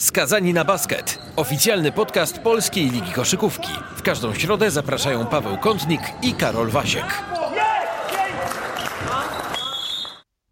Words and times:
Skazani 0.00 0.52
na 0.54 0.64
basket. 0.64 1.18
Oficjalny 1.36 1.92
podcast 1.92 2.38
Polskiej 2.38 2.90
Ligi 2.90 3.12
Koszykówki. 3.12 3.68
W 3.96 4.02
każdą 4.02 4.34
środę 4.34 4.70
zapraszają 4.70 5.26
Paweł 5.26 5.58
Kątnik 5.58 6.00
i 6.22 6.34
Karol 6.34 6.68
Wasiek. 6.70 7.22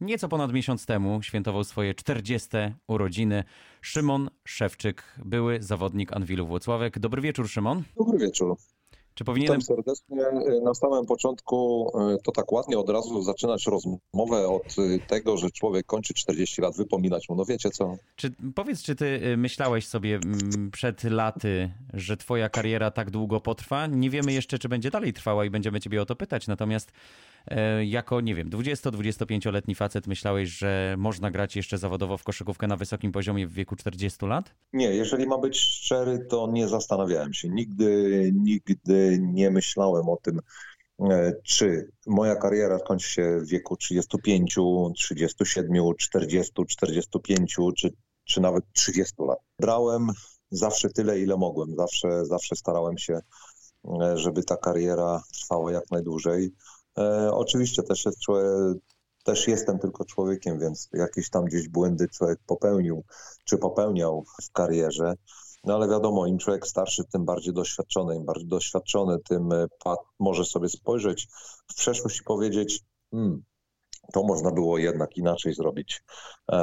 Nieco 0.00 0.29
ponad 0.29 0.53
miesiąc 0.53 0.87
temu 0.87 1.22
świętował 1.22 1.64
swoje 1.64 1.95
40. 1.95 2.48
urodziny 2.88 3.45
Szymon 3.80 4.30
Szewczyk, 4.48 5.04
były 5.24 5.62
zawodnik 5.62 6.12
Anwilu 6.12 6.46
Włocławek. 6.46 6.99
Dobry 6.99 7.23
wieczór, 7.23 7.49
Szymon. 7.49 7.83
Dobry 7.96 8.19
wieczór. 8.19 8.57
Czy 9.19 9.25
powinienem... 9.25 9.61
Witam 9.61 9.77
serdecznie. 9.77 10.16
Na 10.62 10.75
samym 10.75 11.07
początku 11.07 11.91
e, 11.95 12.16
to 12.25 12.32
tak 12.32 12.53
ładnie 12.53 12.79
od 12.79 12.89
razu 12.89 13.23
zaczynać 13.23 13.66
rozmowę 13.66 14.48
od 14.48 14.77
e, 14.79 14.98
tego, 15.07 15.37
że 15.37 15.51
człowiek 15.51 15.87
kończy 15.87 16.14
40 16.14 16.62
lat, 16.62 16.77
wypominać 16.77 17.29
mu. 17.29 17.37
No 17.37 17.45
wiecie 17.45 17.70
co? 17.70 17.96
Czy, 18.16 18.30
powiedz, 18.55 18.83
czy 18.83 18.95
ty 18.95 19.05
y, 19.05 19.37
myślałeś 19.37 19.87
sobie 19.87 20.15
mm, 20.15 20.70
przed 20.70 21.05
laty, 21.05 21.70
że 21.95 22.16
twoja 22.16 22.48
kariera 22.48 22.91
tak 22.91 23.11
długo 23.11 23.41
potrwa? 23.41 23.87
Nie 23.87 24.11
wiemy 24.11 24.33
jeszcze, 24.33 24.59
czy 24.59 24.69
będzie 24.69 24.91
dalej 24.91 25.12
trwała 25.12 25.45
i 25.45 25.50
będziemy 25.50 25.80
ciebie 25.80 26.03
o 26.03 26.06
to 26.06 26.16
pytać. 26.16 26.47
Natomiast 26.47 26.92
jako, 27.84 28.20
nie 28.20 28.34
wiem, 28.34 28.51
20-25-letni 28.51 29.74
facet 29.74 30.06
myślałeś, 30.06 30.48
że 30.48 30.95
można 30.98 31.30
grać 31.30 31.56
jeszcze 31.56 31.78
zawodowo 31.78 32.16
w 32.16 32.24
koszykówkę 32.24 32.66
na 32.66 32.77
wysokim 32.77 33.12
poziomie 33.12 33.47
w 33.47 33.52
wieku 33.52 33.77
40 33.77 34.27
lat? 34.27 34.55
Nie, 34.73 34.95
jeżeli 34.95 35.27
ma 35.27 35.38
być 35.38 35.59
szczery, 35.59 36.27
to 36.28 36.48
nie 36.52 36.69
zastanawiałem 36.69 37.33
się. 37.33 37.48
Nigdy, 37.48 38.30
nigdy 38.34 39.19
nie 39.23 39.51
myślałem 39.51 40.09
o 40.09 40.16
tym, 40.16 40.41
e, 41.11 41.33
czy 41.45 41.91
moja 42.06 42.37
kariera 42.37 42.78
skończy 42.78 43.09
się 43.09 43.39
w 43.41 43.48
wieku 43.48 43.77
35, 43.77 44.56
37, 44.95 45.95
40, 45.98 46.52
45 46.69 47.56
czy, 47.77 47.92
czy 48.25 48.41
nawet 48.41 48.64
30 48.73 49.14
lat. 49.19 49.39
Brałem 49.61 50.06
zawsze 50.50 50.89
tyle, 50.89 51.20
ile 51.20 51.36
mogłem. 51.36 51.75
Zawsze, 51.77 52.25
zawsze 52.25 52.56
starałem 52.56 52.98
się, 52.98 53.20
e, 54.03 54.16
żeby 54.16 54.44
ta 54.44 54.56
kariera 54.56 55.22
trwała 55.33 55.72
jak 55.72 55.91
najdłużej. 55.91 56.50
E, 56.98 57.32
oczywiście 57.32 57.82
też, 57.82 58.04
jest, 58.04 58.20
człowiek- 58.20 58.78
też 59.24 59.48
jestem 59.48 59.78
tylko 59.78 60.04
człowiekiem, 60.04 60.58
więc 60.58 60.88
jakieś 60.92 61.30
tam 61.30 61.44
gdzieś 61.44 61.68
błędy 61.68 62.08
człowiek 62.08 62.38
popełnił, 62.46 63.04
czy 63.44 63.58
popełniał 63.58 64.24
w 64.42 64.52
karierze. 64.52 65.14
No 65.64 65.74
ale 65.74 65.88
wiadomo, 65.88 66.26
im 66.26 66.38
człowiek 66.38 66.66
starszy, 66.66 67.04
tym 67.04 67.24
bardziej 67.24 67.54
doświadczony. 67.54 68.16
Im 68.16 68.24
bardziej 68.24 68.48
doświadczony, 68.48 69.19
tym 69.19 69.52
e, 69.52 69.66
może 70.19 70.44
sobie 70.44 70.69
spojrzeć 70.69 71.28
w 71.70 71.74
przeszłość 71.74 72.20
i 72.20 72.24
powiedzieć, 72.24 72.84
hmm, 73.10 73.42
to 74.12 74.22
można 74.22 74.50
było 74.50 74.78
jednak 74.78 75.16
inaczej 75.16 75.54
zrobić. 75.54 76.02
E, 76.52 76.54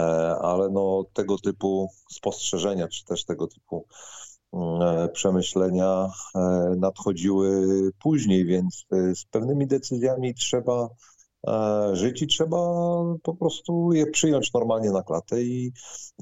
ale 0.41 0.69
no 0.69 1.03
tego 1.13 1.37
typu 1.37 1.89
spostrzeżenia, 2.11 2.87
czy 2.87 3.05
też 3.05 3.25
tego 3.25 3.47
typu 3.47 3.85
przemyślenia 5.13 6.09
e, 6.35 6.39
nadchodziły 6.77 7.91
później, 7.99 8.45
więc 8.45 8.85
e, 8.91 9.15
z 9.15 9.25
pewnymi 9.25 9.67
decyzjami 9.67 10.33
trzeba 10.33 10.89
e, 11.47 11.89
żyć 11.93 12.21
i 12.21 12.27
trzeba 12.27 12.57
po 13.23 13.35
prostu 13.35 13.93
je 13.93 14.05
przyjąć 14.05 14.53
normalnie 14.53 14.91
na 14.91 15.03
klatę 15.03 15.41
i, 15.41 15.71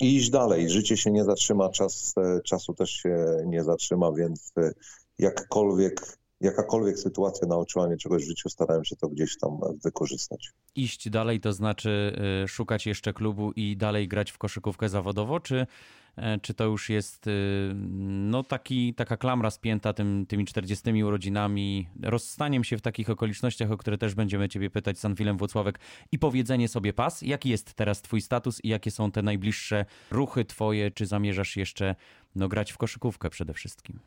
i 0.01 0.15
iść 0.15 0.29
dalej. 0.29 0.69
Życie 0.69 0.97
się 0.97 1.11
nie 1.11 1.23
zatrzyma, 1.23 1.69
czas, 1.69 2.13
e, 2.17 2.41
czasu 2.41 2.73
też 2.73 2.89
się 2.89 3.37
nie 3.45 3.63
zatrzyma, 3.63 4.11
więc 4.11 4.51
e, 4.57 4.71
jakkolwiek, 5.19 6.17
jakakolwiek 6.43 6.99
sytuacja 6.99 7.47
nauczyła 7.47 7.87
mnie 7.87 7.97
czegoś 7.97 8.23
w 8.23 8.27
życiu, 8.27 8.49
starałem 8.49 8.85
się 8.85 8.95
to 8.95 9.07
gdzieś 9.07 9.37
tam 9.37 9.59
wykorzystać. 9.83 10.51
Iść 10.75 11.09
dalej 11.09 11.39
to 11.39 11.53
znaczy 11.53 12.19
y, 12.43 12.47
szukać 12.47 12.85
jeszcze 12.85 13.13
klubu 13.13 13.51
i 13.55 13.77
dalej 13.77 14.07
grać 14.07 14.31
w 14.31 14.37
koszykówkę 14.37 14.89
zawodowo, 14.89 15.39
czy, 15.39 15.67
e, 16.15 16.39
czy 16.39 16.53
to 16.53 16.65
już 16.65 16.89
jest 16.89 17.27
y, 17.27 17.71
no 18.09 18.43
taki, 18.43 18.93
taka 18.93 19.17
klamra 19.17 19.51
spięta 19.51 19.93
tym, 19.93 20.25
tymi 20.25 20.45
40 20.45 21.03
urodzinami, 21.03 21.89
rozstaniem 22.03 22.63
się 22.63 22.77
w 22.77 22.81
takich 22.81 23.09
okolicznościach, 23.09 23.71
o 23.71 23.77
które 23.77 23.97
też 23.97 24.15
będziemy 24.15 24.49
ciebie 24.49 24.69
pytać 24.69 24.99
z 24.99 25.05
Anwilem 25.05 25.37
Włocławek 25.37 25.79
i 26.11 26.19
powiedzenie 26.19 26.67
sobie 26.67 26.93
pas. 26.93 27.21
Jaki 27.21 27.49
jest 27.49 27.73
teraz 27.73 28.01
twój 28.01 28.21
status 28.21 28.63
i 28.63 28.69
jakie 28.69 28.91
są 28.91 29.11
te 29.11 29.21
najbliższe 29.21 29.85
ruchy 30.11 30.45
twoje? 30.45 30.91
Czy 30.91 31.05
zamierzasz 31.05 31.57
jeszcze 31.57 31.95
no, 32.35 32.47
grać 32.47 32.71
w 32.71 32.77
koszykówkę 32.77 33.29
przede 33.29 33.53
wszystkim? 33.53 33.99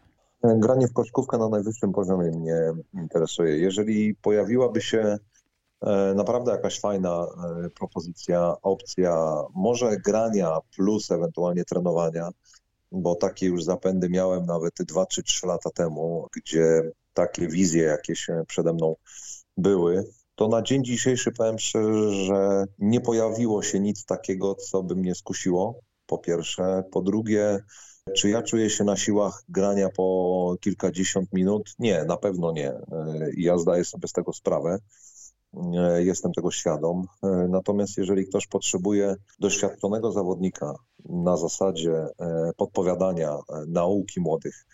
Granie 0.54 0.88
w 0.88 0.92
koszykówkę 0.92 1.38
na 1.38 1.48
najwyższym 1.48 1.92
poziomie 1.92 2.30
mnie 2.30 2.72
interesuje. 2.94 3.58
Jeżeli 3.58 4.14
pojawiłaby 4.14 4.80
się 4.80 5.18
e, 5.80 6.14
naprawdę 6.14 6.52
jakaś 6.52 6.80
fajna 6.80 7.26
e, 7.64 7.70
propozycja, 7.70 8.54
opcja, 8.62 9.42
może 9.54 9.96
grania 9.96 10.58
plus 10.76 11.10
ewentualnie 11.10 11.64
trenowania, 11.64 12.28
bo 12.92 13.14
takie 13.14 13.46
już 13.46 13.64
zapędy 13.64 14.08
miałem 14.08 14.46
nawet 14.46 14.74
2 14.78 15.06
czy 15.06 15.22
3 15.22 15.46
lata 15.46 15.70
temu, 15.70 16.26
gdzie 16.36 16.90
takie 17.14 17.48
wizje 17.48 17.82
jakieś 17.82 18.30
e, 18.30 18.44
przede 18.46 18.72
mną 18.72 18.96
były, 19.56 20.04
to 20.34 20.48
na 20.48 20.62
dzień 20.62 20.84
dzisiejszy 20.84 21.32
powiem 21.32 21.58
szczerze, 21.58 22.12
że 22.12 22.64
nie 22.78 23.00
pojawiło 23.00 23.62
się 23.62 23.80
nic 23.80 24.04
takiego, 24.04 24.54
co 24.54 24.82
by 24.82 24.96
mnie 24.96 25.14
skusiło, 25.14 25.80
po 26.06 26.18
pierwsze. 26.18 26.82
Po 26.92 27.02
drugie, 27.02 27.58
czy 28.14 28.28
ja 28.28 28.42
czuję 28.42 28.70
się 28.70 28.84
na 28.84 28.96
siłach 28.96 29.42
grania 29.48 29.88
po 29.96 30.56
kilkadziesiąt 30.60 31.32
minut? 31.32 31.74
Nie, 31.78 32.04
na 32.04 32.16
pewno 32.16 32.52
nie. 32.52 32.70
E, 32.70 32.82
Ja 33.36 33.58
zdaję 33.58 33.84
sobie 33.84 34.08
z 34.08 34.12
tego 34.12 34.32
sprawę. 34.32 34.78
E, 35.74 36.04
Jestem 36.04 36.32
tego 36.32 36.50
świadom. 36.50 37.06
E, 37.22 37.28
Natomiast 37.48 37.96
jeżeli 37.98 38.26
ktoś 38.26 38.46
potrzebuje 38.46 39.14
doświadczonego 39.40 40.12
zawodnika 40.12 40.74
na 41.08 41.36
zasadzie 41.36 42.06
podpowiadania 42.56 43.38
nauki 43.68 44.20
młodych, 44.20 44.66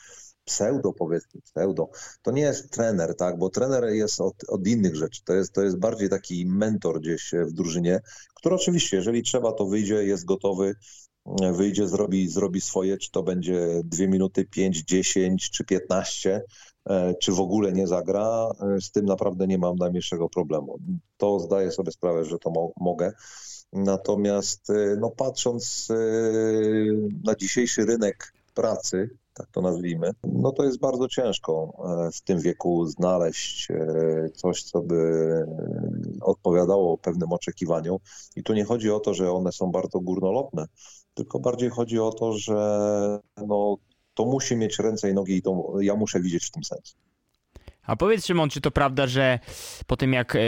pseudo 0.44 0.92
powiedzmy, 0.92 1.40
pseudo, 1.40 1.88
to 2.22 2.30
nie 2.30 2.42
jest 2.42 2.70
trener, 2.70 3.16
tak, 3.16 3.38
bo 3.38 3.50
trener 3.50 3.84
jest 3.84 4.20
od, 4.20 4.34
od 4.48 4.66
innych 4.66 4.96
rzeczy. 4.96 5.24
To 5.24 5.34
jest, 5.34 5.52
to 5.52 5.62
jest 5.62 5.78
bardziej 5.78 6.08
taki 6.08 6.46
mentor 6.46 7.00
gdzieś 7.00 7.32
w 7.46 7.52
drużynie, 7.52 8.00
który 8.34 8.54
oczywiście, 8.54 8.96
jeżeli 8.96 9.22
trzeba, 9.22 9.52
to 9.52 9.66
wyjdzie, 9.66 9.94
jest 10.04 10.24
gotowy, 10.24 10.74
wyjdzie, 11.26 11.88
zrobi, 11.88 12.28
zrobi 12.28 12.60
swoje, 12.60 12.98
czy 12.98 13.10
to 13.10 13.22
będzie 13.22 13.80
2 13.84 14.06
minuty, 14.06 14.44
5, 14.44 14.82
10 14.82 15.50
czy 15.50 15.64
15, 15.64 16.42
e, 16.86 17.14
czy 17.14 17.32
w 17.32 17.40
ogóle 17.40 17.72
nie 17.72 17.86
zagra, 17.86 18.50
e, 18.76 18.80
z 18.80 18.90
tym 18.90 19.04
naprawdę 19.04 19.46
nie 19.46 19.58
mam 19.58 19.76
najmniejszego 19.76 20.28
problemu. 20.28 20.78
To 21.16 21.40
zdaję 21.40 21.70
sobie 21.70 21.92
sprawę, 21.92 22.24
że 22.24 22.38
to 22.38 22.50
mo 22.50 22.72
mogę. 22.80 23.12
Natomiast 23.72 24.70
e, 24.70 24.96
no, 25.00 25.10
patrząc 25.10 25.88
na 27.24 27.34
dzisiejszy 27.34 27.86
rynek 27.86 28.32
pracy, 28.54 29.10
tak 29.34 29.46
to 29.50 29.60
nazwijmy, 29.60 30.10
no 30.24 30.52
to 30.52 30.64
jest 30.64 30.78
bardzo 30.78 31.08
ciężko 31.08 31.72
w 32.14 32.20
tym 32.20 32.40
wieku 32.40 32.86
znaleźć 32.86 33.68
coś, 34.34 34.62
co 34.62 34.82
by 34.82 35.22
odpowiadało 36.20 36.98
pewnym 36.98 37.32
oczekiwaniom. 37.32 37.98
I 38.36 38.42
tu 38.42 38.52
nie 38.52 38.64
chodzi 38.64 38.90
o 38.90 39.00
to, 39.00 39.14
że 39.14 39.32
one 39.32 39.52
są 39.52 39.70
bardzo 39.70 40.00
górnolotne, 40.00 40.66
tylko 41.14 41.38
bardziej 41.38 41.70
chodzi 41.70 41.98
o 41.98 42.12
to, 42.12 42.32
że 42.38 42.58
no, 43.46 43.76
to 44.14 44.24
musi 44.24 44.56
mieć 44.56 44.78
ręce 44.78 45.10
i 45.10 45.14
nogi 45.14 45.36
i 45.36 45.42
to 45.42 45.74
ja 45.80 45.96
muszę 45.96 46.20
widzieć 46.20 46.44
w 46.44 46.50
tym 46.50 46.64
sens. 46.64 46.96
A 47.86 47.96
powiedz 47.96 48.26
Szymon, 48.26 48.50
czy 48.50 48.60
to 48.60 48.70
prawda, 48.70 49.06
że 49.06 49.38
po 49.86 49.96
tym 49.96 50.12
jak 50.12 50.36
e, 50.36 50.40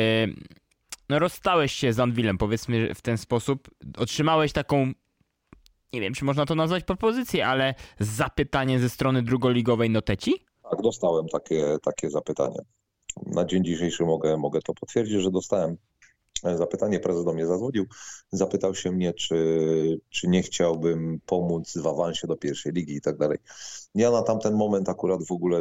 no, 1.08 1.18
rozstałeś 1.18 1.72
się 1.72 1.92
z 1.92 2.00
Anwilem, 2.00 2.38
powiedzmy 2.38 2.94
w 2.94 3.02
ten 3.02 3.18
sposób, 3.18 3.70
otrzymałeś 3.96 4.52
taką, 4.52 4.92
nie 5.92 6.00
wiem, 6.00 6.14
czy 6.14 6.24
można 6.24 6.46
to 6.46 6.54
nazwać 6.54 6.84
propozycję, 6.84 7.46
ale 7.46 7.74
zapytanie 7.98 8.78
ze 8.78 8.88
strony 8.88 9.22
drugoligowej 9.22 9.90
Noteci? 9.90 10.34
Tak, 10.70 10.82
dostałem 10.82 11.28
takie, 11.28 11.76
takie 11.82 12.10
zapytanie. 12.10 12.58
Na 13.26 13.44
dzień 13.44 13.64
dzisiejszy 13.64 14.04
mogę, 14.04 14.36
mogę 14.36 14.60
to 14.62 14.74
potwierdzić, 14.74 15.22
że 15.22 15.30
dostałem 15.30 15.76
zapytanie. 16.44 17.00
Prezes 17.00 17.24
do 17.24 17.32
mnie 17.32 17.46
zadzwonił, 17.46 17.84
zapytał 18.32 18.74
się 18.74 18.92
mnie, 18.92 19.14
czy, 19.14 20.00
czy 20.10 20.28
nie 20.28 20.42
chciałbym 20.42 21.20
pomóc 21.26 21.78
w 21.78 21.86
awansie 21.86 22.26
do 22.26 22.36
pierwszej 22.36 22.72
ligi 22.72 22.96
i 22.96 23.00
tak 23.00 23.16
dalej. 23.16 23.38
Ja 23.94 24.10
na 24.10 24.22
tamten 24.22 24.54
moment 24.54 24.88
akurat 24.88 25.24
w 25.24 25.32
ogóle 25.32 25.60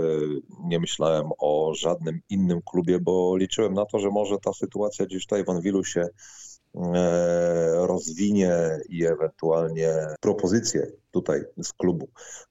nie 0.64 0.80
myślałem 0.80 1.30
o 1.40 1.74
żadnym 1.76 2.20
innym 2.30 2.62
klubie, 2.62 3.00
bo 3.00 3.38
liczyłem 3.38 3.74
na 3.74 3.86
to, 3.86 4.00
że 4.00 4.10
może 4.10 4.38
ta 4.38 4.54
sytuacja 4.54 5.06
gdzieś 5.06 5.26
tutaj 5.26 5.46
w 5.46 5.50
Anwilu 5.50 5.84
się 5.84 6.08
e, 6.76 7.88
rozwinie 7.88 8.80
i 8.90 9.06
ewentualnie 9.06 9.94
propozycje 10.20 10.92
tutaj 11.12 11.42
z 11.64 11.74
klubu 11.74 12.08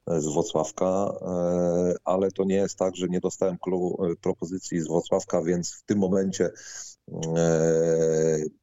e, 0.06 0.20
z 0.20 0.26
Włocławka, 0.26 1.12
e, 1.22 1.94
ale 2.04 2.30
to 2.30 2.44
nie 2.44 2.54
jest 2.54 2.78
tak, 2.78 2.96
że 2.96 3.08
nie 3.08 3.20
dostałem 3.20 3.58
klubu, 3.58 4.02
propozycji 4.20 4.80
z 4.80 4.88
Włocławka, 4.88 5.42
więc 5.42 5.74
w 5.74 5.82
tym 5.82 5.98
momencie 5.98 6.50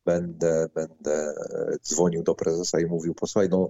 będę, 0.06 0.68
będę 0.76 1.14
e, 1.14 1.78
dzwonił 1.84 2.24
do 2.24 2.36
prezesa 2.36 2.80
i 2.80 2.86
mówił, 2.86 3.16
posłuchaj, 3.16 3.50
no 3.50 3.70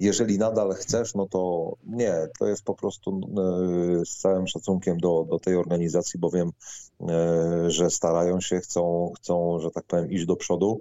jeżeli 0.00 0.38
nadal 0.38 0.74
chcesz, 0.74 1.14
no 1.14 1.26
to 1.26 1.72
nie, 1.86 2.14
to 2.38 2.46
jest 2.46 2.64
po 2.64 2.74
prostu 2.74 3.20
e, 3.20 4.04
z 4.04 4.16
całym 4.16 4.46
szacunkiem 4.46 4.98
do, 4.98 5.26
do 5.30 5.38
tej 5.38 5.56
organizacji, 5.56 6.20
bo 6.20 6.30
wiem, 6.30 6.50
e, 7.00 7.70
że 7.70 7.90
starają 7.90 8.40
się, 8.40 8.60
chcą, 8.60 9.12
chcą, 9.16 9.60
że 9.60 9.70
tak 9.70 9.84
powiem, 9.84 10.10
iść 10.10 10.26
do 10.26 10.36
przodu, 10.36 10.80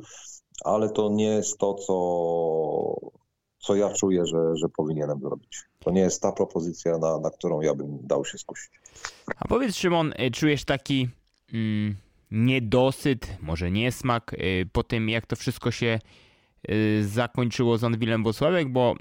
ale 0.63 0.89
to 0.89 1.09
nie 1.09 1.27
jest 1.27 1.57
to, 1.57 1.73
co, 1.73 3.11
co 3.59 3.75
ja 3.75 3.89
czuję, 3.89 4.25
że, 4.25 4.55
że 4.55 4.69
powinienem 4.69 5.19
zrobić. 5.19 5.63
To 5.79 5.91
nie 5.91 6.01
jest 6.01 6.21
ta 6.21 6.31
propozycja, 6.31 6.97
na, 6.97 7.19
na 7.19 7.29
którą 7.29 7.61
ja 7.61 7.75
bym 7.75 7.97
dał 8.01 8.25
się 8.25 8.37
skusić. 8.37 8.71
A 9.37 9.47
powiedz 9.47 9.75
Szymon, 9.75 10.13
czujesz 10.33 10.65
taki 10.65 11.09
mm, 11.53 11.95
niedosyt, 12.31 13.37
może 13.41 13.71
niesmak 13.71 14.33
y, 14.33 14.69
po 14.71 14.83
tym, 14.83 15.09
jak 15.09 15.25
to 15.25 15.35
wszystko 15.35 15.71
się 15.71 15.99
y, 16.69 17.03
zakończyło 17.07 17.77
z 17.77 17.83
Anwilem 17.83 18.23
Bosławek, 18.23 18.69
bo 18.69 18.95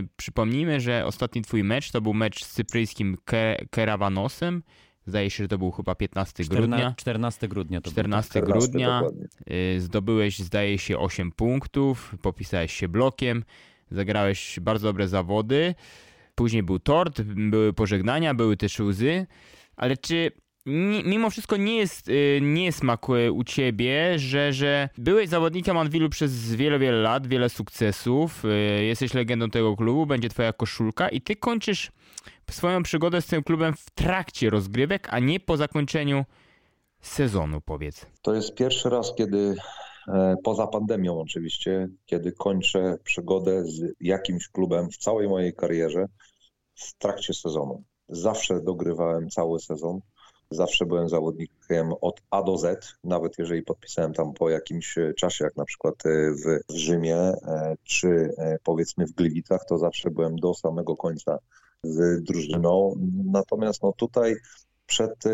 y, 0.00 0.08
przypomnijmy, 0.16 0.80
że 0.80 1.06
ostatni 1.06 1.42
twój 1.42 1.64
mecz 1.64 1.90
to 1.90 2.00
był 2.00 2.14
mecz 2.14 2.44
z 2.44 2.52
cypryjskim 2.52 3.16
Ke 3.24 3.56
Keravanosem. 3.70 4.62
Zdaje 5.06 5.30
się, 5.30 5.44
że 5.44 5.48
to 5.48 5.58
był 5.58 5.70
chyba 5.70 5.94
15 5.94 6.44
grudnia. 6.44 6.94
14 6.96 7.48
grudnia 7.48 7.80
to 7.80 7.90
14 7.90 8.30
14 8.30 8.52
grudnia. 8.52 9.00
dokładnie. 9.00 9.28
Y, 9.76 9.80
Zdobyłeś, 9.80 10.38
zdaje 10.38 10.78
się, 10.78 10.98
8 10.98 11.32
punktów, 11.32 12.14
popisałeś 12.22 12.72
się 12.72 12.88
blokiem, 12.88 13.44
zagrałeś 13.90 14.60
bardzo 14.60 14.88
dobre 14.88 15.08
zawody. 15.08 15.74
Później 16.34 16.62
był 16.62 16.78
tort, 16.78 17.22
były 17.22 17.72
pożegnania, 17.72 18.34
były 18.34 18.56
też 18.56 18.80
łzy. 18.80 19.26
Ale 19.76 19.96
czy 19.96 20.32
mimo 21.04 21.30
wszystko 21.30 21.56
nie 21.56 21.76
jest 21.76 22.08
y, 22.08 22.40
niesmak 22.42 23.06
y, 23.10 23.32
u 23.32 23.44
ciebie, 23.44 24.18
że, 24.18 24.52
że 24.52 24.88
byłeś 24.98 25.28
zawodnikiem 25.28 25.76
Anwilu 25.76 26.08
przez 26.08 26.54
wiele, 26.54 26.78
wiele 26.78 26.98
lat, 26.98 27.26
wiele 27.26 27.48
sukcesów, 27.48 28.44
y, 28.44 28.84
jesteś 28.84 29.14
legendą 29.14 29.50
tego 29.50 29.76
klubu, 29.76 30.06
będzie 30.06 30.28
twoja 30.28 30.52
koszulka 30.52 31.08
i 31.08 31.20
ty 31.20 31.36
kończysz 31.36 31.92
swoją 32.50 32.82
przygodę 32.82 33.22
z 33.22 33.26
tym 33.26 33.42
klubem 33.42 33.74
w 33.74 33.90
trakcie 33.90 34.50
rozgrywek, 34.50 35.08
a 35.10 35.18
nie 35.18 35.40
po 35.40 35.56
zakończeniu 35.56 36.24
sezonu, 37.00 37.60
powiedz. 37.60 38.06
To 38.22 38.34
jest 38.34 38.54
pierwszy 38.54 38.88
raz, 38.90 39.14
kiedy 39.14 39.54
e, 40.08 40.36
poza 40.44 40.66
pandemią 40.66 41.20
oczywiście, 41.20 41.88
kiedy 42.06 42.32
kończę 42.32 42.98
przygodę 43.04 43.64
z 43.64 43.94
jakimś 44.00 44.48
klubem 44.48 44.90
w 44.90 44.96
całej 44.96 45.28
mojej 45.28 45.54
karierze 45.54 46.06
w 46.74 46.98
trakcie 46.98 47.34
sezonu. 47.34 47.82
Zawsze 48.08 48.60
dogrywałem 48.60 49.28
cały 49.30 49.60
sezon. 49.60 50.00
Zawsze 50.50 50.86
byłem 50.86 51.08
zawodnikiem 51.08 51.92
od 52.00 52.22
A 52.30 52.42
do 52.42 52.58
Z, 52.58 52.94
nawet 53.04 53.38
jeżeli 53.38 53.62
podpisałem 53.62 54.12
tam 54.12 54.32
po 54.32 54.50
jakimś 54.50 54.98
e, 54.98 55.14
czasie, 55.14 55.44
jak 55.44 55.56
na 55.56 55.64
przykład 55.64 55.94
e, 56.06 56.30
w, 56.32 56.74
Rzymie, 56.74 57.16
e, 57.16 57.76
czy 57.84 58.34
powiedzmy 58.64 59.06
w 59.06 59.12
Gliwicach, 59.12 59.64
to 59.68 59.78
zawsze 59.78 60.10
byłem 60.10 60.36
do 60.36 60.54
samego 60.54 60.96
końca 60.96 61.38
z 61.82 62.24
drużyną. 62.24 62.94
Natomiast 63.24 63.82
no 63.82 63.92
tutaj 63.92 64.36
przed 64.86 65.24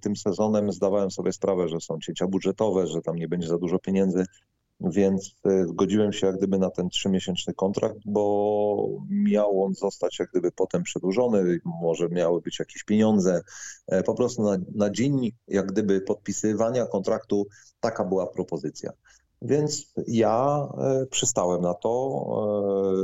tym 0.00 0.16
sezonem 0.16 0.72
zdawałem 0.72 1.10
sobie 1.10 1.32
sprawę, 1.32 1.68
że 1.68 1.80
są 1.80 1.98
cięcia 1.98 2.26
budżetowe, 2.26 2.86
że 2.86 3.00
tam 3.00 3.16
nie 3.16 3.28
będzie 3.28 3.48
za 3.48 3.58
dużo 3.58 3.78
pieniędzy, 3.78 4.24
więc 4.80 5.34
e, 5.44 5.66
zgodziłem 5.66 6.12
się 6.12 6.26
jak 6.26 6.36
gdyby 6.36 6.58
na 6.58 6.70
ten 6.70 6.88
trzymiesięczny 6.88 7.54
kontrakt, 7.54 7.98
bo 8.04 8.88
miał 9.10 9.64
on 9.64 9.74
zostać 9.74 10.18
jak 10.18 10.30
gdyby 10.30 10.52
potem 10.52 10.82
przedłużony, 10.82 11.60
może 11.64 12.08
miały 12.08 12.40
być 12.40 12.58
jakieś 12.58 12.84
pieniądze. 12.84 13.40
E, 13.86 14.02
Po 14.02 14.14
prostu 14.14 14.42
na, 14.42 14.58
na 14.74 14.90
dzień 14.90 15.32
jak 15.48 15.66
gdyby 15.66 16.00
podpisywania 16.00 16.86
kontraktu 16.86 17.46
taka 17.80 18.04
była 18.04 18.26
propozycja. 18.26 18.92
Więc 19.42 19.92
ja 20.06 20.68
e, 20.78 21.06
przystałem 21.06 21.62
na 21.62 21.74
to, 21.74 22.24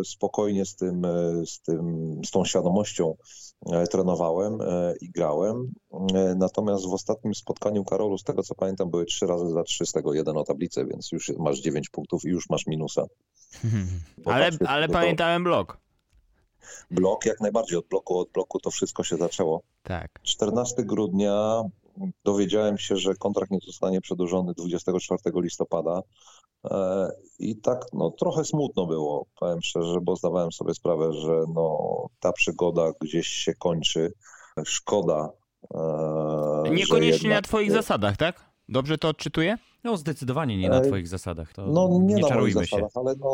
e, 0.00 0.04
spokojnie 0.04 0.66
z 0.66 0.76
tym, 0.76 1.04
e, 1.04 1.46
z 1.46 1.60
tym, 1.60 2.20
z 2.26 2.30
tą 2.30 2.44
świadomością 2.44 3.16
trenowałem 3.90 4.58
i 5.00 5.10
grałem. 5.10 5.72
Natomiast 6.36 6.86
w 6.86 6.92
ostatnim 6.92 7.34
spotkaniu 7.34 7.84
Karolu, 7.84 8.18
z 8.18 8.24
tego 8.24 8.42
co 8.42 8.54
pamiętam, 8.54 8.90
były 8.90 9.04
trzy 9.04 9.26
razy 9.26 9.50
za 9.50 9.62
trzy, 9.62 9.86
z 9.86 9.92
tego 9.92 10.14
jeden 10.14 10.36
o 10.36 10.44
tablicę, 10.44 10.86
więc 10.86 11.12
już 11.12 11.32
masz 11.38 11.58
dziewięć 11.58 11.88
punktów 11.88 12.24
i 12.24 12.28
już 12.28 12.50
masz 12.50 12.66
minusa. 12.66 13.02
Ale, 14.66 14.88
pamiętałem 14.88 15.44
blok. 15.44 15.78
Blok, 16.90 17.26
jak 17.26 17.40
najbardziej 17.40 17.78
od 17.78 17.86
bloku, 17.86 18.18
od 18.18 18.30
bloku 18.30 18.60
to 18.60 18.70
wszystko 18.70 19.04
się 19.04 19.16
zaczęło. 19.16 19.62
Tak. 19.82 20.20
14 20.22 20.84
grudnia 20.84 21.62
dowiedziałem 22.24 22.78
się, 22.78 22.96
że 22.96 23.14
kontrakt 23.14 23.50
nie 23.50 23.58
zostanie 23.66 24.00
przedłużony 24.00 24.54
24 24.54 25.20
listopada. 25.34 26.00
E, 26.70 27.08
I 27.38 27.56
tak 27.56 27.86
no, 27.92 28.10
trochę 28.10 28.44
smutno 28.44 28.86
było, 28.86 29.26
powiem 29.40 29.62
szczerze, 29.62 29.98
bo 30.02 30.16
zdawałem 30.16 30.52
sobie 30.52 30.74
sprawę, 30.74 31.12
że 31.12 31.42
no, 31.54 31.78
ta 32.20 32.32
przygoda 32.32 32.92
gdzieś 33.00 33.26
się 33.26 33.54
kończy. 33.54 34.12
Szkoda. 34.64 35.30
e, 35.74 36.70
Niekoniecznie 36.70 37.30
na 37.30 37.42
twoich 37.42 37.72
zasadach, 37.72 38.16
tak? 38.16 38.50
Dobrze 38.68 38.98
to 38.98 39.08
odczytuję? 39.08 39.58
No 39.84 39.96
zdecydowanie 39.96 40.56
nie 40.58 40.68
na 40.68 40.78
E, 40.78 40.86
twoich 40.86 41.08
zasadach. 41.08 41.52
To 41.52 41.66
No 41.66 41.88
nie, 41.92 41.98
nie 41.98 42.14
na 42.14 42.20
moich 42.20 42.28
czarujmy 42.28 42.66
się. 42.66 42.76
zasadach, 42.76 42.90
ale 42.94 43.14
no 43.20 43.30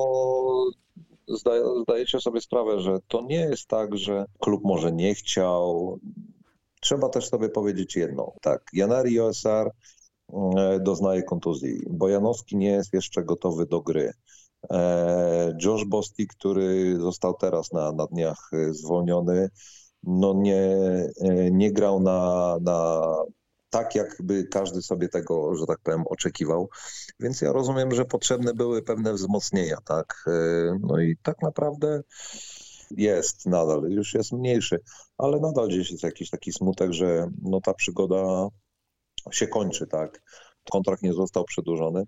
zdaje, 1.28 1.62
zdajecie 1.82 2.20
sobie 2.20 2.40
sprawę, 2.40 2.80
że 2.80 2.98
to 3.08 3.22
nie 3.22 3.36
jest 3.40 3.68
tak, 3.68 3.96
że 3.96 4.24
klub 4.40 4.64
może 4.64 4.92
nie 4.92 5.14
chciał. 5.14 5.98
Trzeba 6.82 7.08
też 7.08 7.28
sobie 7.28 7.48
powiedzieć 7.48 7.96
jedno. 7.96 8.32
Tak, 8.40 8.62
Janari 8.72 9.20
OSR 9.20 9.70
e, 10.32 10.80
doznaje 10.80 11.22
kontuzji. 11.22 11.82
Bojanowski 11.90 12.56
nie 12.56 12.70
jest 12.70 12.92
jeszcze 12.92 13.24
gotowy 13.24 13.66
do 13.66 13.80
gry. 13.80 14.12
E, 14.70 15.56
Josh 15.64 15.84
Bosti, 15.84 16.26
który 16.26 16.96
został 17.00 17.34
teraz 17.34 17.72
na, 17.72 17.92
na 17.92 18.06
dniach 18.06 18.50
e, 18.52 18.74
zwolniony, 18.74 19.48
no 20.02 20.34
nie, 20.34 20.76
nie 21.50 21.72
grał 21.72 22.00
na, 22.00 22.56
na 22.62 23.02
tak, 23.70 23.94
jakby 23.94 24.44
każdy 24.44 24.82
sobie 24.82 25.08
tego, 25.08 25.56
że 25.56 25.66
tak 25.66 25.78
powiem, 25.82 26.02
oczekiwał. 26.06 26.68
Więc 27.20 27.40
ja 27.40 27.52
rozumiem, 27.52 27.94
że 27.94 28.04
potrzebne 28.04 28.54
były 28.54 28.82
pewne 28.82 29.12
wzmocnienia, 29.12 29.76
tak? 29.84 30.24
No 30.80 31.00
i 31.00 31.16
tak 31.22 31.42
naprawdę 31.42 32.02
jest 32.96 33.46
nadal, 33.46 33.82
już 33.90 34.14
jest 34.14 34.32
mniejszy, 34.32 34.80
ale 35.18 35.40
nadal 35.40 35.68
gdzieś 35.68 35.90
jest 35.90 36.02
jakiś 36.02 36.30
taki 36.30 36.52
smutek, 36.52 36.92
że 36.92 37.30
no 37.42 37.60
ta 37.60 37.74
przygoda 37.74 38.48
się 39.30 39.46
kończy, 39.46 39.86
tak? 39.86 40.22
Kontrakt 40.70 41.02
nie 41.02 41.12
został 41.12 41.44
przedłużony, 41.44 42.04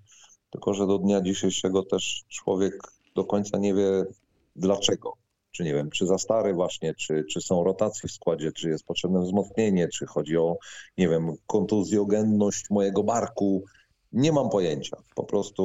tylko 0.51 0.75
że 0.75 0.87
do 0.87 0.99
dnia 0.99 1.21
dzisiejszego 1.21 1.83
też 1.83 2.25
człowiek 2.29 2.75
do 3.15 3.25
końca 3.25 3.59
nie 3.59 3.75
wie 3.75 4.05
dlaczego. 4.57 5.13
Czy 5.51 5.65
nie 5.65 5.75
wiem, 5.75 5.91
czy 5.91 6.07
za 6.07 6.19
stary 6.19 6.55
właśnie, 6.55 6.95
czy, 6.95 7.25
czy 7.31 7.41
są 7.41 7.65
rotacje 7.65 8.09
w 8.09 8.13
składzie, 8.13 8.53
czy 8.53 8.69
jest 8.69 8.85
potrzebne 8.85 9.21
wzmocnienie, 9.21 9.89
czy 9.89 10.07
chodzi 10.07 10.37
o, 10.37 10.57
nie 10.99 11.09
wiem, 11.09 11.33
kontuzjogenność 11.47 12.71
mojego 12.71 13.03
barku. 13.03 13.65
Nie 14.15 14.33
mam 14.33 14.51
pojęcia. 14.51 14.97
Po 15.15 15.25
prostu 15.25 15.65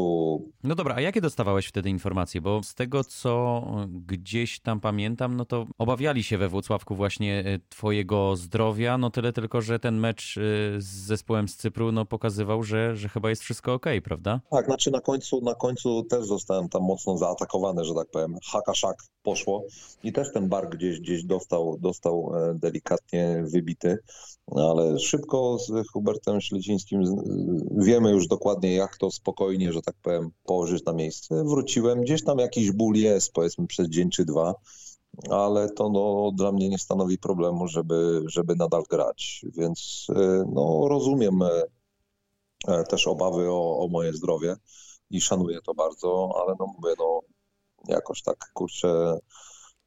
No 0.63 0.75
dobra, 0.75 0.96
a 0.96 1.01
jakie 1.01 1.22
dostawałeś 1.22 1.68
wtedy 1.68 1.90
informacje? 1.90 2.42
Bo 2.42 2.63
z 2.63 2.75
tego, 2.75 3.04
co 3.04 3.63
gdzieś 3.88 4.60
tam 4.60 4.80
pamiętam, 4.80 5.36
no 5.36 5.46
to 5.46 5.66
obawiali 5.78 6.24
się 6.24 6.38
we 6.38 6.50
Włocławku 6.50 6.96
właśnie 6.96 7.44
e, 7.46 7.60
twojego 7.69 8.35
zdrowia, 8.35 8.97
no 8.97 9.09
tyle 9.09 9.33
tylko, 9.33 9.62
że 9.62 9.80
ten 9.80 9.97
mecz 9.97 10.38
e, 10.38 10.42
z 10.81 10.85
zespołem 10.85 11.47
z 11.47 11.56
Cypru 11.56 11.92
no 11.92 12.06
pokazywał, 12.06 12.64
że, 12.64 12.95
że 12.95 13.09
chyba 13.09 13.30
jest 13.30 13.42
wszystko 13.42 13.73
okej, 13.73 14.02
prawda? 14.02 14.42
Tak, 14.52 14.66
znaczy 14.66 14.92
na 14.92 15.02
końcu, 15.02 15.42
na 15.42 15.56
końcu 15.56 16.04
też 16.04 16.26
zostałem 16.26 16.69
tam 16.69 16.83
mocno 16.83 17.18
zaatakowany, 17.18 17.85
że 17.85 17.94
tak 17.94 18.07
powiem. 18.12 18.35
Haka 18.52 18.73
szak 18.73 18.97
poszło 19.23 19.64
i 20.04 20.14
też 20.14 20.33
ten 20.33 20.50
bar 20.50 20.69
gdzieś, 20.69 21.00
gdzieś 21.00 21.23
dostał, 21.23 21.78
dostał 21.80 22.31
e, 22.35 22.54
delikatnie 22.54 23.44
wybity, 23.54 23.97
No, 24.51 24.69
ale 24.69 24.99
szybko 24.99 25.57
z 25.59 25.87
Hubertem 25.87 26.41
Śledzińskim 26.41 27.01
wiemy 27.71 28.11
już 28.11 28.27
dokładnie 28.27 28.75
jak 28.75 28.97
to 28.97 29.11
spokojnie, 29.11 29.73
że 29.73 29.81
tak 29.81 29.95
powiem, 30.01 30.31
położyć 30.44 30.85
na 30.85 30.94
miejsce. 30.94 31.44
Wróciłem, 31.44 32.01
gdzieś 32.01 32.23
tam 32.23 32.39
jakiś 32.39 32.71
ból 32.71 32.95
jest, 32.95 33.31
powiedzmy 33.33 33.68
przez 33.68 33.89
dzień 33.89 34.09
czy 34.09 34.25
dwa, 34.25 34.56
ale 35.29 35.69
to 35.69 35.89
no, 35.89 36.31
dla 36.35 36.51
mnie 36.51 36.69
nie 36.69 36.77
stanowi 36.77 37.18
problemu, 37.18 37.68
żeby, 37.68 38.23
żeby 38.25 38.56
nadal 38.56 38.83
grać, 38.89 39.45
więc 39.57 40.07
e, 40.15 40.45
no, 40.53 40.87
rozumiem 40.89 41.41
e, 41.41 41.63
e, 42.68 42.83
też 42.83 43.07
obawy 43.07 43.51
o, 43.51 43.79
o 43.79 43.87
moje 43.87 44.13
zdrowie 44.13 44.56
i 45.09 45.21
szanuję 45.21 45.59
to 45.65 45.73
bardzo, 45.73 46.29
ale 46.44 46.56
no 46.59 46.65
mówię, 46.77 46.94
no 46.99 47.19
jakoś 47.87 48.21
tak, 48.23 48.37
kurczę, 48.53 49.19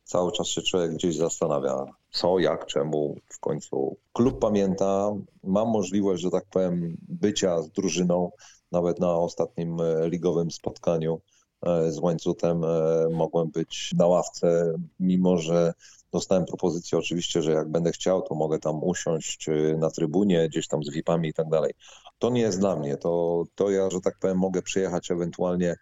cały 0.05 0.33
czas 0.33 0.49
się 0.49 0.63
człowiek 0.63 0.93
gdzieś 0.93 1.17
zastanawia, 1.17 1.85
co, 2.11 2.39
jak, 2.39 2.67
czemu 2.67 3.17
w 3.29 3.41
końcu. 3.41 3.97
Klub 4.13 4.39
pamięta, 4.39 5.11
mam 5.45 5.69
możliwość, 5.69 6.23
że 6.23 6.31
tak 6.31 6.45
powiem, 6.51 6.97
bycia 7.09 7.63
z 7.63 7.71
drużyną, 7.71 8.31
nawet 8.73 9.01
na 9.01 9.17
ostatnim 9.17 9.81
e, 9.81 10.09
ligowym 10.09 10.51
spotkaniu 10.51 11.21
e, 11.67 11.93
z 11.93 11.99
Łańcutem 11.99 12.65
e, 12.65 12.69
mogłem 13.13 13.51
być 13.51 13.91
na 13.97 14.07
ławce, 14.07 14.75
mimo 15.01 15.39
że 15.39 15.73
dostałem 16.13 16.45
propozycję 16.45 16.99
oczywiście, 16.99 17.43
że 17.43 17.53
jak 17.53 17.71
będę 17.71 17.93
chciał, 17.93 18.23
to 18.23 18.35
mogę 18.35 18.59
tam 18.59 18.85
usiąść 18.85 19.47
na 19.79 19.91
trybunie, 19.91 20.49
gdzieś 20.49 20.69
tam 20.69 20.85
z 20.85 20.91
VIP-ami 20.91 21.29
i 21.29 21.35
tak 21.35 21.49
dalej. 21.49 21.73
To 22.19 22.31
nie 22.31 22.41
jest 22.41 22.61
dla 22.61 22.77
mnie, 22.77 22.97
to, 22.97 23.45
to 23.55 23.71
ja, 23.71 23.91
że 23.91 24.01
tak 24.01 24.19
powiem, 24.19 24.39
mogę 24.39 24.63
przyjechać 24.63 25.11
ewentualnie 25.11 25.77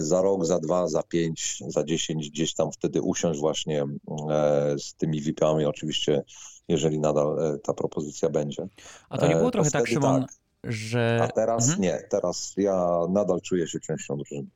za 0.00 0.22
rok, 0.22 0.44
za 0.44 0.58
dwa, 0.58 0.88
za 0.88 1.02
pięć, 1.02 1.62
za 1.68 1.84
dziesięć, 1.84 2.30
gdzieś 2.30 2.54
tam 2.54 2.72
wtedy 2.72 3.02
usiąść 3.02 3.40
właśnie 3.40 3.82
e, 3.82 3.86
z 4.78 4.94
tymi 4.94 5.20
VIP-ami, 5.20 5.64
oczywiście, 5.64 6.22
jeżeli 6.68 6.98
nadal 6.98 7.38
e, 7.38 7.58
ta 7.58 7.74
propozycja 7.74 8.30
będzie. 8.30 8.68
A 9.08 9.18
to 9.18 9.26
nie 9.26 9.36
było 9.36 9.48
E, 9.48 9.52
trochę 9.52 9.70
tak, 9.70 9.86
Szymon, 9.86 10.20
tak. 10.20 10.30
że... 10.72 11.18
A 11.22 11.28
teraz 11.28 11.64
Mhm. 11.64 11.82
nie, 11.82 11.98
teraz 12.10 12.54
ja 12.56 13.00
nadal 13.08 13.40
czuję 13.40 13.68
się 13.68 13.80
częścią 13.80 14.16
drużyny. 14.16 14.46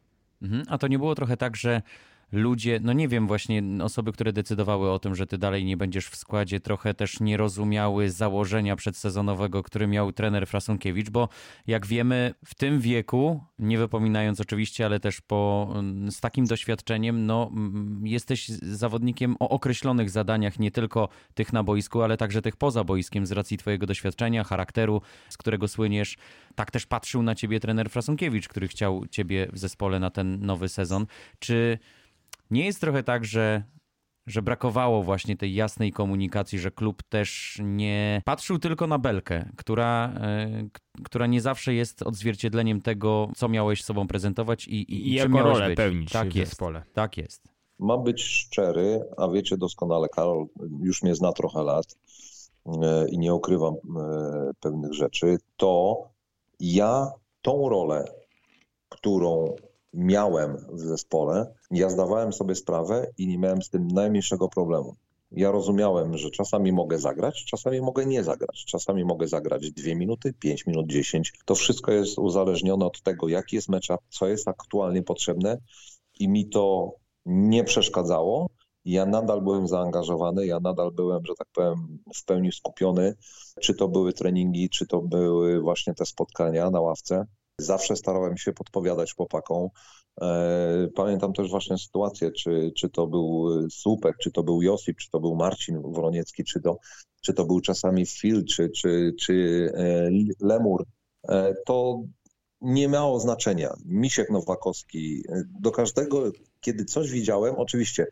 Mhm. 0.42 0.62
A 0.68 0.78
to 0.78 0.88
nie 0.88 0.98
było 0.98 1.14
trochę 1.14 1.36
tak, 1.36 1.56
że 1.56 1.82
ludzie, 2.32 2.80
no 2.82 2.92
nie 2.92 3.08
wiem, 3.08 3.26
właśnie 3.26 3.62
osoby, 3.82 4.12
które 4.12 4.32
decydowały 4.32 4.90
o 4.90 4.98
tym, 4.98 5.14
że 5.14 5.26
ty 5.26 5.38
dalej 5.38 5.64
nie 5.64 5.76
będziesz 5.76 6.06
w 6.06 6.16
składzie, 6.16 6.60
trochę 6.60 6.94
też 6.94 7.20
nie 7.20 7.36
rozumiały 7.36 8.10
założenia 8.10 8.76
przedsezonowego, 8.76 9.62
który 9.62 9.86
miał 9.86 10.12
trener 10.12 10.46
Frasunkiewicz, 10.46 11.10
bo 11.10 11.28
jak 11.66 11.86
wiemy, 11.86 12.34
w 12.44 12.54
tym 12.54 12.80
wieku, 12.80 13.40
nie 13.58 13.78
wypominając 13.78 14.40
oczywiście, 14.40 14.86
ale 14.86 15.00
też 15.00 15.20
po, 15.20 15.74
z 16.10 16.20
takim 16.20 16.46
doświadczeniem, 16.46 17.26
no 17.26 17.50
jesteś 18.02 18.48
zawodnikiem 18.48 19.36
o 19.40 19.48
określonych 19.48 20.10
zadaniach, 20.10 20.58
nie 20.58 20.70
tylko 20.70 21.08
tych 21.34 21.52
na 21.52 21.62
boisku, 21.62 22.02
ale 22.02 22.16
także 22.16 22.42
tych 22.42 22.56
poza 22.56 22.84
boiskiem 22.84 23.26
z 23.26 23.32
racji 23.32 23.58
twojego 23.58 23.86
doświadczenia, 23.86 24.44
charakteru, 24.44 25.02
z 25.28 25.36
którego 25.36 25.68
słyniesz. 25.68 26.16
Tak 26.54 26.70
też 26.70 26.86
patrzył 26.86 27.22
na 27.22 27.34
ciebie 27.34 27.60
trener 27.60 27.90
Frasunkiewicz, 27.90 28.48
który 28.48 28.68
chciał 28.68 29.06
ciebie 29.06 29.48
w 29.52 29.58
zespole 29.58 30.00
na 30.00 30.10
ten 30.10 30.46
nowy 30.46 30.68
sezon. 30.68 31.06
Czy 31.38 31.78
nie 32.50 32.64
jest 32.64 32.80
trochę 32.80 33.02
tak, 33.02 33.24
że 33.24 33.62
że 34.26 34.42
brakowało 34.42 35.02
właśnie 35.02 35.36
tej 35.36 35.54
jasnej 35.54 35.92
komunikacji, 35.92 36.58
że 36.58 36.70
klub 36.70 37.02
też 37.02 37.58
nie 37.64 38.22
patrzył 38.24 38.58
tylko 38.58 38.86
na 38.86 38.98
belkę, 38.98 39.52
która, 39.56 40.12
e, 40.20 40.68
która 41.04 41.26
nie 41.26 41.40
zawsze 41.40 41.74
jest 41.74 42.02
odzwierciedleniem 42.02 42.80
tego, 42.80 43.28
co 43.36 43.48
miałeś 43.48 43.84
sobą 43.84 44.06
prezentować 44.06 44.68
i, 44.68 44.74
i, 44.74 45.08
I 45.08 45.14
jaką 45.14 45.42
rolę 45.42 45.68
być. 45.68 45.76
pełnić 45.76 46.12
tak 46.12 46.28
w 46.28 46.34
jest, 46.34 46.50
zespole. 46.50 46.82
Tak 46.94 47.16
jest. 47.16 47.42
Mam 47.78 48.04
być 48.04 48.22
szczery, 48.22 49.00
a 49.16 49.28
wiecie 49.28 49.56
doskonale, 49.56 50.08
Karol 50.08 50.46
już 50.80 51.02
mnie 51.02 51.14
zna 51.14 51.32
trochę 51.32 51.62
lat 51.62 51.86
e, 52.66 53.08
i 53.08 53.18
nie 53.18 53.34
ukrywam 53.34 53.74
e, 53.74 54.50
pewnych 54.60 54.94
rzeczy, 54.94 55.38
to 55.56 56.02
ja 56.60 57.12
tą 57.42 57.68
rolę, 57.68 58.04
którą 58.88 59.54
miałem 59.92 60.56
w 60.72 60.78
zespole, 60.78 61.54
ja 61.70 61.90
zdawałem 61.90 62.32
sobie 62.32 62.54
sprawę 62.54 63.06
i 63.18 63.26
nie 63.26 63.38
miałem 63.38 63.62
z 63.62 63.70
tym 63.70 63.88
najmniejszego 63.88 64.48
problemu. 64.48 64.96
Ja 65.32 65.50
rozumiałem, 65.50 66.18
że 66.18 66.30
czasami 66.30 66.72
mogę 66.72 66.98
zagrać, 66.98 67.44
czasami 67.44 67.80
mogę 67.80 68.06
nie 68.06 68.24
zagrać. 68.24 68.64
Czasami 68.66 69.04
mogę 69.04 69.28
zagrać 69.28 69.72
2 69.72 69.94
minuty, 69.94 70.32
5 70.32 70.66
minut, 70.66 70.86
10. 70.86 71.32
To 71.44 71.54
wszystko 71.54 71.92
jest 71.92 72.18
uzależnione 72.18 72.86
od 72.86 73.02
tego, 73.02 73.28
jaki 73.28 73.56
jest 73.56 73.68
mecz, 73.68 73.88
co 74.08 74.28
jest 74.28 74.48
aktualnie 74.48 75.02
potrzebne 75.02 75.58
i 76.18 76.28
mi 76.28 76.48
to 76.48 76.94
nie 77.26 77.64
przeszkadzało. 77.64 78.46
Ja 78.84 79.06
nadal 79.06 79.42
byłem 79.42 79.68
zaangażowany, 79.68 80.46
ja 80.46 80.60
nadal 80.60 80.90
byłem, 80.92 81.26
że 81.26 81.34
tak 81.38 81.48
powiem, 81.52 81.98
w 82.14 82.24
pełni 82.24 82.52
skupiony. 82.52 83.14
Czy 83.60 83.74
to 83.74 83.88
były 83.88 84.12
treningi, 84.12 84.70
czy 84.70 84.86
to 84.86 85.02
były 85.02 85.60
właśnie 85.60 85.94
te 85.94 86.06
spotkania 86.06 86.70
na 86.70 86.80
ławce. 86.80 87.26
Zawsze 87.60 87.96
starałem 87.96 88.36
się 88.36 88.52
podpowiadać 88.52 89.14
chłopakom. 89.14 89.68
E, 90.22 90.88
pamiętam 90.94 91.32
też 91.32 91.50
właśnie 91.50 91.78
sytuację, 91.78 92.32
czy, 92.32 92.72
czy 92.76 92.90
to 92.90 93.06
był 93.06 93.48
Słupek, 93.70 94.16
czy 94.18 94.30
to 94.30 94.42
był 94.42 94.62
Josip, 94.62 94.96
czy 94.96 95.10
to 95.10 95.20
był 95.20 95.36
Marcin 95.36 95.82
Woloniecki, 95.82 96.44
czy 96.44 96.60
to, 96.60 96.78
czy 97.20 97.34
to 97.34 97.44
był 97.44 97.60
czasami 97.60 98.06
Phil, 98.06 98.44
czy, 98.44 98.70
czy, 98.70 99.14
czy 99.20 99.34
e, 99.76 100.10
Lemur. 100.40 100.84
E, 101.28 101.54
to 101.66 102.02
nie 102.60 102.88
miało 102.88 103.20
znaczenia. 103.20 103.74
Misiek 103.84 104.30
Nowakowski. 104.30 105.22
Do 105.60 105.70
każdego, 105.70 106.32
kiedy 106.60 106.84
coś 106.84 107.10
widziałem, 107.10 107.54
oczywiście 107.54 108.06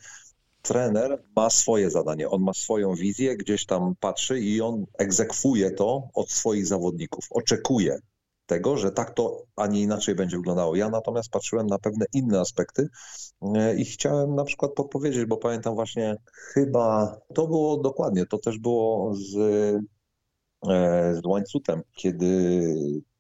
trener 0.63 1.23
ma 1.37 1.51
swoje 1.51 1.91
zadanie, 1.91 2.29
on 2.29 2.43
ma 2.43 2.55
swoją 2.55 2.95
wizję, 2.95 3.37
gdzieś 3.37 3.67
tam 3.67 3.95
patrzy 4.01 4.41
i 4.41 4.61
on 4.61 4.87
egzekwuje 4.99 5.71
to 5.71 6.09
od 6.15 6.31
swoich 6.31 6.67
zawodników, 6.67 7.27
oczekuje 7.31 7.99
tego, 8.49 8.77
że 8.77 8.91
tak 8.91 9.15
to, 9.15 9.43
a 9.57 9.67
nie 9.67 9.81
inaczej 9.81 10.15
będzie 10.15 10.37
wyglądało. 10.37 10.77
Ja 10.77 10.89
natomiast 10.89 11.31
patrzyłem 11.31 11.67
na 11.67 11.79
pewne 11.79 12.07
inne 12.13 12.41
aspekty 12.41 12.89
e, 13.43 13.77
i 13.77 13.85
chciałem 13.85 14.35
na 14.35 14.45
przykład 14.45 14.73
podpowiedzieć, 14.73 15.25
bo 15.25 15.37
pamiętam 15.37 15.75
właśnie 15.75 16.17
chyba, 16.55 17.17
to 17.35 17.47
było 17.47 17.77
dokładnie, 17.77 18.27
to 18.27 18.39
też 18.39 18.59
było 18.59 19.15
z, 19.15 19.37
e, 20.69 21.15
z 21.15 21.27
łańcutem, 21.27 21.83
kiedy 21.95 22.75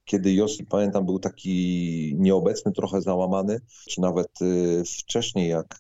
kiedy 0.05 0.35
Josip, 0.35 0.69
pamiętam, 0.69 1.07
był 1.07 1.19
taki 1.19 2.15
nieobecny, 2.19 2.73
trochę 2.73 3.01
załamany, 3.01 3.59
czy 3.89 4.01
nawet 4.01 4.29
e, 4.43 4.47
wcześniej, 4.85 5.49
jak, 5.49 5.79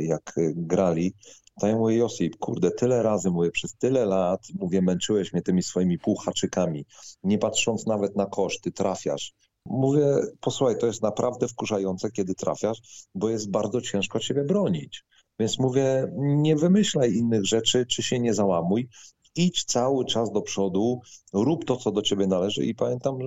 jak 0.00 0.34
grali, 0.54 1.14
to 1.60 1.66
ja 1.66 1.76
mówię, 1.76 1.96
Josip, 1.96 2.36
kurde, 2.36 2.70
tyle 2.70 3.02
razy, 3.02 3.30
mówię, 3.30 3.50
przez 3.50 3.76
tyle 3.76 4.04
lat, 4.04 4.46
mówię, 4.60 4.82
męczyłeś 4.82 5.32
mnie 5.32 5.42
tymi 5.42 5.62
swoimi 5.62 5.98
półhaczykami, 5.98 6.84
nie 7.22 7.38
patrząc 7.38 7.86
nawet 7.86 8.16
na 8.16 8.26
koszty, 8.26 8.72
trafiasz. 8.72 9.32
Mówię, 9.66 10.06
posłuchaj, 10.40 10.78
to 10.78 10.86
jest 10.86 11.02
naprawdę 11.02 11.48
wkurzające, 11.48 12.10
kiedy 12.10 12.34
trafiasz, 12.34 13.06
bo 13.14 13.28
jest 13.28 13.50
bardzo 13.50 13.80
ciężko 13.80 14.20
ciebie 14.20 14.44
bronić. 14.44 15.04
Więc 15.38 15.58
mówię, 15.58 16.12
nie 16.16 16.56
wymyślaj 16.56 17.12
innych 17.12 17.46
rzeczy, 17.46 17.86
czy 17.86 18.02
się 18.02 18.20
nie 18.20 18.34
załamuj 18.34 18.88
idź 19.36 19.64
cały 19.64 20.04
czas 20.04 20.32
do 20.32 20.42
przodu, 20.42 21.00
rób 21.32 21.64
to, 21.64 21.76
co 21.76 21.92
do 21.92 22.02
ciebie 22.02 22.26
należy. 22.26 22.64
I 22.64 22.74
pamiętam, 22.74 23.18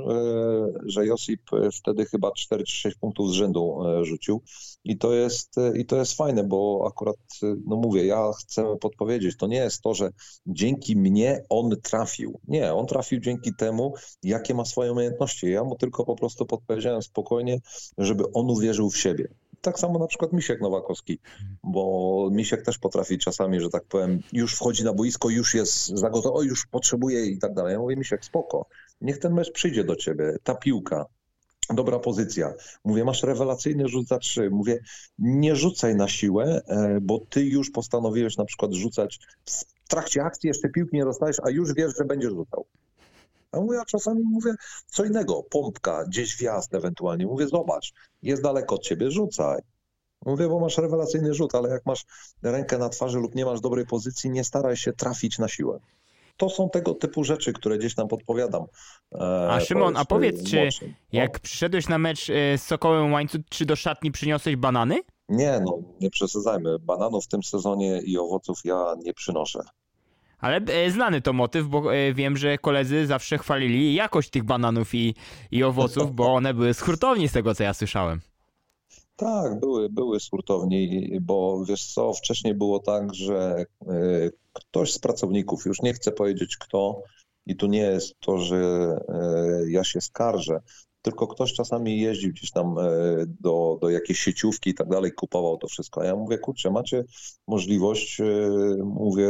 że 0.85 1.05
Josip 1.05 1.41
wtedy 1.73 2.05
chyba 2.05 2.31
4 2.31 2.63
czy 2.63 2.75
6 2.75 2.97
punktów 2.97 3.29
z 3.29 3.33
rzędu 3.33 3.85
e, 3.85 4.05
rzucił. 4.05 4.41
I 4.83 4.97
to 4.97 5.13
jest, 5.13 5.55
i 5.75 5.85
to 5.85 5.95
jest 5.95 6.13
fajne, 6.13 6.43
bo 6.43 6.85
akurat, 6.87 7.15
no 7.65 7.75
mówię, 7.75 8.05
ja 8.05 8.31
chcę 8.39 8.75
podpowiedzieć, 8.81 9.37
to 9.37 9.47
nie 9.47 9.57
jest 9.57 9.81
to, 9.81 9.93
że 9.93 10.09
dzięki 10.45 10.95
mnie 10.95 11.41
on 11.49 11.69
trafił. 11.83 12.39
Nie, 12.47 12.73
on 12.73 12.85
trafił 12.85 13.19
dzięki 13.19 13.51
temu, 13.55 13.93
jakie 14.23 14.53
ma 14.53 14.65
swoje 14.65 14.91
umiejętności. 14.91 15.51
Ja 15.51 15.63
mu 15.63 15.75
tylko 15.75 16.05
po 16.05 16.15
prostu 16.15 16.45
podpowiedziałem 16.45 17.01
spokojnie, 17.01 17.59
żeby 17.97 18.23
on 18.33 18.49
uwierzył 18.49 18.89
w 18.89 18.97
siebie 18.97 19.27
tak 19.61 19.79
samo 19.79 19.99
na 19.99 20.07
przykład 20.07 20.33
Misiek 20.33 20.61
Nowakowski, 20.61 21.19
bo 21.63 22.29
Misiek 22.31 22.61
też 22.61 22.77
potrafi 22.77 23.17
czasami, 23.17 23.59
że 23.59 23.69
tak 23.69 23.83
powiem, 23.83 24.21
już 24.33 24.55
wchodzi 24.55 24.83
na 24.83 24.93
boisko, 24.93 25.29
już 25.29 25.53
jest 25.53 25.87
zagotowy, 25.87 26.35
o 26.35 26.41
już 26.41 26.65
potrzebuje 26.65 27.25
i 27.25 27.37
tak 27.37 27.53
dalej. 27.53 27.73
Ja 27.73 27.79
mówię, 27.79 27.95
Misiek, 27.95 28.25
spoko, 28.25 28.65
niech 29.01 29.17
ten 29.17 29.33
mecz 29.33 29.51
przyjdzie 29.51 29.83
do 29.83 29.95
ciebie, 29.95 30.35
ta 30.43 30.55
piłka, 30.55 31.05
dobra 31.73 31.99
pozycja. 31.99 32.53
Mówię, 32.83 33.03
masz 33.03 33.23
rewelacyjny 33.23 33.87
rzut 33.87 34.07
za 34.07 34.17
trzy. 34.17 34.49
Mówię, 34.49 34.79
nie 35.19 35.55
rzucaj 35.55 35.95
na 35.95 36.07
siłę, 36.07 36.61
e, 36.67 36.99
bo 37.01 37.19
ty 37.29 37.43
już 37.43 37.71
postanowiłeś 37.71 38.37
na 38.37 38.45
przykład 38.45 38.73
rzucać 38.73 39.19
w 39.45 39.89
trakcie 39.89 40.23
akcji, 40.23 40.47
jeszcze 40.47 40.69
piłki 40.69 40.95
nie 40.95 41.05
dostajesz, 41.05 41.37
a 41.43 41.49
już 41.49 41.73
wiesz, 41.73 41.93
że 41.97 42.05
będziesz 42.05 42.31
rzucał. 42.31 42.65
A 43.51 43.59
mówię, 43.59 43.79
a 43.81 43.85
czasami 43.85 44.23
mówię 44.23 44.53
co 44.87 45.05
innego, 45.05 45.43
pompka, 45.43 46.05
gdzieś 46.05 46.37
wjazd 46.37 46.73
ewentualnie. 46.73 47.25
Mówię, 47.25 47.47
zobacz, 47.47 47.93
jest 48.21 48.43
daleko 48.43 48.75
od 48.75 48.81
ciebie, 48.81 49.11
rzucaj. 49.11 49.61
Mówię, 50.25 50.47
bo 50.47 50.59
masz 50.59 50.77
rewelacyjny 50.77 51.33
rzut, 51.33 51.55
ale 51.55 51.69
jak 51.69 51.85
masz 51.85 52.05
rękę 52.43 52.77
na 52.77 52.89
twarzy 52.89 53.17
lub 53.17 53.35
nie 53.35 53.45
masz 53.45 53.61
dobrej 53.61 53.85
pozycji, 53.85 54.29
nie 54.29 54.43
staraj 54.43 54.77
się 54.77 54.93
trafić 54.93 55.39
na 55.39 55.47
siłę. 55.47 55.79
To 56.37 56.49
są 56.49 56.69
tego 56.69 56.93
typu 56.93 57.23
rzeczy, 57.23 57.53
które 57.53 57.77
gdzieś 57.77 57.95
tam 57.95 58.07
podpowiadam. 58.07 58.65
E, 59.15 59.49
a 59.49 59.59
Szymon, 59.59 59.97
a 59.97 60.05
powiedz, 60.05 60.49
czy 60.49 60.61
młodszym. 60.61 60.93
jak 61.11 61.33
no. 61.33 61.39
przyszedłeś 61.39 61.87
na 61.87 61.97
mecz 61.97 62.29
e, 62.29 62.57
z 62.57 62.63
Sokołem 62.63 63.13
Łańcuch, 63.13 63.41
czy 63.49 63.65
do 63.65 63.75
szatni 63.75 64.11
przyniosłeś 64.11 64.55
banany? 64.55 64.99
Nie, 65.29 65.61
no 65.65 65.79
nie 66.01 66.09
przesadzajmy. 66.09 66.79
Bananów 66.79 67.25
w 67.25 67.27
tym 67.27 67.43
sezonie 67.43 68.01
i 68.01 68.17
owoców 68.17 68.59
ja 68.63 68.93
nie 69.03 69.13
przynoszę. 69.13 69.59
Ale 70.37 70.57
e, 70.57 70.91
znany 70.91 71.21
to 71.21 71.33
motyw, 71.33 71.67
bo 71.67 71.95
e, 71.95 72.13
wiem, 72.13 72.37
że 72.37 72.57
koledzy 72.57 73.05
zawsze 73.05 73.37
chwalili 73.37 73.93
jakość 73.93 74.29
tych 74.29 74.43
bananów 74.43 74.95
i, 74.95 75.15
i 75.51 75.63
owoców, 75.63 76.15
bo 76.15 76.33
one 76.33 76.53
były 76.53 76.73
z 76.73 76.79
hurtowni 76.79 77.27
z 77.27 77.31
tego, 77.31 77.55
co 77.55 77.63
ja 77.63 77.73
słyszałem. 77.73 78.21
Tak, 79.15 79.59
były, 79.59 79.89
były 79.89 80.19
z 80.19 80.29
hurtowni, 80.29 81.09
bo 81.21 81.65
wiesz 81.65 81.85
co, 81.85 82.13
wcześniej 82.13 82.53
było 82.53 82.79
tak, 82.79 83.13
że 83.13 83.65
e, 83.87 83.95
ktoś 84.53 84.93
z 84.93 84.99
pracowników, 84.99 85.65
już 85.65 85.81
nie 85.81 85.93
chcę 85.93 86.11
powiedzieć 86.11 86.57
kto, 86.57 87.01
i 87.45 87.55
tu 87.55 87.67
nie 87.67 87.79
jest 87.79 88.19
to, 88.19 88.37
że 88.37 88.59
ja 89.67 89.83
się 89.83 90.01
skarżę, 90.01 90.59
tylko 91.07 91.27
ktoś 91.27 91.53
czasami 91.53 91.99
jeździł 91.99 92.31
gdzieś 92.31 92.51
tam 92.51 92.79
e, 92.79 92.83
do, 93.39 93.77
do 93.81 93.89
jakiejś 93.89 94.19
sieciówki 94.19 94.69
i 94.69 94.73
tak 94.73 94.89
dalej, 94.89 95.11
kupował 95.11 95.57
to 95.57 95.67
wszystko. 95.67 96.01
A 96.01 96.05
ja 96.05 96.15
mówię, 96.15 96.37
kurczę, 96.37 96.71
macie 96.71 97.03
możliwość, 97.47 98.21
e, 98.21 98.25
mówię, 98.83 99.29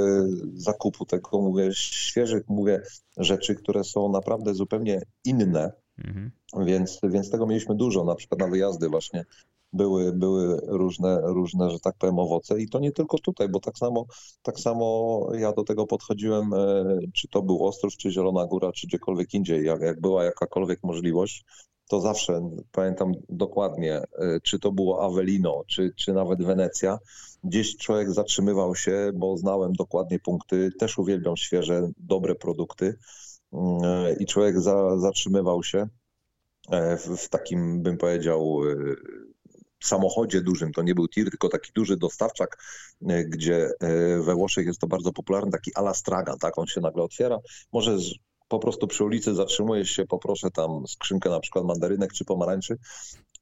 zakupu 0.53 1.05
tego, 1.05 1.41
mówię, 1.41 1.69
świeżych, 1.73 2.43
mówię, 2.47 2.81
rzeczy, 3.17 3.55
które 3.55 3.83
są 3.83 4.09
naprawdę 4.09 4.53
zupełnie 4.53 5.01
inne. 5.25 5.71
Mhm. 5.97 6.31
Więc, 6.65 6.99
więc 7.03 7.29
tego 7.29 7.47
mieliśmy 7.47 7.75
dużo, 7.75 8.03
na 8.03 8.15
przykład 8.15 8.39
na 8.39 8.47
wyjazdy 8.47 8.89
właśnie 8.89 9.25
były, 9.73 10.13
były 10.13 10.59
różne, 10.67 11.21
różne, 11.23 11.69
że 11.69 11.79
tak 11.79 11.95
powiem, 11.97 12.19
owoce 12.19 12.61
i 12.61 12.69
to 12.69 12.79
nie 12.79 12.91
tylko 12.91 13.17
tutaj, 13.19 13.49
bo 13.49 13.59
tak 13.59 13.77
samo, 13.77 14.05
tak 14.41 14.59
samo 14.59 15.27
ja 15.33 15.53
do 15.53 15.63
tego 15.63 15.87
podchodziłem, 15.87 16.53
e, 16.53 16.85
czy 17.13 17.27
to 17.27 17.41
był 17.41 17.65
Ostrów, 17.65 17.97
czy 17.97 18.11
Zielona 18.11 18.45
Góra, 18.45 18.71
czy 18.71 18.87
gdziekolwiek 18.87 19.33
indziej, 19.33 19.65
jak, 19.65 19.81
jak 19.81 20.01
była 20.01 20.23
jakakolwiek 20.23 20.79
możliwość, 20.83 21.45
to 21.89 22.01
zawsze 22.01 22.49
pamiętam 22.71 23.11
dokładnie, 23.29 23.95
e, 23.95 24.39
czy 24.43 24.59
to 24.59 24.71
było 24.71 25.05
Avellino, 25.05 25.63
czy, 25.67 25.93
czy 25.95 26.13
nawet 26.13 26.43
Wenecja. 26.43 26.97
Gdzieś 27.43 27.77
człowiek 27.77 28.11
zatrzymywał 28.11 28.75
się, 28.75 29.11
bo 29.15 29.37
znałem 29.37 29.73
dokładnie 29.73 30.19
punkty. 30.19 30.71
Też 30.79 30.97
uwielbiam 30.97 31.37
świeże, 31.37 31.89
dobre 31.97 32.35
produkty. 32.35 32.97
Mm, 33.53 33.83
e, 33.83 34.13
I 34.13 34.25
człowiek 34.25 34.59
za, 34.61 34.97
zatrzymywał 34.97 35.63
się 35.63 35.87
w, 36.97 37.17
w 37.17 37.29
takim, 37.29 37.81
bym 37.81 37.97
powiedział, 37.97 38.59
samochodzie 39.83 40.41
dużym, 40.41 40.71
to 40.71 40.81
nie 40.81 40.95
był 40.95 41.07
tir, 41.07 41.29
tylko 41.29 41.49
taki 41.49 41.71
duży 41.75 41.97
dostawczak, 41.97 42.63
gdzie 43.27 43.69
we 44.21 44.35
Włoszech 44.35 44.65
jest 44.65 44.79
to 44.79 44.87
bardzo 44.87 45.13
popularny, 45.13 45.51
taki 45.51 45.75
alastragan, 45.75 46.37
tak, 46.37 46.57
on 46.57 46.67
się 46.67 46.81
nagle 46.81 47.03
otwiera, 47.03 47.37
może 47.73 47.97
po 48.47 48.59
prostu 48.59 48.87
przy 48.87 49.03
ulicy 49.03 49.35
zatrzymujesz 49.35 49.89
się, 49.89 50.05
poproszę 50.05 50.51
tam 50.51 50.87
skrzynkę 50.87 51.29
na 51.29 51.39
przykład 51.39 51.65
mandarynek 51.65 52.13
czy 52.13 52.25
pomarańczy. 52.25 52.77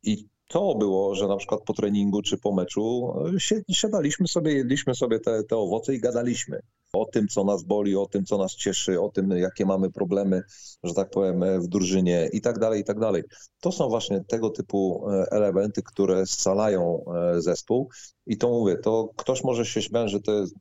I 0.03 0.27
to 0.47 0.75
było, 0.75 1.15
że 1.15 1.27
na 1.27 1.37
przykład 1.37 1.61
po 1.65 1.73
treningu 1.73 2.21
czy 2.21 2.37
po 2.37 2.53
meczu 2.53 3.13
e, 3.35 3.73
siadaliśmy 3.73 4.27
sobie, 4.27 4.53
jedliśmy 4.53 4.95
sobie 4.95 5.19
te, 5.19 5.43
te 5.43 5.57
owoce 5.57 5.95
i 5.95 5.99
gadaliśmy 5.99 6.59
o 6.95 7.05
tym, 7.05 7.27
co 7.27 7.43
nas 7.43 7.63
boli, 7.63 7.95
o 7.95 8.05
tym, 8.05 8.25
co 8.25 8.37
nas 8.37 8.55
cieszy, 8.55 9.01
o 9.01 9.09
tym, 9.09 9.29
jakie 9.29 9.65
mamy 9.65 9.91
problemy, 9.91 10.43
że 10.83 10.93
tak 10.93 11.09
powiem, 11.09 11.43
e, 11.43 11.59
w 11.59 11.67
drużynie 11.67 12.29
i 12.33 12.41
tak 12.41 12.59
dalej, 12.59 12.81
i 12.81 12.83
tak 12.83 12.99
dalej. 12.99 13.23
To 13.61 13.71
są 13.71 13.89
właśnie 13.89 14.23
tego 14.23 14.49
typu 14.49 15.09
e, 15.09 15.25
elementy, 15.31 15.83
które 15.83 16.25
scalają 16.25 17.05
zespół 17.37 17.89
i 18.25 18.37
to 18.37 18.49
mówię, 18.49 18.77
to 18.77 19.09
ktoś 19.15 19.43
może 19.43 19.65
się 19.65 19.81
śmiać, 19.81 20.11
że 20.11 20.19
to 20.19 20.33
jest 20.33 20.55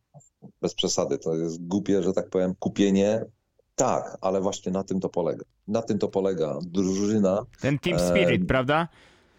bez 0.63 0.75
przesady, 0.75 1.19
to 1.19 1.35
jest 1.35 1.67
głupie, 1.67 2.03
że 2.03 2.13
tak 2.13 2.31
powiem, 2.31 2.55
kupienie 2.59 3.25
tak, 3.75 4.19
ale 4.21 4.41
właśnie 4.41 4.73
na 4.73 4.85
tym 4.85 5.01
to 5.01 5.09
polega. 5.09 5.45
Na 5.69 5.83
tym 5.83 5.99
to 5.99 6.09
polega. 6.09 6.59
Drużyna. 6.67 7.47
Ten 7.61 7.79
team 7.79 7.99
spirit, 7.99 8.43
e, 8.43 8.47
prawda? 8.47 8.89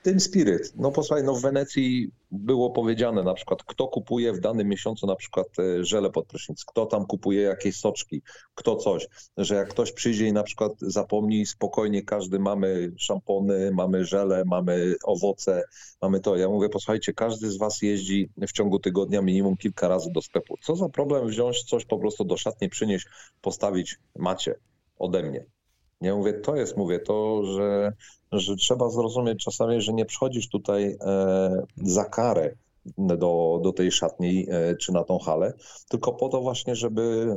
Team 0.06 0.20
spirit. 0.20 0.74
No 0.76 0.92
posłuchaj, 0.92 1.24
no 1.24 1.36
w 1.36 1.42
Wenecji 1.42 2.12
było 2.32 2.70
powiedziane 2.70 3.24
na 3.24 3.34
przykład, 3.34 3.64
kto 3.64 3.88
kupuje 3.88 4.34
w 4.34 4.40
danym 4.40 4.68
miesiącu 4.68 5.08
na 5.08 5.16
przykład 5.16 5.48
e, 5.60 5.84
żele 5.84 6.10
pod 6.10 6.28
prysznic, 6.28 6.66
kto 6.66 6.86
tam 6.86 7.06
kupuje 7.06 7.42
jakieś 7.42 7.78
soczki, 7.78 8.22
kto 8.56 8.76
coś, 8.76 9.08
że 9.38 9.56
jak 9.56 9.70
ktoś 9.70 9.92
przyjdzie 9.92 10.28
i 10.28 10.34
na 10.34 10.44
przykład 10.44 10.72
zapomni, 10.82 11.46
spokojnie 11.46 12.04
każdy 12.04 12.40
mamy 12.40 12.92
szampony, 12.98 13.72
mamy 13.72 14.06
żele, 14.06 14.44
mamy 14.46 14.96
owoce, 15.04 15.64
mamy 16.02 16.20
to. 16.20 16.36
Ja 16.36 16.50
mówię, 16.50 16.70
posłuchajcie, 16.70 17.14
każdy 17.14 17.52
z 17.52 17.58
was 17.58 17.82
jeździ 17.82 18.30
w 18.48 18.52
ciągu 18.52 18.80
tygodnia 18.80 19.22
minimum 19.22 19.58
kilka 19.58 19.88
razy 19.88 20.10
do 20.12 20.22
sklepu. 20.22 20.56
Co 20.62 20.76
za 20.76 20.90
problem 20.90 21.28
wziąć 21.28 21.64
coś 21.64 21.86
po 21.86 21.98
prostu 21.98 22.24
do 22.24 22.38
szatni, 22.38 22.70
przynieść, 22.70 23.08
postawić, 23.42 24.00
macie 24.16 24.56
ode 25.00 25.24
mnie. 25.24 25.55
Nie 26.02 26.14
mówię, 26.14 26.34
to 26.34 26.56
jest, 26.56 26.78
mówię, 26.78 27.00
to, 27.00 27.44
że, 27.46 27.94
że 28.32 28.56
trzeba 28.56 28.90
zrozumieć 28.90 29.44
czasami, 29.44 29.82
że 29.82 29.94
nie 29.94 30.06
przychodzisz 30.06 30.50
tutaj 30.50 30.98
e, 31.02 31.64
za 31.76 32.06
karę 32.06 32.56
do, 32.98 33.60
do 33.64 33.74
tej 33.74 33.92
szatni 33.92 34.48
e, 34.50 34.76
czy 34.76 34.92
na 34.92 35.04
tą 35.04 35.20
halę, 35.20 35.54
tylko 35.90 36.14
po 36.14 36.30
to 36.30 36.42
właśnie, 36.42 36.76
żeby, 36.76 37.36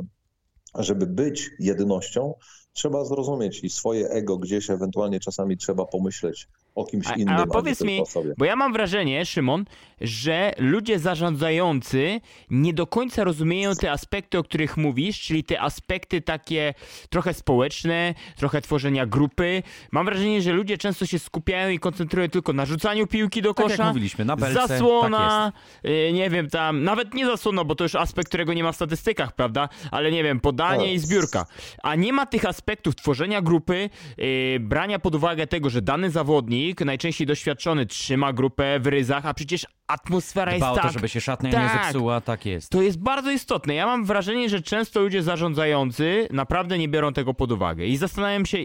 żeby 0.75 1.07
być 1.07 1.49
jednością, 1.59 2.33
trzeba 2.73 3.05
zrozumieć 3.05 3.63
i 3.63 3.69
swoje 3.69 4.09
ego 4.09 4.37
gdzieś 4.37 4.69
ewentualnie 4.69 5.19
czasami 5.19 5.57
trzeba 5.57 5.85
pomyśleć 5.85 6.47
o 6.79 6.85
kimś 6.85 7.07
a, 7.07 7.13
innym. 7.13 7.35
A, 7.35 7.47
powiedz 7.47 7.81
mi, 7.81 8.01
bo 8.37 8.45
ja 8.45 8.55
mam 8.55 8.73
wrażenie, 8.73 9.25
Szymon, 9.25 9.65
że 10.01 10.53
ludzie 10.57 10.99
zarządzający 10.99 12.21
nie 12.49 12.73
do 12.73 12.87
końca 12.87 13.23
rozumieją 13.23 13.75
te 13.75 13.91
aspekty, 13.91 14.37
o 14.37 14.43
których 14.43 14.77
mówisz, 14.77 15.21
czyli 15.21 15.43
te 15.43 15.61
aspekty 15.61 16.21
takie 16.21 16.73
trochę 17.09 17.33
społeczne, 17.33 18.13
trochę 18.37 18.61
tworzenia 18.61 19.05
grupy. 19.05 19.63
Mam 19.91 20.05
wrażenie, 20.05 20.41
że 20.41 20.51
ludzie 20.51 20.77
często 20.77 21.05
się 21.05 21.19
skupiają 21.19 21.69
i 21.69 21.79
koncentrują 21.79 22.29
tylko 22.29 22.53
na 22.53 22.65
rzucaniu 22.65 23.07
piłki 23.07 23.41
do 23.41 23.53
kosza. 23.53 23.69
Tak 23.69 23.79
jak 23.79 23.87
mówiliśmy, 23.87 24.25
na 24.25 24.35
belce, 24.35 24.67
Zasłona, 24.67 25.51
tak 25.83 25.91
nie 26.13 26.29
wiem, 26.29 26.49
tam, 26.49 26.83
nawet 26.83 27.13
nie 27.13 27.25
zasłona, 27.25 27.63
bo 27.63 27.75
to 27.75 27.83
już 27.83 27.95
aspekt, 27.95 28.27
którego 28.27 28.53
nie 28.53 28.63
ma 28.63 28.71
w 28.71 28.75
statystykach, 28.75 29.35
prawda? 29.35 29.69
Ale 29.91 30.11
nie 30.11 30.23
wiem, 30.23 30.39
podanie 30.39 30.85
tak. 30.85 30.93
i 30.93 30.99
zbiórka. 30.99 31.45
A 31.83 31.95
nie 31.95 32.13
ma 32.13 32.25
tych 32.25 32.45
aspektów 32.45 32.95
tworzenia 32.95 33.41
grupy, 33.41 33.89
yy, 34.17 34.59
brania 34.59 34.99
pod 34.99 35.15
uwagę 35.15 35.47
tego, 35.47 35.69
że 35.69 35.81
dany 35.81 36.09
zawodnik 36.09 36.68
zawodnik, 36.69 36.85
najczęściej 36.85 37.27
doświadczony, 37.27 37.85
trzyma 37.85 38.33
grupę 38.33 38.79
w 38.79 38.87
ryzach, 38.87 39.25
a 39.25 39.33
przecież 39.33 39.65
atmosfera 39.87 40.57
Dba 40.57 40.67
jest 40.67 40.79
o 40.79 40.81
tak... 40.81 40.83
to, 40.83 40.93
żeby 40.93 41.09
się 41.09 41.21
szatnia 41.21 41.51
tak, 41.51 41.73
nie 41.73 41.83
zepsuła, 41.83 42.21
tak 42.21 42.45
jest. 42.45 42.69
To 42.69 42.81
jest 42.81 42.99
bardzo 42.99 43.31
istotne. 43.31 43.73
Ja 43.73 43.85
mam 43.85 44.05
wrażenie, 44.05 44.49
że 44.49 44.61
często 44.61 44.99
ludzie 45.01 45.23
zarządzający 45.23 46.27
naprawdę 46.31 46.77
nie 46.77 46.87
biorą 46.87 47.13
tego 47.13 47.33
pod 47.33 47.51
uwagę 47.51 47.85
i 47.85 47.97
zastanawiam 47.97 48.45
się, 48.45 48.57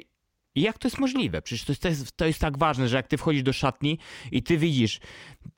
jak 0.54 0.78
to 0.78 0.88
jest 0.88 0.98
możliwe? 0.98 1.42
Przecież 1.42 1.64
to 1.64 1.72
jest, 1.72 1.82
to, 1.82 1.88
jest, 1.88 2.16
to 2.16 2.26
jest 2.26 2.40
tak 2.40 2.58
ważne, 2.58 2.88
że 2.88 2.96
jak 2.96 3.08
ty 3.08 3.16
wchodzisz 3.16 3.42
do 3.42 3.52
szatni 3.52 3.98
i 4.32 4.42
ty 4.42 4.58
widzisz 4.58 5.00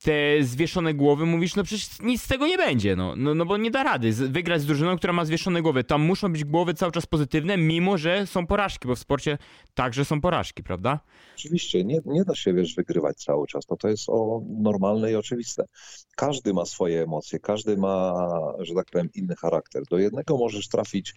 te 0.03 0.45
zwieszone 0.45 0.95
głowy, 0.95 1.27
mówisz, 1.27 1.57
no 1.57 1.65
przecież 1.65 2.01
nic 2.01 2.23
z 2.23 2.29
tego 2.29 2.47
nie 2.47 2.57
będzie, 2.57 2.97
no, 2.97 3.17
no, 3.17 3.35
no 3.35 3.47
bo 3.47 3.57
nie 3.57 3.71
da 3.71 3.83
rady 3.83 4.13
wygrać 4.13 4.63
z 4.63 4.67
drużyną, 4.67 4.97
która 4.97 5.13
ma 5.13 5.25
zwieszone 5.25 5.63
głowy. 5.63 5.85
Tam 5.85 6.03
muszą 6.03 6.33
być 6.33 6.45
głowy 6.45 6.75
cały 6.75 6.93
czas 6.93 7.07
pozytywne, 7.07 7.57
mimo 7.57 7.99
że 7.99 8.27
są 8.27 8.47
porażki, 8.47 8.89
bo 8.89 8.95
w 8.97 8.99
sporcie 8.99 9.39
także 9.75 10.05
są 10.05 10.21
porażki, 10.21 10.63
prawda? 10.63 11.01
Oczywiście, 11.35 11.85
nie, 11.85 12.01
nie 12.07 12.25
da 12.25 12.35
się, 12.35 12.55
wiesz, 12.55 12.75
wygrywać 12.75 13.17
cały 13.17 13.47
czas. 13.47 13.65
No 13.71 13.77
to 13.77 13.89
jest 13.89 14.09
o 14.09 14.43
normalne 14.61 15.13
i 15.13 15.15
oczywiste. 15.17 15.65
Każdy 16.17 16.55
ma 16.55 16.65
swoje 16.65 17.03
emocje, 17.03 17.39
każdy 17.39 17.77
ma, 17.77 18.15
że 18.59 18.75
tak 18.75 18.87
powiem, 18.91 19.09
inny 19.15 19.37
charakter. 19.37 19.83
Do 19.91 19.99
jednego 19.99 20.37
możesz 20.37 20.69
trafić 20.69 21.15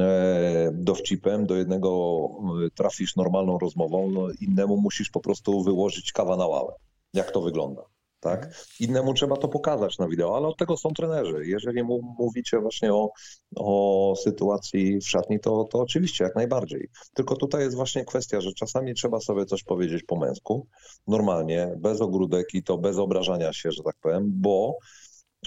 e, 0.00 0.70
dowcipem, 0.72 1.46
do 1.46 1.56
jednego 1.56 2.28
e, 2.66 2.70
trafisz 2.70 3.16
normalną 3.16 3.58
rozmową, 3.58 4.10
no 4.10 4.28
innemu 4.40 4.76
musisz 4.76 5.10
po 5.10 5.20
prostu 5.20 5.62
wyłożyć 5.62 6.12
kawa 6.12 6.36
na 6.36 6.46
ławę. 6.46 6.72
Jak 7.14 7.30
to 7.30 7.40
wygląda? 7.40 7.82
Tak? 8.20 8.44
Mhm. 8.44 8.64
Innemu 8.80 9.14
trzeba 9.14 9.36
to 9.36 9.48
pokazać 9.48 9.98
na 9.98 10.08
wideo, 10.08 10.36
ale 10.36 10.48
od 10.48 10.56
tego 10.56 10.76
są 10.76 10.90
trenerzy. 10.90 11.46
Jeżeli 11.46 11.82
mówicie 12.18 12.58
właśnie 12.58 12.94
o, 12.94 13.10
o 13.56 14.14
sytuacji 14.24 14.98
w 14.98 15.08
szatni, 15.08 15.40
to, 15.40 15.64
to 15.64 15.78
oczywiście 15.78 16.24
jak 16.24 16.36
najbardziej. 16.36 16.88
Tylko 17.14 17.36
tutaj 17.36 17.62
jest 17.62 17.76
właśnie 17.76 18.04
kwestia, 18.04 18.40
że 18.40 18.52
czasami 18.52 18.94
trzeba 18.94 19.20
sobie 19.20 19.46
coś 19.46 19.62
powiedzieć 19.62 20.02
po 20.02 20.16
męsku, 20.16 20.66
normalnie, 21.06 21.74
bez 21.76 22.00
ogródek 22.00 22.54
i 22.54 22.62
to 22.62 22.78
bez 22.78 22.98
obrażania 22.98 23.52
się, 23.52 23.72
że 23.72 23.82
tak 23.82 23.96
powiem, 24.02 24.24
bo 24.34 24.76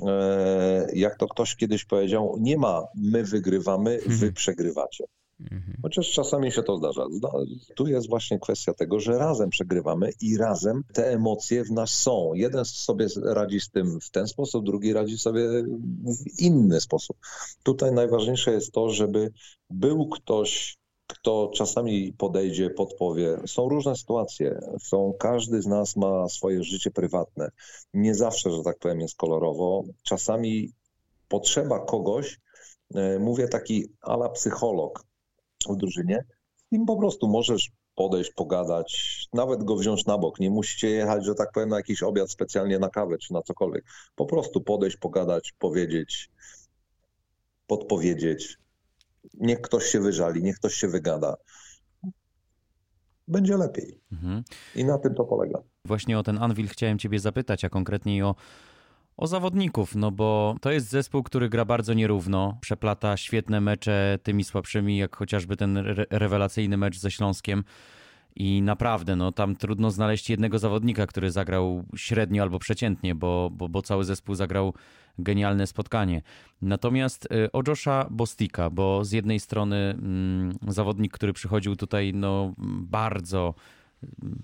e, 0.05 0.88
jak 0.93 1.17
to 1.17 1.27
ktoś 1.27 1.55
kiedyś 1.55 1.86
powiedział, 1.86 2.36
nie 2.39 2.57
ma 2.57 2.83
my 2.95 3.23
wygrywamy, 3.23 3.97
wy 3.97 4.13
mhm. 4.13 4.33
przegrywacie. 4.33 5.03
Mhm. 5.51 5.77
Chociaż 5.82 6.12
czasami 6.12 6.51
się 6.51 6.63
to 6.63 6.77
zdarza. 6.77 7.06
Tu 7.75 7.88
jest 7.88 8.10
właśnie 8.10 8.39
kwestia 8.39 8.73
tego, 8.73 8.99
że 8.99 9.17
razem 9.17 9.49
przegrywamy 9.49 10.12
i 10.21 10.38
razem 10.38 10.84
te 10.93 11.12
emocje 11.12 11.63
w 11.63 11.71
nas 11.71 11.89
są. 11.89 12.34
Jeden 12.34 12.65
sobie 12.65 13.08
radzi 13.23 13.60
z 13.60 13.69
tym 13.69 13.99
w 13.99 14.10
ten 14.10 14.27
sposób, 14.27 14.65
drugi 14.65 14.93
radzi 14.93 15.17
sobie 15.17 15.47
w 16.03 16.39
inny 16.39 16.82
sposób. 16.82 17.17
Tutaj 17.63 17.91
najważniejsze 17.91 18.51
jest 18.51 18.71
to, 18.71 18.89
żeby 18.89 19.32
był 19.69 20.08
ktoś, 20.08 20.77
kto 21.08 21.51
czasami 21.53 22.13
podejdzie, 22.13 22.69
podpowie. 22.69 23.38
Są 23.47 23.69
różne 23.69 23.95
sytuacje. 23.95 24.60
Są, 24.79 25.13
każdy 25.19 25.62
z 25.62 25.67
nas 25.67 25.95
ma 25.95 26.29
swoje 26.29 26.63
życie 26.63 26.91
prywatne. 26.91 27.49
Nie 27.93 28.15
zawsze, 28.15 28.51
że 28.51 28.63
tak 28.63 28.79
powiem, 28.79 28.99
jest 28.99 29.15
kolorowo. 29.15 29.84
Czasami 30.03 30.73
potrzeba 31.27 31.79
kogoś, 31.79 32.39
e, 32.95 33.19
mówię 33.19 33.47
taki 33.47 33.86
ala 34.01 34.29
psycholog, 34.29 35.06
w 35.69 35.78
drużynie, 35.78 36.26
im 36.71 36.86
po 36.86 36.97
prostu 36.97 37.28
możesz 37.28 37.71
podejść, 37.95 38.32
pogadać, 38.32 39.19
nawet 39.34 39.63
go 39.63 39.76
wziąć 39.76 40.06
na 40.06 40.17
bok. 40.17 40.39
Nie 40.39 40.49
musicie 40.49 40.89
jechać, 40.89 41.26
że 41.26 41.36
tak 41.36 41.52
powiem, 41.52 41.69
na 41.69 41.78
jakiś 41.78 42.04
obiad 42.04 42.32
specjalnie 42.32 42.80
na 42.80 42.89
kawę 42.89 43.17
czy 43.17 43.34
na 43.34 43.41
cokolwiek. 43.41 43.86
Po 44.15 44.26
prostu 44.26 44.62
podejść, 44.62 44.97
pogadać, 44.97 45.54
powiedzieć, 45.60 46.30
podpowiedzieć. 47.67 48.58
Niech 49.34 49.62
ktoś 49.62 49.86
się 49.86 49.99
wyżali, 49.99 50.43
niech 50.43 50.56
ktoś 50.56 50.73
się 50.73 50.88
wygada. 50.88 51.36
Będzie 53.28 53.58
lepiej. 53.58 54.02
Mhm. 54.12 54.43
I 54.76 54.86
na 54.86 54.97
tym 54.97 55.15
to 55.15 55.23
polega. 55.23 55.60
Właśnie 55.86 56.19
o 56.19 56.23
ten 56.23 56.38
Anvil 56.38 56.67
chciałem 56.67 56.99
Ciebie 56.99 57.19
zapytać, 57.19 57.65
a 57.65 57.69
konkretniej 57.69 58.23
o 58.23 58.36
o 59.17 59.28
zawodników, 59.28 59.95
no 59.95 60.12
bo 60.12 60.56
to 60.62 60.71
jest 60.71 60.89
zespół, 60.89 61.23
który 61.23 61.49
gra 61.49 61.65
bardzo 61.65 61.93
nierówno, 61.93 62.58
przeplata 62.62 63.17
świetne 63.17 63.62
mecze 63.62 64.19
tymi 64.23 64.43
słabszymi, 64.43 64.97
jak 64.97 65.15
chociażby 65.15 65.58
ten 65.58 65.78
re 65.78 66.06
rewelacyjny 66.10 66.78
mecz 66.78 66.97
ze 66.99 67.12
Śląskiem. 67.12 67.63
I 68.36 68.62
naprawdę, 68.62 69.15
no 69.15 69.32
tam 69.32 69.56
trudno 69.56 69.91
znaleźć 69.91 70.30
jednego 70.30 70.60
zawodnika, 70.60 71.08
który 71.08 71.32
zagrał 71.32 71.84
średnio 71.95 72.43
albo 72.43 72.60
przeciętnie, 72.60 73.15
bo, 73.15 73.49
bo, 73.54 73.69
bo 73.69 73.82
cały 73.82 74.04
zespół 74.04 74.36
zagrał 74.36 74.73
genialne 75.19 75.67
spotkanie. 75.67 76.21
Natomiast 76.62 77.26
y, 77.26 77.52
o 77.52 77.62
Josha 77.67 78.08
Bostika, 78.12 78.69
bo 78.69 79.06
z 79.06 79.12
jednej 79.12 79.39
strony 79.39 79.76
mm, 79.76 80.58
zawodnik, 80.67 81.13
który 81.13 81.34
przychodził 81.34 81.76
tutaj 81.76 82.12
no 82.13 82.54
bardzo 82.58 83.54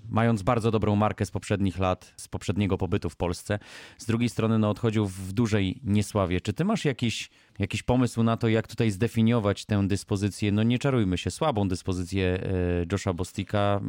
mając 0.08 0.42
bardzo 0.42 0.70
dobrą 0.70 0.96
markę 0.96 1.26
z 1.26 1.30
poprzednich 1.30 1.78
lat, 1.78 2.14
z 2.16 2.28
poprzedniego 2.28 2.78
pobytu 2.78 3.10
w 3.10 3.16
Polsce. 3.16 3.58
Z 3.98 4.06
drugiej 4.06 4.28
strony 4.28 4.58
no, 4.58 4.70
odchodził 4.70 5.06
w 5.06 5.32
dużej 5.32 5.80
niesławie. 5.84 6.40
Czy 6.40 6.52
ty 6.52 6.64
masz 6.64 6.84
jakiś, 6.84 7.30
jakiś 7.58 7.82
pomysł 7.82 8.22
na 8.22 8.36
to, 8.36 8.48
jak 8.48 8.66
tutaj 8.66 8.90
zdefiniować 8.90 9.64
tę 9.64 9.88
dyspozycję? 9.88 10.52
No 10.52 10.62
nie 10.62 10.78
czarujmy 10.78 11.18
się, 11.18 11.30
słabą 11.30 11.68
dyspozycję 11.68 12.24
e, 12.26 12.86
Josha 12.92 13.12
Bostika. 13.12 13.80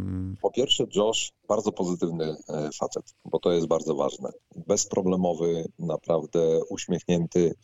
Po 0.41 0.51
pierwsze 0.51 0.86
Josh 0.95 1.31
bardzo 1.47 1.71
pozytywny 1.71 2.36
e, 2.49 2.69
facet, 2.79 3.15
bo 3.25 3.39
to 3.39 3.51
jest 3.51 3.67
bardzo 3.67 3.95
ważne. 3.95 4.29
Bezproblemowy, 4.67 5.65
naprawdę 5.79 6.63
uśmiechnięty 6.69 7.55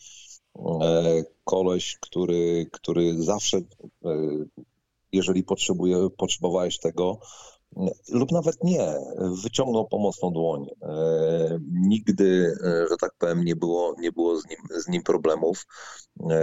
e, 0.55 1.23
koleś, 1.43 1.97
który, 2.01 2.67
który 2.71 3.23
zawsze 3.23 3.61
jeżeli 5.11 5.43
potrzebuje, 5.43 6.09
potrzebowałeś 6.17 6.79
tego, 6.79 7.19
lub 8.09 8.31
nawet 8.31 8.63
nie, 8.63 8.93
wyciągnął 9.43 9.87
pomocną 9.87 10.31
dłoń. 10.31 10.65
Nigdy, 11.71 12.55
że 12.63 12.97
tak 13.01 13.11
powiem, 13.17 13.43
nie 13.43 13.55
było, 13.55 13.95
nie 13.99 14.11
było 14.11 14.39
z, 14.39 14.49
nim, 14.49 14.59
z 14.83 14.87
nim 14.87 15.03
problemów. 15.03 15.65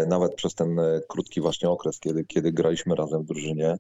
Nawet 0.09 0.35
przez 0.35 0.55
ten 0.55 0.77
krótki 1.09 1.41
właśnie 1.41 1.71
okres, 1.71 1.99
kiedy, 1.99 2.25
kiedy 2.25 2.53
graliśmy 2.53 2.95
razem 2.95 3.23
w 3.23 3.27
drużynie, 3.27 3.77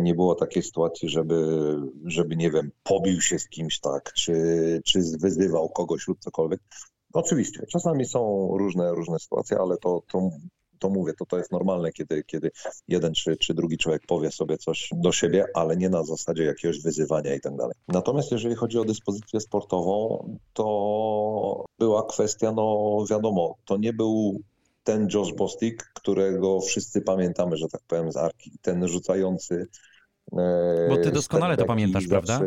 nie 0.00 0.14
było 0.14 0.34
takiej 0.34 0.62
sytuacji, 0.62 1.08
żeby, 1.08 1.76
żeby 2.04 2.36
nie 2.36 2.50
wiem, 2.50 2.70
pobił 2.82 3.20
się 3.20 3.38
z 3.38 3.48
kimś 3.48 3.80
tak, 3.80 4.12
czy, 4.12 4.32
czy 4.84 5.00
wyzywał 5.20 5.68
kogoś 5.68 6.08
lub 6.08 6.18
cokolwiek. 6.20 6.60
Oczywiście, 7.12 7.66
czasami 7.72 8.04
są 8.04 8.48
różne, 8.58 8.94
różne 8.94 9.18
sytuacje, 9.18 9.58
ale 9.58 9.76
to, 9.76 10.02
to, 10.12 10.30
to 10.78 10.88
mówię, 10.88 11.12
to, 11.18 11.26
to 11.26 11.38
jest 11.38 11.52
normalne, 11.52 11.92
kiedy, 11.92 12.24
kiedy 12.24 12.50
jeden 12.88 13.12
czy, 13.12 13.36
czy 13.36 13.54
drugi 13.54 13.78
człowiek 13.78 14.02
powie 14.06 14.30
sobie 14.30 14.58
coś 14.58 14.88
do 14.92 15.12
siebie, 15.12 15.46
ale 15.54 15.76
nie 15.76 15.88
na 15.88 16.04
zasadzie 16.04 16.44
jakiegoś 16.44 16.82
wyzywania 16.82 17.34
i 17.34 17.40
tak 17.40 17.56
dalej. 17.56 17.74
Natomiast 17.88 18.32
jeżeli 18.32 18.54
chodzi 18.54 18.78
o 18.78 18.84
dyspozycję 18.84 19.40
sportową, 19.40 20.24
to 20.52 21.64
była 21.78 22.06
kwestia, 22.06 22.52
no 22.52 22.98
wiadomo, 23.10 23.56
to 23.64 23.76
nie 23.76 23.92
był 23.92 24.40
ten 24.84 25.08
Josh 25.14 25.32
Bostic, 25.32 25.80
którego 25.94 26.60
wszyscy 26.60 27.00
pamiętamy, 27.00 27.56
że 27.56 27.68
tak 27.68 27.80
powiem, 27.88 28.12
z 28.12 28.16
Arki, 28.16 28.58
ten 28.62 28.88
rzucający. 28.88 29.66
E, 30.32 30.88
Bo 30.88 30.96
ty 30.96 31.10
doskonale 31.10 31.56
to 31.56 31.64
pamiętasz, 31.64 32.06
prawda? 32.08 32.40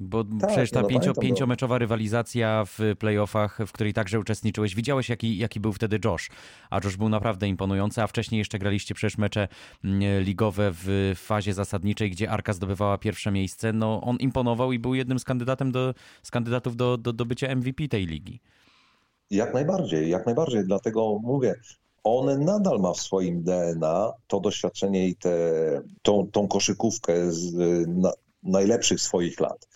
Bo 0.00 0.24
tak, 0.24 0.50
przecież 0.50 0.70
ta 0.70 0.82
no 0.82 0.88
pięcio, 0.88 1.12
no. 1.16 1.22
pięciomeczowa 1.22 1.78
rywalizacja 1.78 2.64
w 2.66 2.78
playoffach, 2.98 3.58
w 3.66 3.72
której 3.72 3.92
także 3.92 4.20
uczestniczyłeś, 4.20 4.74
widziałeś 4.74 5.08
jaki, 5.08 5.38
jaki 5.38 5.60
był 5.60 5.72
wtedy 5.72 5.98
Josh. 6.04 6.30
A 6.70 6.80
Josh 6.84 6.96
był 6.96 7.08
naprawdę 7.08 7.48
imponujący, 7.48 8.02
a 8.02 8.06
wcześniej 8.06 8.38
jeszcze 8.38 8.58
graliście 8.58 8.94
przecież 8.94 9.18
mecze 9.18 9.48
ligowe 10.20 10.70
w 10.72 11.12
fazie 11.16 11.54
zasadniczej, 11.54 12.10
gdzie 12.10 12.30
Arka 12.30 12.52
zdobywała 12.52 12.98
pierwsze 12.98 13.30
miejsce. 13.30 13.72
No 13.72 14.00
on 14.00 14.16
imponował 14.16 14.72
i 14.72 14.78
był 14.78 14.94
jednym 14.94 15.18
z, 15.18 15.24
kandydatem 15.24 15.72
do, 15.72 15.94
z 16.22 16.30
kandydatów 16.30 16.76
do, 16.76 16.96
do, 16.96 17.12
do 17.12 17.24
bycia 17.24 17.54
MVP 17.54 17.88
tej 17.88 18.06
ligi. 18.06 18.40
Jak 19.30 19.54
najbardziej, 19.54 20.10
jak 20.10 20.26
najbardziej. 20.26 20.64
Dlatego 20.64 21.18
mówię, 21.22 21.54
on 22.04 22.44
nadal 22.44 22.78
ma 22.78 22.92
w 22.92 23.00
swoim 23.00 23.42
DNA 23.42 24.12
to 24.26 24.40
doświadczenie 24.40 25.08
i 25.08 25.16
te, 25.16 25.30
tą, 26.02 26.28
tą 26.32 26.48
koszykówkę 26.48 27.32
z 27.32 27.54
na, 27.88 28.12
najlepszych 28.42 29.00
swoich 29.00 29.40
lat. 29.40 29.68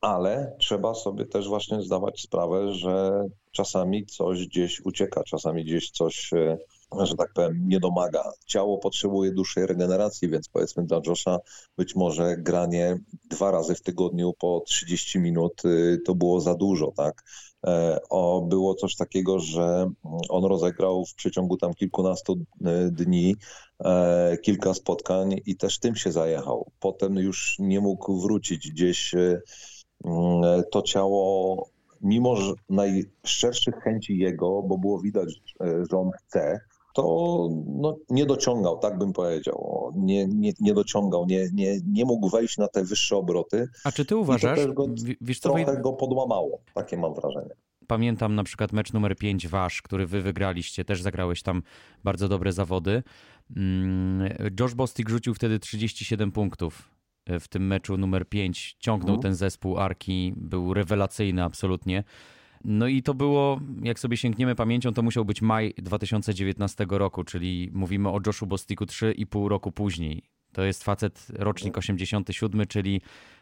Ale 0.00 0.56
trzeba 0.58 0.94
sobie 0.94 1.26
też 1.26 1.48
właśnie 1.48 1.82
zdawać 1.82 2.20
sprawę, 2.20 2.72
że 2.72 3.24
czasami 3.52 4.06
coś 4.06 4.46
gdzieś 4.46 4.80
ucieka, 4.80 5.22
czasami 5.24 5.64
gdzieś 5.64 5.90
coś, 5.90 6.32
e, 6.32 6.58
że 7.02 7.14
tak 7.16 7.32
powiem, 7.32 7.68
nie 7.68 7.80
domaga. 7.80 8.32
Ciało 8.46 8.78
potrzebuje 8.78 9.32
dłuższej 9.32 9.66
regeneracji, 9.66 10.28
więc 10.28 10.48
powiedzmy 10.48 10.84
dla 10.84 11.00
Josha 11.06 11.38
być 11.76 11.94
może 11.94 12.36
granie 12.36 12.98
dwa 13.30 13.50
razy 13.50 13.74
w 13.74 13.82
tygodniu 13.82 14.32
po 14.38 14.62
30 14.66 15.18
minut 15.18 15.64
y, 15.64 15.98
to 16.06 16.14
było 16.14 16.40
za 16.40 16.54
dużo, 16.54 16.92
tak? 16.96 17.22
E, 17.66 17.98
o, 18.10 18.46
było 18.48 18.74
coś 18.74 18.96
takiego, 18.96 19.38
że 19.38 19.90
on 20.28 20.44
rozegrał 20.44 21.04
w 21.04 21.14
przeciągu 21.14 21.56
tam 21.56 21.74
kilkunastu 21.74 22.36
e, 22.64 22.90
dni 22.90 23.36
e, 23.84 24.36
kilka 24.42 24.74
spotkań 24.74 25.40
i 25.46 25.56
też 25.56 25.78
tym 25.78 25.96
się 25.96 26.12
zajechał. 26.12 26.70
Potem 26.80 27.16
już 27.16 27.56
nie 27.58 27.80
mógł 27.80 28.20
wrócić 28.20 28.70
gdzieś. 28.70 29.14
Mm, 30.04 30.62
to 30.72 30.82
ciało, 30.82 31.68
mimo 32.00 32.36
najszczerszych 32.68 33.74
chęci 33.74 34.18
jego, 34.18 34.62
bo 34.62 34.78
było 34.78 35.00
widać, 35.00 35.42
że 35.60 35.98
on 35.98 36.10
chce, 36.10 36.60
to 36.94 37.48
no, 37.66 37.96
nie 38.10 38.26
dociągał, 38.26 38.78
tak 38.78 38.98
bym 38.98 39.12
powiedział. 39.12 39.92
Nie, 39.96 40.26
nie, 40.26 40.52
nie 40.60 40.74
dociągał, 40.74 41.26
nie, 41.26 41.48
nie, 41.52 41.78
nie 41.86 42.04
mógł 42.04 42.28
wejść 42.28 42.58
na 42.58 42.68
te 42.68 42.84
wyższe 42.84 43.16
obroty. 43.16 43.68
A 43.84 43.92
czy 43.92 44.04
ty 44.04 44.16
uważasz, 44.16 44.66
go, 44.66 44.86
wiesz, 45.20 45.40
trochę 45.40 45.80
go 45.82 45.92
podłamało, 45.92 46.60
takie 46.74 46.96
mam 46.96 47.14
wrażenie. 47.14 47.54
Pamiętam 47.86 48.34
na 48.34 48.44
przykład 48.44 48.72
mecz 48.72 48.92
numer 48.92 49.16
5 49.16 49.48
wasz, 49.48 49.82
który 49.82 50.06
wy 50.06 50.22
wygraliście, 50.22 50.84
też 50.84 51.02
zagrałeś 51.02 51.42
tam 51.42 51.62
bardzo 52.04 52.28
dobre 52.28 52.52
zawody. 52.52 53.02
Mm, 53.56 54.34
Josh 54.60 54.74
Bostic 54.74 55.08
rzucił 55.08 55.34
wtedy 55.34 55.58
37 55.58 56.32
punktów 56.32 56.90
w 57.40 57.48
tym 57.48 57.66
meczu 57.66 57.96
numer 57.96 58.28
5. 58.28 58.76
Ciągnął 58.78 59.14
mhm. 59.14 59.22
ten 59.22 59.34
zespół 59.34 59.78
Arki, 59.78 60.32
był 60.36 60.74
rewelacyjny 60.74 61.44
absolutnie. 61.44 62.04
No 62.64 62.86
i 62.86 63.02
to 63.02 63.14
było, 63.14 63.60
jak 63.82 63.98
sobie 63.98 64.16
sięgniemy 64.16 64.54
pamięcią, 64.54 64.92
to 64.94 65.02
musiał 65.02 65.24
być 65.24 65.42
maj 65.42 65.74
2019 65.76 66.86
roku, 66.90 67.24
czyli 67.24 67.70
mówimy 67.72 68.08
o 68.08 68.20
Joshu 68.26 68.46
Bostiku 68.46 68.84
3,5 68.84 69.48
roku 69.48 69.72
później. 69.72 70.22
To 70.52 70.62
jest 70.62 70.84
facet 70.84 71.26
rocznik 71.34 71.78
87, 71.78 72.66
czyli 72.66 73.00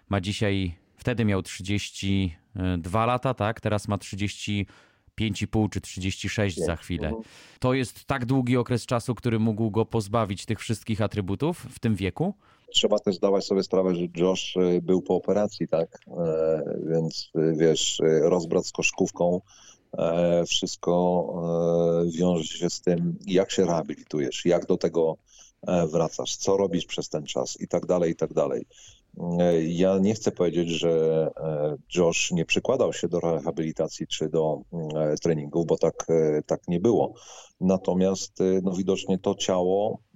ma 0.09 0.21
dzisiaj, 0.21 0.75
wtedy 0.97 1.25
miał 1.25 1.43
32 1.43 3.07
lata, 3.07 3.35
tak? 3.35 3.61
Teraz 3.61 3.89
ma 3.89 3.97
35,5 3.97 5.69
czy 5.71 5.81
36 5.81 6.57
za 6.57 6.77
chwilę. 6.77 7.13
To 7.61 7.75
jest 7.75 8.05
tak 8.05 8.27
długi 8.27 8.57
okres 8.57 8.87
czasu, 8.87 9.15
który 9.15 9.39
mógł 9.39 9.71
go 9.71 9.85
pozbawić 9.85 10.47
tych 10.47 10.61
wszystkich 10.61 11.01
atrybutów 11.01 11.67
w 11.71 11.79
tym 11.79 11.95
wieku? 11.95 12.35
Trzeba 12.73 12.99
też 12.99 13.17
zdawać 13.17 13.45
sobie 13.45 13.63
sprawę, 13.63 13.95
że 13.95 14.07
Josh 14.17 14.57
y, 14.57 14.83
był 14.83 15.03
po 15.03 15.15
operacji, 15.15 15.69
tak? 15.69 15.99
E, 16.09 16.63
więc 16.87 17.31
y, 17.39 17.55
wiesz, 17.57 18.01
y, 18.01 18.21
rozbrat 18.23 18.67
z 18.67 18.73
koszkówką, 18.73 19.41
e, 19.99 20.45
wszystko 20.47 22.05
e, 22.07 22.11
wiąże 22.11 22.45
się 22.45 22.71
z 22.71 22.81
tym, 22.81 23.19
jak 23.27 23.51
się 23.51 23.65
rehabilitujesz, 23.65 24.45
jak 24.45 24.67
do 24.67 24.77
tego 24.77 25.17
wracasz, 25.93 26.37
co 26.37 26.57
robisz 26.57 26.87
przez 26.87 27.09
ten 27.09 27.25
czas 27.25 27.61
i 27.61 27.69
tak 27.69 27.87
dalej, 27.87 28.13
i 28.13 28.17
tak 28.17 28.33
dalej. 28.33 28.67
Ja 29.69 29.99
nie 29.99 30.15
chcę 30.15 30.33
powiedzieć, 30.33 30.69
że 30.69 31.31
Josh 31.97 32.31
nie 32.33 32.45
przykładał 32.45 32.93
się 32.93 33.09
do 33.09 33.21
rehabilitacji 33.21 34.07
czy 34.07 34.29
do 34.29 34.61
treningów, 35.23 35.67
bo 35.67 35.79
tak, 35.79 36.07
tak 36.47 36.69
nie 36.69 36.81
było. 36.81 37.15
Natomiast 37.61 38.39
no, 38.63 38.73
widocznie 38.73 39.19
to 39.19 39.35
ciało 39.35 39.99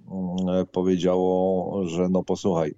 powiedziało, 0.71 1.85
że 1.85 2.09
no 2.09 2.23
posłuchaj, 2.23 2.75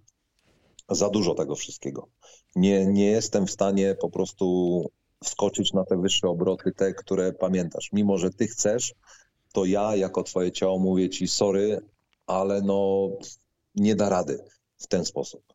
za 0.90 1.10
dużo 1.10 1.36
tego 1.36 1.56
wszystkiego. 1.56 2.08
Nie, 2.56 2.86
nie 2.86 3.06
jestem 3.06 3.48
w 3.48 3.52
stanie 3.52 3.96
po 4.02 4.10
prostu 4.10 4.82
wskoczyć 5.24 5.74
na 5.74 5.84
te 5.84 5.98
wyższe 5.98 6.28
obroty, 6.28 6.72
te, 6.72 6.94
które 6.94 7.34
pamiętasz. 7.34 7.90
Mimo, 7.94 8.18
że 8.18 8.30
ty 8.30 8.48
chcesz, 8.48 8.94
to 9.54 9.66
ja 9.66 9.96
jako 9.96 10.24
twoje 10.24 10.52
ciało 10.52 10.80
mówię 10.80 11.10
ci 11.10 11.28
sorry, 11.28 11.82
ale 12.28 12.62
no 12.62 13.10
nie 13.76 13.96
da 13.96 14.10
rady 14.10 14.40
w 14.78 14.88
ten 14.88 15.06
sposób. 15.06 15.53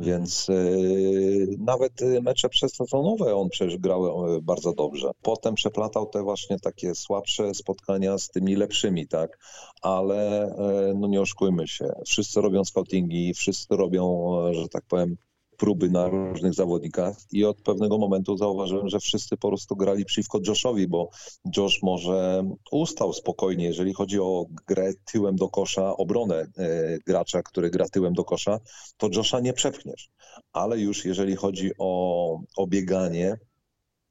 Więc 0.00 0.48
yy, 0.48 1.56
nawet 1.58 2.00
mecze 2.22 2.48
przestawonowe 2.48 3.34
on 3.34 3.48
przecież 3.48 3.78
grał 3.78 4.36
e, 4.36 4.40
bardzo 4.40 4.72
dobrze. 4.72 5.10
Potem 5.22 5.54
przeplatał 5.54 6.06
te 6.06 6.22
właśnie 6.22 6.58
takie 6.58 6.94
słabsze 6.94 7.54
spotkania 7.54 8.18
z 8.18 8.28
tymi 8.28 8.56
lepszymi, 8.56 9.08
tak? 9.08 9.38
Ale 9.82 10.52
yy, 10.88 10.94
no 10.98 11.08
nie 11.08 11.20
oszukujmy 11.20 11.68
się. 11.68 11.92
Wszyscy 12.06 12.40
robią 12.40 12.64
scoutingi, 12.64 13.34
wszyscy 13.34 13.76
robią, 13.76 14.30
że 14.52 14.68
tak 14.68 14.84
powiem, 14.88 15.16
próby 15.60 15.90
na 15.90 16.08
różnych 16.08 16.54
zawodnikach 16.54 17.16
i 17.32 17.44
od 17.44 17.62
pewnego 17.62 17.98
momentu 17.98 18.36
zauważyłem, 18.36 18.88
że 18.88 19.00
wszyscy 19.00 19.36
po 19.36 19.48
prostu 19.48 19.76
grali 19.76 20.04
przeciwko 20.04 20.40
Joshowi, 20.46 20.88
bo 20.88 21.10
Josh 21.56 21.82
może 21.82 22.44
ustał 22.70 23.12
spokojnie, 23.12 23.64
jeżeli 23.64 23.92
chodzi 23.92 24.20
o 24.20 24.46
grę 24.66 24.92
tyłem 25.12 25.36
do 25.36 25.48
kosza, 25.48 25.96
obronę 25.96 26.36
e, 26.36 26.98
gracza, 27.06 27.42
który 27.42 27.70
gra 27.70 27.88
tyłem 27.88 28.12
do 28.12 28.24
kosza, 28.24 28.60
to 28.96 29.08
Josha 29.16 29.40
nie 29.40 29.52
przepchniesz. 29.52 30.10
Ale 30.52 30.78
już 30.78 31.04
jeżeli 31.04 31.36
chodzi 31.36 31.70
o, 31.78 32.40
o 32.56 32.66
bieganie, 32.66 33.38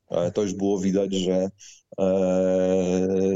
e, 0.09 0.31
to 0.31 0.41
już 0.41 0.53
było 0.53 0.79
widać, 0.79 1.13
że 1.13 1.49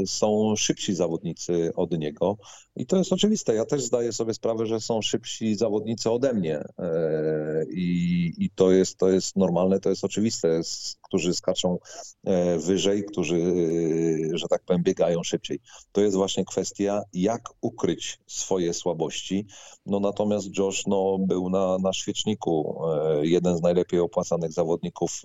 są 0.06 0.56
szybsi 0.56 0.94
zawodnicy 0.94 1.72
od 1.76 1.98
niego. 1.98 2.36
I 2.76 2.86
to 2.86 2.96
jest 2.96 3.12
oczywiste. 3.12 3.54
Ja 3.54 3.64
też 3.64 3.82
zdaję 3.82 4.12
sobie 4.12 4.34
sprawę, 4.34 4.66
że 4.66 4.80
są 4.80 5.02
szybsi 5.02 5.54
zawodnicy 5.54 6.10
ode 6.10 6.32
mnie. 6.32 6.56
E, 6.78 7.64
I, 7.70 8.32
i 8.38 8.50
to, 8.50 8.72
jest, 8.72 8.98
to 8.98 9.10
jest 9.10 9.36
normalne, 9.36 9.80
to 9.80 9.90
jest 9.90 10.04
oczywiste, 10.04 10.60
którzy 11.02 11.34
skaczą 11.34 11.78
e, 12.24 12.58
wyżej, 12.58 13.04
którzy, 13.04 13.36
e, 13.36 14.38
że 14.38 14.48
tak 14.48 14.62
powiem, 14.64 14.82
biegają 14.82 15.22
szybciej. 15.22 15.60
To 15.92 16.00
jest 16.00 16.16
właśnie 16.16 16.44
kwestia, 16.44 17.02
jak 17.12 17.48
ukryć 17.60 18.18
swoje 18.26 18.74
słabości. 18.74 19.46
No 19.86 20.00
natomiast 20.00 20.58
Josh 20.58 20.86
no, 20.86 21.18
był 21.20 21.50
na, 21.50 21.78
na 21.78 21.92
świeczniku, 21.92 22.82
jeden 23.22 23.56
z 23.56 23.62
najlepiej 23.62 24.00
opłacanych 24.00 24.52
zawodników 24.52 25.22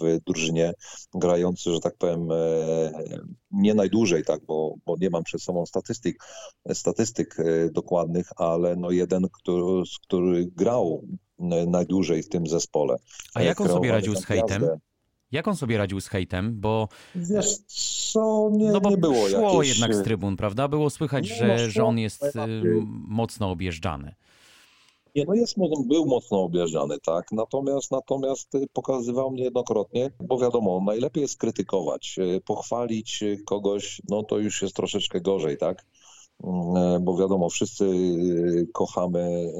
w 0.00 0.18
drużynie, 0.26 0.72
grający, 1.14 1.72
że 1.72 1.80
tak 1.80 1.96
powiem, 1.96 2.28
nie 3.50 3.74
najdłużej, 3.74 4.24
tak, 4.24 4.40
bo, 4.46 4.74
bo 4.86 4.96
nie 5.00 5.10
mam 5.10 5.24
przed 5.24 5.42
sobą 5.42 5.66
statystyk, 5.66 6.24
statystyk 6.72 7.36
e, 7.40 7.70
dokładnych, 7.70 8.28
ale 8.36 8.76
no 8.76 8.90
jeden, 8.90 9.28
który, 9.32 9.82
który 10.02 10.46
grał 10.46 11.04
najdłużej 11.66 12.22
w 12.22 12.28
tym 12.28 12.46
zespole. 12.46 12.96
A 13.34 13.42
jak 13.42 13.60
on 13.60 13.68
sobie 13.68 13.92
radził 13.92 14.16
z 14.16 14.24
hejtem? 14.24 14.66
Jak 15.32 15.48
on 15.48 15.56
sobie 15.56 15.78
radził 15.78 16.00
z 16.00 16.08
hejtem? 16.08 16.60
Bo. 16.60 16.88
Wiesz 17.14 17.56
co, 18.12 18.50
nie, 18.52 18.72
no 18.72 18.80
bo 18.80 18.90
nie 18.90 18.96
było 18.96 19.28
szło 19.28 19.62
jakieś... 19.62 19.68
jednak 19.68 19.94
z 19.94 20.02
trybun, 20.02 20.36
prawda? 20.36 20.68
Było 20.68 20.90
słychać, 20.90 21.28
że, 21.28 21.70
że 21.70 21.84
on 21.84 21.98
jest 21.98 22.24
y, 22.24 22.30
mocno 23.08 23.50
objeżdżany. 23.50 24.14
Nie, 25.16 25.24
no 25.28 25.34
jest, 25.34 25.54
był 25.86 26.06
mocno 26.06 26.42
objażdżany, 26.42 26.98
tak. 26.98 27.32
Natomiast, 27.32 27.90
natomiast 27.90 28.52
pokazywał 28.72 29.30
mnie 29.30 29.44
jednokrotnie, 29.44 30.10
bo 30.20 30.38
wiadomo, 30.38 30.80
najlepiej 30.86 31.22
jest 31.22 31.38
krytykować. 31.38 32.16
Pochwalić 32.44 33.24
kogoś, 33.46 34.02
no 34.08 34.22
to 34.22 34.38
już 34.38 34.62
jest 34.62 34.76
troszeczkę 34.76 35.20
gorzej, 35.20 35.58
tak. 35.58 35.86
Mm, 36.44 37.04
bo 37.04 37.16
wiadomo, 37.16 37.50
wszyscy 37.50 37.86
kochamy, 38.72 39.52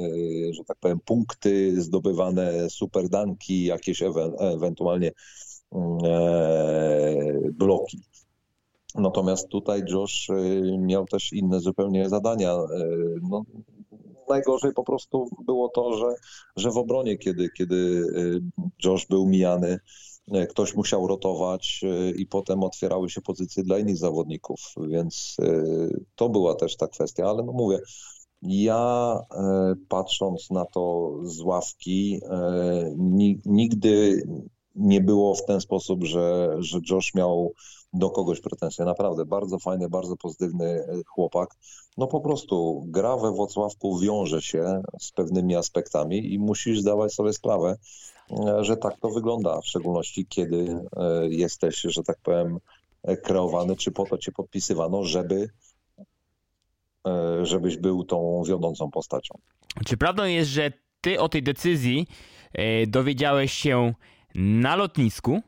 że 0.51 0.65
tak 0.65 0.77
powiem, 0.81 1.01
punkty 1.05 1.83
zdobywane, 1.83 2.71
superdanki, 2.71 3.65
jakieś 3.65 4.03
ewe 4.03 4.33
ewentualnie 4.39 5.13
mm, 5.73 5.99
e, 6.05 7.51
bloki. 7.53 8.01
Natomiast 8.95 9.49
tutaj 9.49 9.83
Josh 9.89 10.29
miał 10.79 11.07
też 11.07 11.33
inne 11.33 11.61
zupełnie 11.61 12.09
zadania. 12.09 12.57
No, 13.31 13.43
najgorzej 14.29 14.73
po 14.73 14.85
prostu 14.85 15.29
było 15.47 15.69
to, 15.69 15.97
że, 15.97 16.15
że 16.57 16.71
w 16.71 16.77
obronie, 16.77 17.19
kiedy, 17.19 17.49
kiedy 17.51 17.77
y, 17.77 18.41
Josh 18.85 19.07
był 19.07 19.27
mijany, 19.27 19.79
y, 20.35 20.47
ktoś 20.47 20.75
musiał 20.75 21.07
rotować 21.07 21.81
y, 21.83 22.11
i 22.11 22.27
potem 22.27 22.63
otwierały 22.63 23.11
się 23.11 23.21
pozycje 23.21 23.63
dla 23.63 23.79
innych 23.79 23.97
zawodników, 23.97 24.61
więc 24.89 25.37
to 26.15 26.29
była 26.29 26.55
też 26.55 26.77
ta 26.77 26.87
kwestia, 26.87 27.25
ale 27.25 27.43
no 27.43 27.53
mówię, 27.53 27.79
ja 28.43 29.21
patrząc 29.89 30.51
na 30.51 30.65
to 30.65 31.13
z 31.25 31.41
ławki, 31.41 32.21
nigdy 33.47 34.23
nie 34.75 35.01
było 35.01 35.35
w 35.35 35.45
ten 35.45 35.61
sposób, 35.61 36.05
że, 36.05 36.57
że 36.59 36.79
Josh 36.91 37.15
miał 37.15 37.53
do 37.99 38.11
kogoś 38.11 38.41
pretensje. 38.41 38.85
Naprawdę 38.85 39.25
bardzo 39.25 39.59
fajny, 39.59 39.89
bardzo 39.89 40.17
pozytywny 40.17 40.87
chłopak 41.07 41.57
no 41.97 42.07
po 42.07 42.21
prostu 42.21 42.85
gra 42.89 43.17
we 43.17 43.31
Włocławku 43.31 43.99
wiąże 43.99 44.43
się 44.43 44.83
z 45.01 45.13
pewnymi 45.13 45.57
aspektami 45.57 46.33
i 46.33 46.39
musisz 46.39 46.81
zdawać 46.81 47.15
sobie 47.15 47.33
sprawę, 47.33 47.77
e, 48.31 48.65
że 48.65 48.77
tak 48.77 49.01
to 49.01 49.11
wygląda, 49.11 49.61
w 49.61 49.67
szczególności 49.67 50.27
kiedy 50.27 50.81
e, 50.97 51.29
jesteś, 51.29 51.81
że 51.81 52.03
tak 52.03 52.19
powiem, 52.23 52.59
kreowany, 53.23 53.77
czy 53.77 53.91
po 53.91 54.07
to 54.07 54.19
cię 54.19 54.33
podpisywano, 54.33 55.05
żeby 55.05 55.49
e, 57.07 57.47
żebyś 57.47 57.77
był 57.77 58.05
tą 58.05 58.43
wiodącą 58.47 58.91
postacią. 58.91 59.35
Czy 59.87 59.97
prawdą 59.97 60.25
jest, 60.25 60.51
że 60.51 60.73
ty 61.01 61.21
o 61.21 61.29
tej 61.29 61.43
decyzji 61.43 62.07
dowiedziałeś 62.87 63.53
się 63.53 63.95
na 64.35 64.77
lotnisku? 64.77 65.41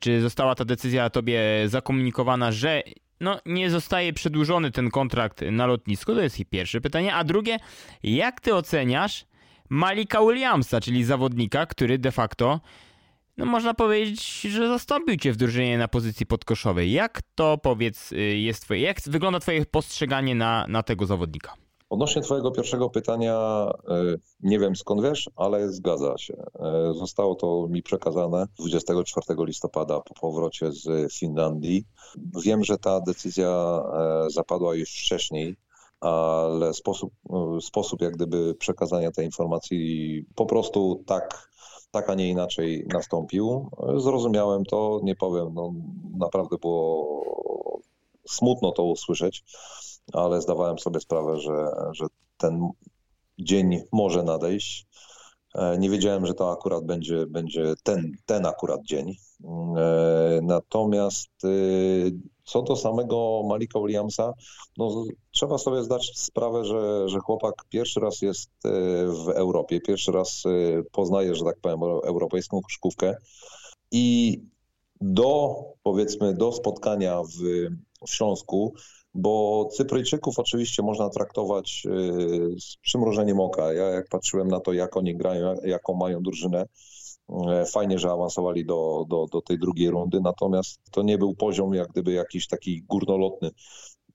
Czy 0.00 0.20
została 0.20 0.54
ta 0.54 0.64
decyzja 0.64 1.10
tobie 1.10 1.40
zakomunikowana, 1.66 2.52
że 2.52 2.82
no, 3.20 3.40
nie 3.46 3.70
zostaje 3.70 4.12
przedłużony 4.12 4.70
ten 4.70 4.90
kontrakt 4.90 5.40
na 5.52 5.66
lotnisku? 5.66 6.14
To 6.14 6.20
jest 6.20 6.38
pierwsze 6.50 6.80
pytanie. 6.80 7.14
A 7.14 7.24
drugie, 7.24 7.58
jak 8.02 8.40
ty 8.40 8.54
oceniasz 8.54 9.26
Malika 9.68 10.20
Williamsa, 10.20 10.80
czyli 10.80 11.04
zawodnika, 11.04 11.66
który 11.66 11.98
de 11.98 12.12
facto, 12.12 12.60
no 13.36 13.46
można 13.46 13.74
powiedzieć, 13.74 14.40
że 14.40 14.68
zastąpił 14.68 15.16
cię 15.16 15.32
w 15.32 15.36
drużynie 15.36 15.78
na 15.78 15.88
pozycji 15.88 16.26
podkoszowej. 16.26 16.92
Jak 16.92 17.22
to, 17.34 17.58
powiedz, 17.58 18.12
y, 18.12 18.16
jest 18.18 18.62
twoje, 18.62 18.80
jak 18.80 19.00
wygląda 19.06 19.40
twoje 19.40 19.66
postrzeganie 19.66 20.34
na, 20.34 20.66
na 20.68 20.82
tego 20.82 21.06
zawodnika? 21.06 21.65
Odnośnie 21.90 22.22
Twojego 22.22 22.50
pierwszego 22.50 22.90
pytania, 22.90 23.70
e, 23.88 23.94
nie 24.40 24.58
wiem 24.58 24.76
skąd 24.76 25.02
wiesz, 25.02 25.30
ale 25.36 25.72
zgadza 25.72 26.18
się. 26.18 26.34
E, 26.34 26.94
zostało 26.94 27.34
to 27.34 27.66
mi 27.70 27.82
przekazane 27.82 28.46
24 28.58 29.44
listopada 29.44 30.00
po 30.00 30.14
powrocie 30.14 30.72
z 30.72 31.12
Finlandii. 31.12 31.84
Wiem, 32.44 32.64
że 32.64 32.78
ta 32.78 33.00
decyzja 33.00 33.48
e, 33.48 34.30
zapadła 34.30 34.74
już 34.74 34.90
wcześniej, 34.90 35.56
ale 36.00 36.74
sposób, 36.74 37.12
sposób 37.60 38.02
jak 38.02 38.12
gdyby 38.12 38.54
przekazania 38.54 39.10
tej 39.10 39.26
informacji 39.26 40.24
po 40.34 40.46
prostu 40.46 41.02
tak, 41.06 41.50
tak 41.90 42.10
a 42.10 42.14
nie 42.14 42.28
inaczej 42.28 42.86
nastąpił. 42.92 43.70
Zrozumiałem 43.96 44.64
to, 44.64 45.00
nie 45.02 45.16
powiem, 45.16 45.54
no, 45.54 45.72
naprawdę 46.18 46.56
było 46.58 47.06
smutno 48.28 48.72
to 48.72 48.84
usłyszeć 48.84 49.44
ale 50.12 50.42
zdawałem 50.42 50.78
sobie 50.78 51.00
sprawę, 51.00 51.40
że, 51.40 51.66
że 51.92 52.06
ten 52.38 52.68
dzień 53.38 53.80
może 53.92 54.22
nadejść. 54.22 54.86
E, 55.54 55.78
nie 55.78 55.90
wiedziałem, 55.90 56.26
że 56.26 56.34
to 56.34 56.52
akurat 56.52 56.84
będzie, 56.84 57.26
będzie 57.26 57.74
ten, 57.82 58.12
ten 58.26 58.46
akurat 58.46 58.82
dzień. 58.82 59.14
E, 59.76 60.40
natomiast 60.42 61.44
e, 61.44 61.48
co 62.44 62.62
do 62.62 62.76
samego 62.76 63.42
Malika 63.48 63.80
Williamsa, 63.80 64.32
no, 64.76 65.04
trzeba 65.30 65.58
sobie 65.58 65.82
zdać 65.82 66.12
sprawę, 66.14 66.64
że, 66.64 67.08
że 67.08 67.18
chłopak 67.18 67.54
pierwszy 67.68 68.00
raz 68.00 68.22
jest 68.22 68.50
w 69.24 69.28
Europie, 69.28 69.80
pierwszy 69.80 70.12
raz 70.12 70.42
poznaje, 70.92 71.34
że 71.34 71.44
tak 71.44 71.60
powiem, 71.60 71.82
europejską 71.82 72.60
koszkówkę 72.60 73.16
i 73.90 74.40
do, 75.00 75.56
powiedzmy, 75.82 76.34
do 76.34 76.52
spotkania 76.52 77.22
w, 77.22 77.42
w 78.06 78.10
Śląsku 78.10 78.74
bo 79.16 79.68
Cypryjczyków 79.72 80.38
oczywiście 80.38 80.82
można 80.82 81.10
traktować 81.10 81.82
y, 81.86 82.60
z 82.60 82.76
przymrużeniem 82.76 83.40
oka. 83.40 83.72
Ja 83.72 83.84
jak 83.84 84.08
patrzyłem 84.08 84.48
na 84.48 84.60
to, 84.60 84.72
jak 84.72 84.96
oni 84.96 85.16
grają, 85.16 85.54
jaką 85.64 85.94
mają 85.94 86.22
drużynę, 86.22 86.66
y, 87.30 87.34
fajnie, 87.72 87.98
że 87.98 88.10
awansowali 88.10 88.66
do, 88.66 89.04
do, 89.08 89.26
do 89.32 89.42
tej 89.42 89.58
drugiej 89.58 89.90
rundy, 89.90 90.20
natomiast 90.20 90.80
to 90.90 91.02
nie 91.02 91.18
był 91.18 91.34
poziom 91.34 91.74
jak 91.74 91.88
gdyby 91.88 92.12
jakiś 92.12 92.48
taki 92.48 92.82
górnolotny, 92.82 93.50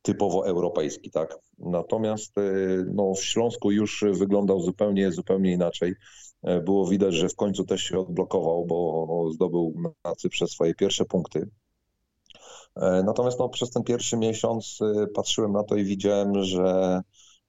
typowo 0.02 0.48
europejski, 0.48 1.12
tak. 1.12 1.38
Natomiast 1.58 2.38
y, 2.38 2.86
no, 2.94 3.14
w 3.14 3.24
Śląsku 3.24 3.72
już 3.72 4.06
wyglądał 4.12 4.62
zupełnie, 4.62 5.12
zupełnie 5.12 5.52
inaczej. 5.52 5.94
Było 6.64 6.88
widać, 6.88 7.14
że 7.14 7.30
w 7.30 7.36
końcu 7.36 7.64
też 7.64 7.82
się 7.82 8.00
odblokował, 8.00 8.66
bo 8.66 9.30
zdobył 9.34 9.74
na 10.06 10.16
Cyprze 10.16 10.48
swoje 10.48 10.76
pierwsze 10.76 11.06
punkty. 11.06 11.50
E, 12.76 13.04
natomiast 13.04 13.40
no, 13.40 13.50
przez 13.50 13.72
ten 13.72 13.84
pierwszy 13.84 14.18
miesiąc 14.18 14.80
e, 14.82 15.08
patrzyłem 15.08 15.52
na 15.52 15.64
to 15.64 15.76
i 15.76 15.84
widziałem, 15.84 16.44
że 16.44 17.02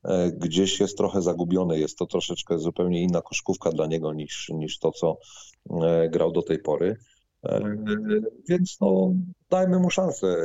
e, 0.04 0.32
gdzieś 0.32 0.80
jest 0.80 0.96
trochę 0.96 1.22
zagubiony. 1.22 1.78
Jest 1.78 1.98
to 1.98 2.06
troszeczkę 2.06 2.58
zupełnie 2.58 3.02
inna 3.02 3.22
koszkówka 3.22 3.70
dla 3.70 3.86
niego 3.86 4.12
niż, 4.12 4.48
niż 4.54 4.78
to, 4.78 4.92
co 4.92 5.18
grał 6.10 6.32
do 6.32 6.42
tej 6.42 6.58
pory. 6.58 6.96
Więc 8.48 8.76
no, 8.80 9.12
dajmy 9.50 9.78
mu 9.78 9.90
szansę. 9.90 10.36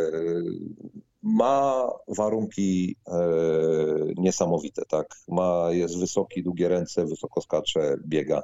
Ma 1.21 1.89
warunki 2.07 2.95
niesamowite, 4.17 4.81
tak? 4.89 5.15
Ma, 5.27 5.67
jest 5.71 5.99
wysoki, 5.99 6.43
długie 6.43 6.67
ręce, 6.67 7.05
wysoko 7.05 7.41
skacze, 7.41 7.97
biega. 8.07 8.43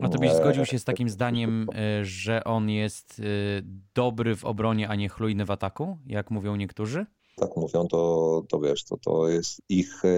A 0.00 0.08
to 0.08 0.18
byś 0.18 0.32
zgodził 0.32 0.64
się 0.64 0.78
z 0.78 0.84
takim 0.84 1.08
zdaniem, 1.08 1.66
e, 1.74 2.04
że 2.04 2.44
on 2.44 2.70
jest 2.70 3.20
e, 3.20 3.22
dobry 3.94 4.36
w 4.36 4.44
obronie, 4.44 4.88
a 4.88 4.94
nie 4.94 5.08
chlujny 5.08 5.44
w 5.44 5.50
ataku, 5.50 5.98
jak 6.06 6.30
mówią 6.30 6.56
niektórzy? 6.56 7.06
Tak 7.36 7.56
mówią, 7.56 7.88
to, 7.88 8.42
to 8.48 8.60
wiesz, 8.60 8.84
to, 8.84 8.96
to 8.96 9.28
jest 9.28 9.62
ich 9.68 10.04
e, 10.04 10.08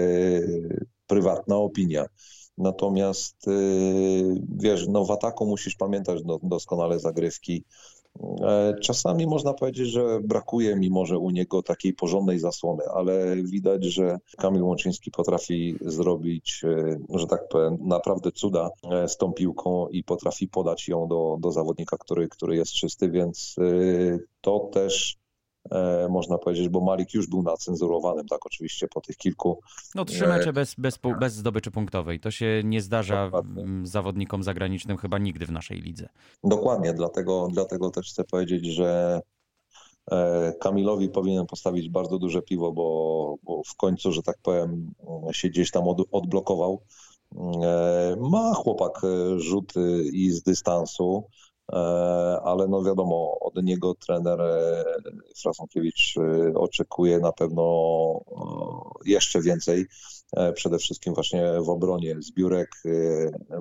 prywatna 1.07 1.55
opinia. 1.55 2.05
Natomiast 2.57 3.45
wiesz, 4.57 4.87
no 4.87 5.05
w 5.05 5.11
ataku 5.11 5.45
musisz 5.45 5.75
pamiętać 5.75 6.19
doskonale 6.43 6.99
zagrywki, 6.99 7.63
E, 7.63 7.98
czasami 8.81 9.27
można 9.27 9.53
powiedzieć, 9.53 9.87
że 9.87 10.19
brakuje 10.23 10.75
mi 10.75 10.89
może 10.89 11.17
u 11.17 11.29
niego 11.29 11.63
takiej 11.63 11.93
porządnej 11.93 12.39
zasłony, 12.39 12.83
ale 12.93 13.35
widać, 13.35 13.83
że 13.83 14.17
Kamil 14.37 14.63
Łączyński 14.63 15.11
potrafi 15.11 15.75
zrobić, 15.81 16.61
e, 16.63 16.97
że 17.19 17.27
tak 17.27 17.47
powiem, 17.47 17.77
naprawdę 17.81 18.31
cuda 18.31 18.69
e, 18.91 19.07
z 19.07 19.17
tą 19.17 19.33
piłką 19.33 19.87
i 19.87 20.03
potrafi 20.03 20.47
podać 20.47 20.87
ją 20.87 21.07
do, 21.07 21.37
do 21.39 21.51
zawodnika, 21.51 21.97
który, 21.97 22.27
który 22.27 22.55
jest 22.55 22.71
czysty, 22.71 23.11
więc 23.11 23.55
to 24.41 24.69
też 24.73 25.18
E, 25.18 25.18
można 26.09 26.37
powiedzieć, 26.37 26.69
bo 26.69 26.81
Malik 26.81 27.13
już 27.13 27.27
był 27.27 27.43
nacenzurowanym, 27.43 28.27
tak 28.27 28.45
oczywiście 28.45 28.87
po 28.87 29.01
tych 29.01 29.17
kilku. 29.17 29.59
No 29.95 30.05
trzy 30.05 30.27
mecze 30.27 30.53
bez, 30.53 30.75
bez, 30.77 30.99
bez 31.19 31.33
zdobyczy 31.33 31.71
punktowej. 31.71 32.19
To 32.19 32.31
się 32.31 32.61
nie 32.63 32.81
zdarza 32.81 33.25
Dokładnie. 33.25 33.65
zawodnikom 33.83 34.43
zagranicznym 34.43 34.97
chyba 34.97 35.17
nigdy 35.17 35.45
w 35.45 35.51
naszej 35.51 35.81
lidze. 35.81 36.09
Dokładnie, 36.43 36.93
dlatego, 36.93 37.47
dlatego 37.51 37.89
też 37.89 38.09
chcę 38.09 38.23
powiedzieć, 38.23 38.65
że 38.65 39.21
e, 40.11 40.53
Kamilowi 40.59 41.09
powinien 41.09 41.45
postawić 41.45 41.89
bardzo 41.89 42.19
duże 42.19 42.41
piwo, 42.41 42.71
bo, 42.71 43.35
bo 43.43 43.61
w 43.65 43.75
końcu, 43.75 44.11
że 44.11 44.23
tak 44.23 44.37
powiem, 44.43 44.93
się 45.31 45.49
gdzieś 45.49 45.71
tam 45.71 45.87
od, 45.87 46.01
odblokował. 46.11 46.81
E, 47.63 48.15
ma 48.19 48.53
chłopak 48.53 49.01
rzuty 49.37 50.03
i 50.13 50.31
z 50.31 50.43
dystansu. 50.43 51.23
E, 51.73 51.77
ale 52.43 52.67
no 52.67 52.83
wiadomo, 52.83 53.37
od 53.41 53.63
niego 53.63 53.95
trener 53.95 54.41
e, 54.41 54.83
Frasonkiewicz 55.41 56.17
e, 56.17 56.53
oczekuje 56.53 57.19
na 57.19 57.31
pewno 57.31 57.65
jeszcze 59.05 59.41
więcej, 59.41 59.85
przede 60.53 60.77
wszystkim 60.77 61.13
właśnie 61.13 61.61
w 61.65 61.69
obronie 61.69 62.15
zbiórek, 62.19 62.69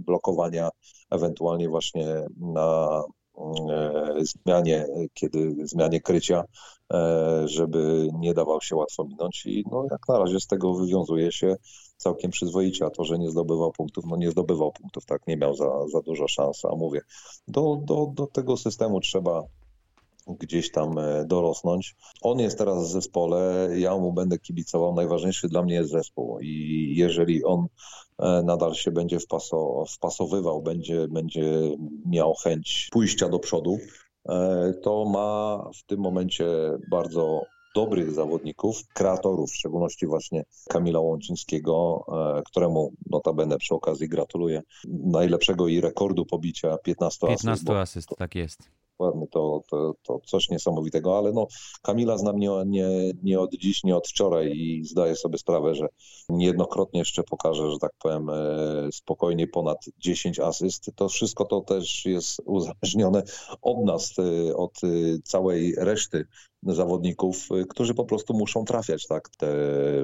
blokowania, 0.06 0.70
ewentualnie 1.10 1.68
właśnie 1.68 2.26
na 2.36 3.02
zmianie, 4.20 4.86
kiedy 5.14 5.54
zmianie 5.62 6.00
krycia, 6.00 6.44
żeby 7.44 8.08
nie 8.18 8.34
dawał 8.34 8.60
się 8.60 8.76
łatwo 8.76 9.04
minąć 9.04 9.46
i 9.46 9.64
no, 9.70 9.84
jak 9.90 10.08
na 10.08 10.18
razie 10.18 10.40
z 10.40 10.46
tego 10.46 10.74
wywiązuje 10.74 11.32
się 11.32 11.56
całkiem 11.96 12.30
przyzwoicie, 12.30 12.84
a 12.84 12.90
to, 12.90 13.04
że 13.04 13.18
nie 13.18 13.30
zdobywał 13.30 13.72
punktów, 13.72 14.04
no 14.06 14.16
nie 14.16 14.30
zdobywał 14.30 14.72
punktów, 14.72 15.04
tak, 15.04 15.26
nie 15.26 15.36
miał 15.36 15.54
za, 15.54 15.88
za 15.92 16.00
dużo 16.00 16.28
szans, 16.28 16.64
a 16.64 16.76
mówię, 16.76 17.00
do, 17.48 17.78
do, 17.82 18.06
do 18.14 18.26
tego 18.26 18.56
systemu 18.56 19.00
trzeba 19.00 19.42
gdzieś 20.40 20.70
tam 20.70 20.98
e, 20.98 21.24
dorosnąć. 21.24 21.96
On 22.22 22.38
jest 22.38 22.58
teraz 22.58 22.88
w 22.88 22.92
zespole, 22.92 23.68
ja 23.78 23.96
mu 23.96 24.12
będę 24.12 24.38
kibicował. 24.38 24.94
Najważniejszy 24.94 25.48
dla 25.48 25.62
mnie 25.62 25.74
jest 25.74 25.90
zespół 25.90 26.38
i 26.40 26.94
jeżeli 26.96 27.44
on 27.44 27.66
e, 28.18 28.42
nadal 28.42 28.74
się 28.74 28.90
będzie 28.90 29.20
wpaso, 29.20 29.84
wpasowywał, 29.88 30.62
będzie, 30.62 31.08
będzie 31.08 31.76
miał 32.06 32.34
chęć 32.34 32.88
pójścia 32.92 33.28
do 33.28 33.38
przodu, 33.38 33.78
e, 34.28 34.72
to 34.82 35.04
ma 35.04 35.64
w 35.74 35.82
tym 35.82 36.00
momencie 36.00 36.46
bardzo 36.90 37.42
dobrych 37.74 38.12
zawodników, 38.12 38.76
kreatorów, 38.94 39.50
w 39.50 39.54
szczególności 39.54 40.06
właśnie 40.06 40.44
Kamila 40.68 41.00
Łączyńskiego, 41.00 42.04
któremu 42.46 42.92
notabene 43.10 43.58
przy 43.58 43.74
okazji 43.74 44.08
gratuluję 44.08 44.62
najlepszego 44.88 45.68
i 45.68 45.80
rekordu 45.80 46.26
pobicia 46.26 46.78
15 46.78 47.26
asyst. 47.26 47.44
15 47.44 47.78
asyst, 47.78 48.08
tak 48.18 48.34
jest 48.34 48.78
to, 49.30 49.62
to, 49.70 49.94
to 50.02 50.20
coś 50.26 50.50
niesamowitego, 50.50 51.18
ale 51.18 51.32
no 51.32 51.46
Kamila 51.82 52.18
znam 52.18 52.38
nie, 52.38 52.50
nie, 52.66 52.88
nie 53.22 53.40
od 53.40 53.54
dziś, 53.54 53.84
nie 53.84 53.96
od 53.96 54.08
wczoraj 54.08 54.52
i 54.52 54.84
zdaję 54.84 55.16
sobie 55.16 55.38
sprawę, 55.38 55.74
że 55.74 55.86
niejednokrotnie 56.28 56.98
jeszcze 56.98 57.22
pokażę, 57.22 57.70
że 57.70 57.78
tak 57.78 57.92
powiem, 57.98 58.30
e, 58.30 58.34
spokojnie 58.92 59.46
ponad 59.46 59.84
10 59.98 60.40
asyst. 60.40 60.90
To 60.94 61.08
wszystko 61.08 61.44
to 61.44 61.60
też 61.60 62.04
jest 62.06 62.40
uzależnione 62.44 63.22
od 63.62 63.84
nas, 63.84 64.14
e, 64.18 64.56
od 64.56 64.84
e, 64.84 64.88
całej 65.24 65.74
reszty 65.78 66.26
zawodników, 66.62 67.48
którzy 67.68 67.94
po 67.94 68.04
prostu 68.04 68.34
muszą 68.34 68.64
trafiać 68.64 69.06
tak, 69.06 69.28
te 69.28 69.48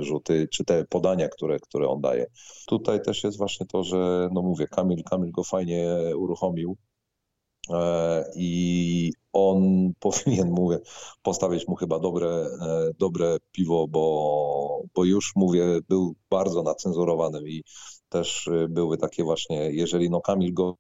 rzuty, 0.03 0.49
czy 0.53 0.65
te 0.65 0.85
podania, 0.85 1.29
które, 1.29 1.59
które 1.61 1.89
on 1.89 2.01
daje. 2.01 2.27
Tutaj 2.67 3.03
też 3.03 3.25
jest 3.25 3.39
właśnie 3.39 3.67
to, 3.67 3.83
że 3.83 4.29
no 4.33 4.43
mówię, 4.43 4.67
Kamil, 4.67 5.05
Kamil 5.05 5.33
go 5.33 5.45
fajnie 5.45 5.97
uruchomił. 6.17 6.77
E, 7.71 8.25
i 8.37 9.13
on 9.33 9.59
powinien, 10.01 10.51
mówię, 10.51 10.79
postawić 11.23 11.69
mu 11.69 11.75
chyba 11.75 11.99
dobre, 11.99 12.29
e, 12.29 12.91
dobre 12.99 13.37
piwo, 13.53 13.89
bo, 13.89 14.83
bo 14.95 15.05
już, 15.05 15.33
mówię, 15.37 15.65
był 15.89 16.15
bardzo 16.31 16.63
nacenzurowany 16.63 17.41
i 17.49 17.63
też 18.09 18.47
y, 18.47 18.67
były 18.69 18.99
takie 18.99 19.25
właśnie, 19.25 19.71
jeżeli 19.71 20.11
no 20.11 20.21
Kamil 20.21 20.55
go 20.55 20.77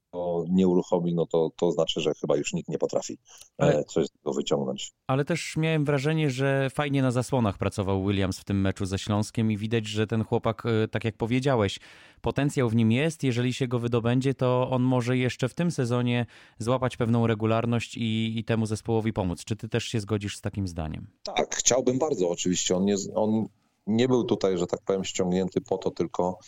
nie 0.48 0.68
uruchomi, 0.68 1.14
no 1.14 1.26
to, 1.26 1.50
to 1.56 1.72
znaczy, 1.72 2.00
że 2.00 2.12
chyba 2.20 2.36
już 2.36 2.52
nikt 2.52 2.68
nie 2.68 2.78
potrafi 2.78 3.12
e, 3.12 3.18
ale, 3.62 3.84
coś 3.84 4.06
z 4.06 4.10
tego 4.10 4.32
wyciągnąć. 4.32 4.92
Ale 5.06 5.24
też 5.24 5.56
miałem 5.56 5.84
wrażenie, 5.84 6.30
że 6.30 6.70
fajnie 6.70 7.02
na 7.02 7.10
zasłonach 7.10 7.58
pracował 7.58 8.06
Williams 8.06 8.38
w 8.38 8.44
tym 8.44 8.60
meczu 8.60 8.86
ze 8.86 8.98
Śląskiem 8.98 9.52
i 9.52 9.56
widać, 9.56 9.86
że 9.86 10.06
ten 10.06 10.24
chłopak, 10.24 10.66
y, 10.66 10.88
tak 10.88 11.04
jak 11.04 11.16
powiedziałeś, 11.16 11.80
potencjał 12.20 12.68
w 12.68 12.76
nim 12.76 12.92
jest. 12.92 13.22
Jeżeli 13.22 13.54
się 13.54 13.68
go 13.68 13.78
wydobędzie, 13.78 14.34
to 14.34 14.70
on 14.70 14.82
może 14.82 15.16
jeszcze 15.16 15.48
w 15.48 15.54
tym 15.54 15.70
sezonie 15.70 16.26
złapać 16.58 16.96
pewną 16.96 17.26
regularność 17.26 17.96
i, 17.96 18.38
i 18.38 18.44
temu 18.44 18.66
zespołowi 18.66 19.12
pomóc. 19.12 19.44
Czy 19.44 19.56
ty 19.56 19.68
też 19.68 19.84
się 19.84 20.00
zgodzisz 20.00 20.36
z 20.36 20.40
takim 20.40 20.68
zdaniem? 20.68 21.06
Tak, 21.22 21.54
chciałbym 21.56 21.98
bardzo 21.98 22.28
oczywiście. 22.28 22.76
On 22.76 22.84
nie, 22.84 22.94
on 23.14 23.46
nie 23.86 24.08
był 24.08 24.24
tutaj, 24.24 24.58
że 24.58 24.66
tak 24.66 24.80
powiem, 24.82 25.04
ściągnięty 25.04 25.60
po 25.60 25.78
to 25.78 25.90
tylko, 25.90 26.38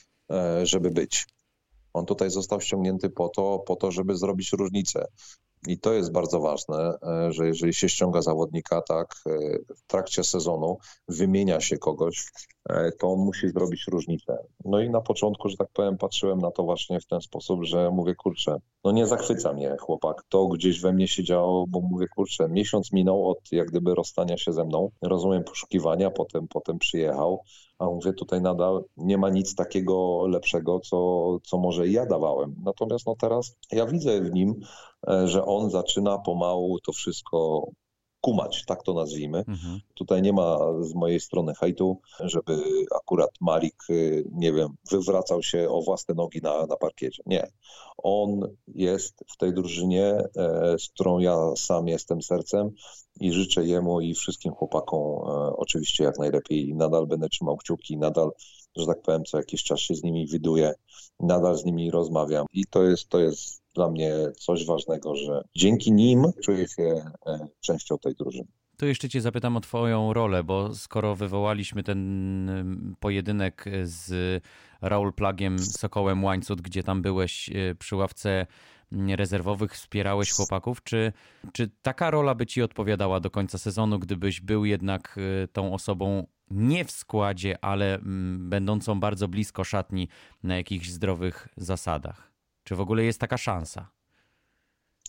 żeby 0.62 0.90
być. 0.90 1.26
On 1.92 2.06
tutaj 2.06 2.30
został 2.30 2.60
ściągnięty 2.60 3.10
po 3.10 3.28
to, 3.28 3.58
po 3.66 3.76
to, 3.76 3.90
żeby 3.90 4.16
zrobić 4.16 4.52
różnicę. 4.52 5.06
I 5.66 5.78
to 5.78 5.92
jest 5.92 6.12
bardzo 6.12 6.40
ważne, 6.40 6.94
e, 7.02 7.32
że 7.32 7.46
jeżeli 7.46 7.74
się 7.74 7.88
ściąga 7.88 8.22
zawodnika 8.22 8.82
tak 8.82 9.14
e, 9.26 9.30
w 9.76 9.86
trakcie 9.86 10.24
sezonu, 10.24 10.78
wymienia 11.08 11.60
się 11.60 11.78
kogoś, 11.78 12.24
to 12.98 13.12
on 13.12 13.18
musi 13.18 13.48
zrobić 13.48 13.84
różnicę. 13.88 14.38
No 14.64 14.80
i 14.80 14.90
na 14.90 15.00
początku, 15.00 15.48
że 15.48 15.56
tak 15.56 15.68
powiem, 15.72 15.98
patrzyłem 15.98 16.38
na 16.38 16.50
to 16.50 16.62
właśnie 16.62 17.00
w 17.00 17.06
ten 17.06 17.20
sposób, 17.20 17.64
że 17.64 17.90
mówię, 17.90 18.14
kurczę, 18.14 18.56
no 18.84 18.92
nie 18.92 19.06
zachwyca 19.06 19.52
mnie 19.52 19.76
chłopak. 19.80 20.22
To 20.28 20.46
gdzieś 20.46 20.80
we 20.80 20.92
mnie 20.92 21.08
się 21.08 21.24
działo, 21.24 21.64
bo 21.68 21.80
mówię, 21.80 22.06
kurczę, 22.08 22.48
miesiąc 22.48 22.92
minął 22.92 23.30
od 23.30 23.52
jak 23.52 23.68
gdyby 23.68 23.94
rozstania 23.94 24.36
się 24.36 24.52
ze 24.52 24.64
mną. 24.64 24.90
Rozumiem 25.02 25.44
poszukiwania, 25.44 26.10
potem, 26.10 26.48
potem 26.48 26.78
przyjechał, 26.78 27.40
a 27.78 27.84
mówię, 27.84 28.12
tutaj 28.12 28.42
nadal 28.42 28.84
nie 28.96 29.18
ma 29.18 29.30
nic 29.30 29.54
takiego 29.54 30.26
lepszego, 30.26 30.80
co, 30.80 31.38
co 31.42 31.58
może 31.58 31.88
ja 31.88 32.06
dawałem. 32.06 32.54
Natomiast 32.64 33.06
no 33.06 33.16
teraz 33.20 33.56
ja 33.72 33.86
widzę 33.86 34.20
w 34.20 34.32
nim, 34.32 34.54
e, 35.08 35.28
że 35.28 35.44
on 35.44 35.70
zaczyna 35.70 36.18
pomału 36.18 36.78
to 36.80 36.92
wszystko 36.92 37.66
kumać, 38.26 38.64
tak 38.66 38.82
to 38.82 38.94
nazwijmy. 38.94 39.38
Mhm. 39.38 39.80
Tutaj 39.94 40.22
nie 40.22 40.32
ma 40.32 40.58
z 40.80 40.94
mojej 40.94 41.20
strony 41.20 41.54
hejtu, 41.54 42.00
żeby 42.20 42.64
akurat 42.94 43.30
Malik, 43.40 43.74
y, 43.90 44.24
nie 44.32 44.52
wiem, 44.52 44.68
wywracał 44.90 45.42
się 45.42 45.68
o 45.68 45.82
własne 45.82 46.14
nogi 46.14 46.40
na, 46.42 46.66
na 46.66 46.76
parkiecie. 46.76 47.22
Nie. 47.26 47.50
On 47.98 48.40
jest 48.68 49.24
w 49.34 49.36
tej 49.36 49.54
drużynie, 49.54 50.04
e, 50.04 50.76
z 50.78 50.88
którą 50.88 51.18
ja 51.18 51.36
sam 51.56 51.88
jestem 51.88 52.22
sercem 52.22 52.70
i 53.20 53.32
życzę 53.32 53.64
jemu 53.64 54.00
i 54.00 54.14
wszystkim 54.14 54.52
chłopakom 54.52 55.00
e, 55.00 55.56
oczywiście 55.56 56.04
jak 56.04 56.18
najlepiej. 56.18 56.74
Nadal 56.74 57.06
będę 57.06 57.28
trzymał 57.28 57.56
kciuki, 57.56 57.98
nadal, 57.98 58.30
że 58.76 58.86
tak 58.86 59.02
powiem, 59.02 59.24
co 59.24 59.36
jakiś 59.36 59.62
czas 59.62 59.80
się 59.80 59.94
z 59.94 60.02
nimi 60.02 60.26
widuję, 60.26 60.74
nadal 61.20 61.56
z 61.58 61.64
nimi 61.64 61.90
rozmawiam 61.90 62.46
i 62.52 62.64
to 62.70 62.82
jest, 62.82 63.08
to 63.08 63.18
jest 63.18 63.65
dla 63.76 63.90
mnie 63.90 64.12
coś 64.38 64.66
ważnego, 64.66 65.14
że 65.14 65.44
dzięki 65.54 65.92
nim 65.92 66.24
czuję 66.44 66.68
się 66.68 66.82
e, 67.26 67.48
częścią 67.60 67.98
tej 67.98 68.14
drużyny. 68.14 68.48
To 68.76 68.86
jeszcze 68.86 69.08
Cię 69.08 69.20
zapytam 69.20 69.56
o 69.56 69.60
Twoją 69.60 70.12
rolę, 70.12 70.44
bo 70.44 70.74
skoro 70.74 71.14
wywołaliśmy 71.14 71.82
ten 71.82 72.96
pojedynek 73.00 73.64
z 73.82 74.42
Raul 74.80 75.12
Plagiem, 75.12 75.58
Sokołem 75.58 76.24
Łańcut, 76.24 76.60
gdzie 76.60 76.82
tam 76.82 77.02
byłeś 77.02 77.50
e, 77.50 77.74
przy 77.74 77.96
ławce 77.96 78.46
rezerwowych, 78.92 79.72
wspierałeś 79.72 80.32
chłopaków, 80.32 80.82
czy, 80.82 81.12
czy 81.52 81.70
taka 81.82 82.10
rola 82.10 82.34
by 82.34 82.46
Ci 82.46 82.62
odpowiadała 82.62 83.20
do 83.20 83.30
końca 83.30 83.58
sezonu, 83.58 83.98
gdybyś 83.98 84.40
był 84.40 84.64
jednak 84.64 85.18
e, 85.44 85.48
tą 85.48 85.74
osobą 85.74 86.26
nie 86.50 86.84
w 86.84 86.90
składzie, 86.90 87.64
ale 87.64 87.98
będącą 88.38 89.00
bardzo 89.00 89.28
blisko 89.28 89.64
szatni 89.64 90.08
na 90.42 90.56
jakichś 90.56 90.88
zdrowych 90.88 91.48
zasadach? 91.56 92.25
Czy 92.66 92.76
w 92.76 92.80
ogóle 92.80 93.04
jest 93.04 93.18
taka 93.20 93.36
szansa? 93.38 93.90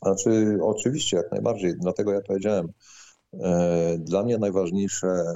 Znaczy, 0.01 0.57
oczywiście, 0.61 1.17
jak 1.17 1.31
najbardziej. 1.31 1.73
Dlatego 1.77 2.11
ja 2.11 2.21
powiedziałem, 2.21 2.67
e, 3.33 3.97
dla 3.99 4.23
mnie 4.23 4.37
najważniejsze 4.37 5.07
e, 5.07 5.35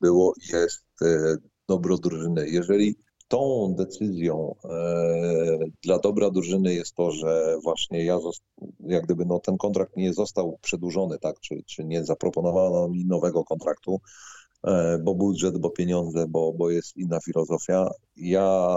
było 0.00 0.34
jest 0.52 0.84
e, 1.02 1.36
dobro 1.68 1.98
drużyny. 1.98 2.48
Jeżeli 2.48 2.96
tą 3.28 3.74
decyzją 3.78 4.54
dla 5.82 5.98
dobra 5.98 6.30
drużyny 6.30 6.74
jest 6.74 6.94
to, 6.94 7.10
że 7.10 7.56
właśnie 7.62 8.04
ja, 8.04 8.18
jak 8.80 9.04
gdyby 9.04 9.24
no, 9.26 9.38
ten 9.38 9.56
kontrakt 9.56 9.96
nie 9.96 10.14
został 10.14 10.58
przedłużony, 10.62 11.18
tak, 11.18 11.40
czy, 11.40 11.62
czy 11.66 11.84
nie 11.84 12.04
zaproponowano 12.04 12.88
mi 12.88 13.04
nowego 13.04 13.44
kontraktu, 13.44 14.00
bo 15.04 15.14
budżet, 15.14 15.58
bo 15.58 15.70
pieniądze, 15.70 16.26
bo, 16.28 16.52
bo 16.52 16.70
jest 16.70 16.96
inna 16.96 17.20
filozofia. 17.20 17.90
Ja 18.16 18.68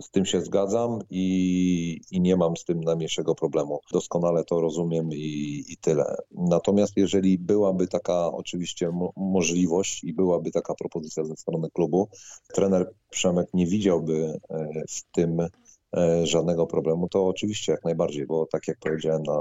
z 0.00 0.10
tym 0.10 0.26
się 0.26 0.40
zgadzam 0.40 0.98
i, 1.10 2.00
i 2.10 2.20
nie 2.20 2.36
mam 2.36 2.56
z 2.56 2.64
tym 2.64 2.80
najmniejszego 2.80 3.34
problemu. 3.34 3.80
Doskonale 3.92 4.44
to 4.44 4.60
rozumiem 4.60 5.08
i, 5.12 5.64
i 5.68 5.76
tyle. 5.76 6.16
Natomiast 6.30 6.92
jeżeli 6.96 7.38
byłaby 7.38 7.88
taka 7.88 8.32
oczywiście 8.32 8.90
mo 8.90 9.12
możliwość 9.16 10.04
i 10.04 10.14
byłaby 10.14 10.50
taka 10.50 10.74
propozycja 10.74 11.24
ze 11.24 11.36
strony 11.36 11.70
klubu, 11.70 12.08
trener 12.54 12.90
Przemek 13.10 13.48
nie 13.54 13.66
widziałby 13.66 14.40
e, 14.50 14.68
w 14.88 15.02
tym 15.12 15.40
e, 15.40 16.26
żadnego 16.26 16.66
problemu, 16.66 17.08
to 17.08 17.26
oczywiście 17.26 17.72
jak 17.72 17.84
najbardziej, 17.84 18.26
bo 18.26 18.46
tak 18.46 18.68
jak 18.68 18.78
powiedziałem 18.78 19.22
na, 19.22 19.40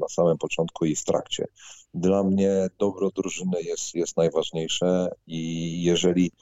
na 0.00 0.08
samym 0.08 0.38
początku 0.38 0.84
i 0.84 0.96
w 0.96 1.04
trakcie, 1.04 1.46
dla 1.94 2.22
mnie 2.22 2.68
dobro 2.78 3.10
drużyny 3.10 3.62
jest, 3.62 3.94
jest 3.94 4.16
najważniejsze 4.16 5.08
i 5.26 5.82
jeżeli 5.82 6.32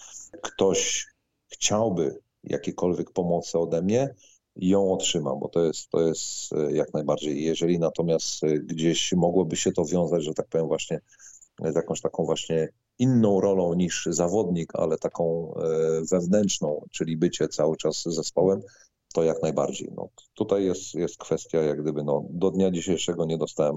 ktoś 0.42 1.06
chciałby 1.48 2.23
jakiekolwiek 2.46 3.10
pomocy 3.10 3.58
ode 3.58 3.82
mnie, 3.82 4.14
ją 4.56 4.92
otrzymam, 4.92 5.40
bo 5.40 5.48
to 5.48 5.64
jest, 5.64 5.90
to 5.90 6.00
jest 6.00 6.52
e, 6.52 6.72
jak 6.72 6.94
najbardziej. 6.94 7.44
Jeżeli 7.44 7.78
natomiast 7.78 8.44
e, 8.44 8.58
gdzieś 8.58 9.12
mogłoby 9.12 9.56
się 9.56 9.72
to 9.72 9.84
wiązać, 9.84 10.24
że 10.24 10.34
tak 10.34 10.48
powiem 10.48 10.66
właśnie 10.66 11.00
z 11.64 11.74
jakąś 11.74 12.00
taką 12.00 12.24
właśnie 12.24 12.68
inną 12.98 13.40
rolą 13.40 13.74
niż 13.74 14.08
zawodnik, 14.10 14.72
ale 14.74 14.98
taką 14.98 15.54
e, 15.54 15.60
wewnętrzną, 16.10 16.86
czyli 16.90 17.16
bycie 17.16 17.48
cały 17.48 17.76
czas 17.76 18.02
zespołem, 18.06 18.60
to 19.14 19.22
jak 19.22 19.42
najbardziej. 19.42 19.92
No, 19.96 20.08
tutaj 20.34 20.64
jest, 20.64 20.94
jest 20.94 21.18
kwestia, 21.18 21.58
jak 21.58 21.82
gdyby 21.82 22.04
no, 22.04 22.24
do 22.30 22.50
dnia 22.50 22.70
dzisiejszego 22.70 23.24
nie 23.24 23.38
dostałem 23.38 23.74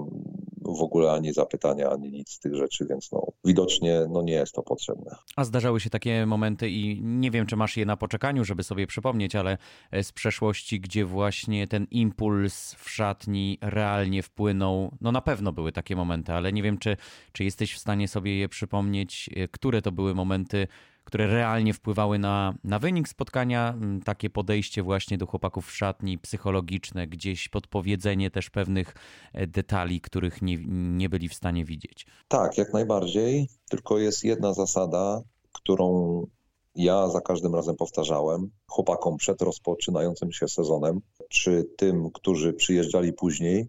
w 0.74 0.82
ogóle 0.82 1.12
ani 1.12 1.32
zapytania, 1.32 1.90
ani 1.90 2.10
nic 2.10 2.30
z 2.30 2.38
tych 2.38 2.54
rzeczy, 2.54 2.86
więc 2.90 3.12
no, 3.12 3.26
widocznie 3.44 4.06
no, 4.10 4.22
nie 4.22 4.32
jest 4.32 4.52
to 4.52 4.62
potrzebne. 4.62 5.16
A 5.36 5.44
zdarzały 5.44 5.80
się 5.80 5.90
takie 5.90 6.26
momenty 6.26 6.70
i 6.70 7.02
nie 7.02 7.30
wiem, 7.30 7.46
czy 7.46 7.56
masz 7.56 7.76
je 7.76 7.86
na 7.86 7.96
poczekaniu, 7.96 8.44
żeby 8.44 8.62
sobie 8.62 8.86
przypomnieć, 8.86 9.36
ale 9.36 9.58
z 10.02 10.12
przeszłości, 10.12 10.80
gdzie 10.80 11.04
właśnie 11.04 11.66
ten 11.66 11.86
impuls 11.90 12.74
w 12.74 12.90
szatni 12.90 13.58
realnie 13.60 14.22
wpłynął, 14.22 14.92
no 15.00 15.12
na 15.12 15.20
pewno 15.20 15.52
były 15.52 15.72
takie 15.72 15.96
momenty, 15.96 16.32
ale 16.32 16.52
nie 16.52 16.62
wiem, 16.62 16.78
czy, 16.78 16.96
czy 17.32 17.44
jesteś 17.44 17.74
w 17.74 17.78
stanie 17.78 18.08
sobie 18.08 18.38
je 18.38 18.48
przypomnieć, 18.48 19.30
które 19.50 19.82
to 19.82 19.92
były 19.92 20.14
momenty, 20.14 20.68
które 21.08 21.26
realnie 21.26 21.74
wpływały 21.74 22.18
na, 22.18 22.54
na 22.64 22.78
wynik 22.78 23.08
spotkania, 23.08 23.68
mm, 23.68 24.02
takie 24.02 24.30
podejście 24.30 24.82
właśnie 24.82 25.18
do 25.18 25.26
chłopaków 25.26 25.66
w 25.66 25.76
szatni, 25.76 26.18
psychologiczne, 26.18 27.06
gdzieś 27.06 27.48
podpowiedzenie 27.48 28.30
też 28.30 28.50
pewnych 28.50 28.94
e, 29.32 29.46
detali, 29.46 30.00
których 30.00 30.42
nie, 30.42 30.58
nie 30.68 31.08
byli 31.08 31.28
w 31.28 31.34
stanie 31.34 31.64
widzieć. 31.64 32.06
Tak, 32.28 32.58
jak 32.58 32.72
najbardziej, 32.72 33.48
tylko 33.70 33.98
jest 33.98 34.24
jedna 34.24 34.52
zasada, 34.52 35.22
którą 35.52 36.22
ja 36.74 37.08
za 37.08 37.20
każdym 37.20 37.54
razem 37.54 37.76
powtarzałem 37.76 38.50
chłopakom 38.66 39.16
przed 39.16 39.42
rozpoczynającym 39.42 40.32
się 40.32 40.48
sezonem, 40.48 41.00
czy 41.28 41.64
tym, 41.76 42.10
którzy 42.10 42.52
przyjeżdżali 42.52 43.12
później, 43.12 43.68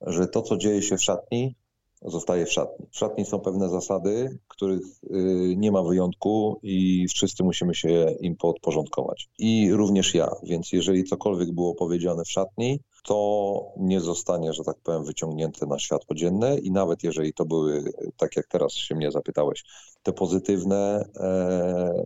że 0.00 0.28
to, 0.28 0.42
co 0.42 0.56
dzieje 0.56 0.82
się 0.82 0.96
w 0.96 1.02
szatni, 1.02 1.56
zostaje 2.04 2.46
w 2.46 2.52
szatni. 2.52 2.86
W 2.90 2.98
szatni 2.98 3.24
są 3.24 3.40
pewne 3.40 3.68
zasady, 3.68 4.38
których 4.48 4.82
y, 5.04 5.54
nie 5.56 5.72
ma 5.72 5.82
wyjątku 5.82 6.60
i 6.62 7.06
wszyscy 7.08 7.44
musimy 7.44 7.74
się 7.74 8.16
im 8.20 8.36
podporządkować. 8.36 9.28
I 9.38 9.72
również 9.72 10.14
ja, 10.14 10.30
więc 10.42 10.72
jeżeli 10.72 11.04
cokolwiek 11.04 11.52
było 11.52 11.74
powiedziane 11.74 12.24
w 12.24 12.30
szatni, 12.30 12.80
to 13.04 13.72
nie 13.76 14.00
zostanie, 14.00 14.52
że 14.52 14.64
tak 14.64 14.76
powiem, 14.84 15.04
wyciągnięte 15.04 15.66
na 15.66 15.78
światło 15.78 16.16
dzienne 16.16 16.58
i 16.58 16.70
nawet 16.70 17.02
jeżeli 17.02 17.32
to 17.32 17.44
były, 17.44 17.84
tak 18.16 18.36
jak 18.36 18.46
teraz 18.46 18.72
się 18.72 18.94
mnie 18.94 19.10
zapytałeś, 19.10 19.64
te 20.02 20.12
pozytywne 20.12 21.04
e, 21.16 21.24
e, 21.24 22.04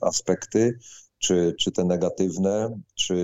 aspekty, 0.00 0.78
czy, 1.18 1.54
czy 1.58 1.72
te 1.72 1.84
negatywne, 1.84 2.80
czy 2.94 3.16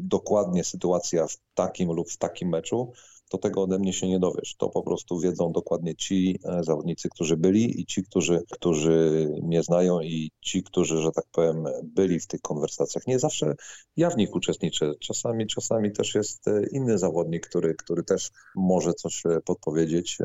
dokładnie 0.00 0.64
sytuacja 0.64 1.26
w 1.26 1.36
takim 1.54 1.92
lub 1.92 2.10
w 2.10 2.18
takim 2.18 2.48
meczu, 2.48 2.92
to 3.36 3.48
tego 3.48 3.62
ode 3.62 3.78
mnie 3.78 3.92
się 3.92 4.08
nie 4.08 4.18
dowiesz. 4.18 4.54
To 4.58 4.68
po 4.68 4.82
prostu 4.82 5.20
wiedzą 5.20 5.52
dokładnie 5.52 5.94
ci 5.94 6.38
e, 6.44 6.64
zawodnicy, 6.64 7.08
którzy 7.08 7.36
byli 7.36 7.80
i 7.80 7.86
ci, 7.86 8.04
którzy, 8.04 8.42
którzy 8.50 9.28
mnie 9.42 9.62
znają 9.62 10.00
i 10.00 10.30
ci, 10.40 10.62
którzy, 10.62 11.02
że 11.02 11.12
tak 11.12 11.24
powiem, 11.32 11.64
byli 11.82 12.20
w 12.20 12.26
tych 12.26 12.40
konwersacjach. 12.40 13.06
Nie 13.06 13.18
zawsze 13.18 13.54
ja 13.96 14.10
w 14.10 14.16
nich 14.16 14.34
uczestniczę. 14.34 14.92
Czasami, 15.00 15.46
czasami 15.46 15.92
też 15.92 16.14
jest 16.14 16.48
e, 16.48 16.66
inny 16.72 16.98
zawodnik, 16.98 17.46
który, 17.46 17.74
który 17.74 18.02
też 18.02 18.30
może 18.56 18.94
coś 18.94 19.26
e, 19.26 19.40
podpowiedzieć. 19.40 20.18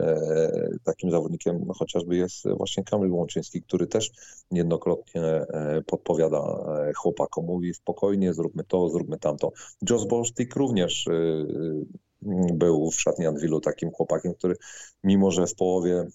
Takim 0.84 1.12
zawodnikiem 1.12 1.64
no, 1.66 1.74
chociażby 1.74 2.18
jest 2.18 2.48
właśnie 2.58 2.84
Kamil 2.84 3.12
Łączyński, 3.12 3.62
który 3.62 3.88
też 3.88 4.12
niejednokrotnie 4.52 5.22
podpowiada 5.86 6.40
chłopakom. 6.96 7.46
Mówi 7.46 7.74
spokojnie, 7.74 8.34
zróbmy 8.34 8.64
to, 8.64 8.90
zróbmy 8.90 9.18
tamto. 9.18 9.52
Josh 9.90 10.06
Bolstick 10.06 10.56
również 10.56 11.06
był 12.54 12.92
w 12.92 13.02
szatni 13.02 13.28
Anwilu 13.28 13.60
takim 13.60 13.92
chłopakiem, 13.92 14.34
który 14.34 14.56
mimo, 15.04 15.32
że 15.32 15.48
w 15.48 15.56
połowie 15.56 16.08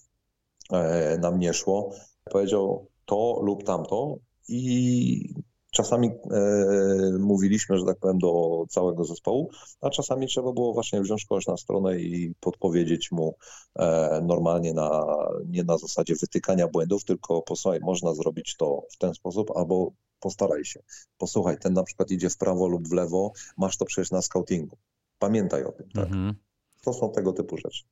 e, 0.71 1.17
nam 1.17 1.39
nie 1.39 1.53
szło, 1.53 1.91
powiedział 2.31 2.87
to 3.05 3.39
lub 3.43 3.63
tamto 3.63 4.17
i 4.47 5.33
czasami 5.71 6.07
e, 6.07 7.17
mówiliśmy, 7.19 7.77
że 7.77 7.85
tak 7.85 7.97
powiem, 7.99 8.17
do 8.17 8.63
całego 8.69 9.03
zespołu, 9.03 9.49
a 9.81 9.89
czasami 9.89 10.27
trzeba 10.27 10.53
było 10.53 10.73
właśnie 10.73 11.01
wziąć 11.01 11.25
kogoś 11.25 11.47
na 11.47 11.57
stronę 11.57 11.99
i 11.99 12.33
podpowiedzieć 12.39 13.11
mu 13.11 13.35
e, 13.75 14.21
normalnie 14.23 14.73
na, 14.73 15.05
nie 15.45 15.63
na 15.63 15.77
zasadzie 15.77 16.15
wytykania 16.15 16.67
błędów, 16.67 17.05
tylko 17.05 17.41
posłuchaj, 17.41 17.79
można 17.79 18.13
zrobić 18.13 18.55
to 18.57 18.81
w 18.91 18.97
ten 18.97 19.13
sposób, 19.13 19.51
albo 19.55 19.91
postaraj 20.19 20.65
się. 20.65 20.79
Posłuchaj, 21.17 21.57
ten 21.59 21.73
na 21.73 21.83
przykład 21.83 22.11
idzie 22.11 22.29
w 22.29 22.37
prawo 22.37 22.67
lub 22.67 22.87
w 22.87 22.93
lewo, 22.93 23.31
masz 23.57 23.77
to 23.77 23.85
przecież 23.85 24.11
na 24.11 24.21
scoutingu. 24.21 24.77
Pamiętaj 25.19 25.63
o 25.63 25.71
tym, 25.71 25.89
tak? 25.89 26.03
Mhm. 26.03 26.33
To 26.81 26.93
są 26.93 27.11
tego 27.11 27.33
typu 27.33 27.57
rzeczy. 27.57 27.83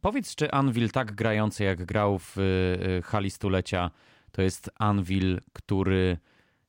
Powiedz, 0.00 0.34
czy 0.34 0.50
Anvil 0.50 0.90
tak 0.90 1.12
grający 1.12 1.64
jak 1.64 1.84
grał 1.84 2.18
w 2.18 2.38
y, 2.38 3.02
hali 3.02 3.30
stulecia, 3.30 3.90
to 4.32 4.42
jest 4.42 4.70
Anvil, 4.78 5.40
który 5.52 6.18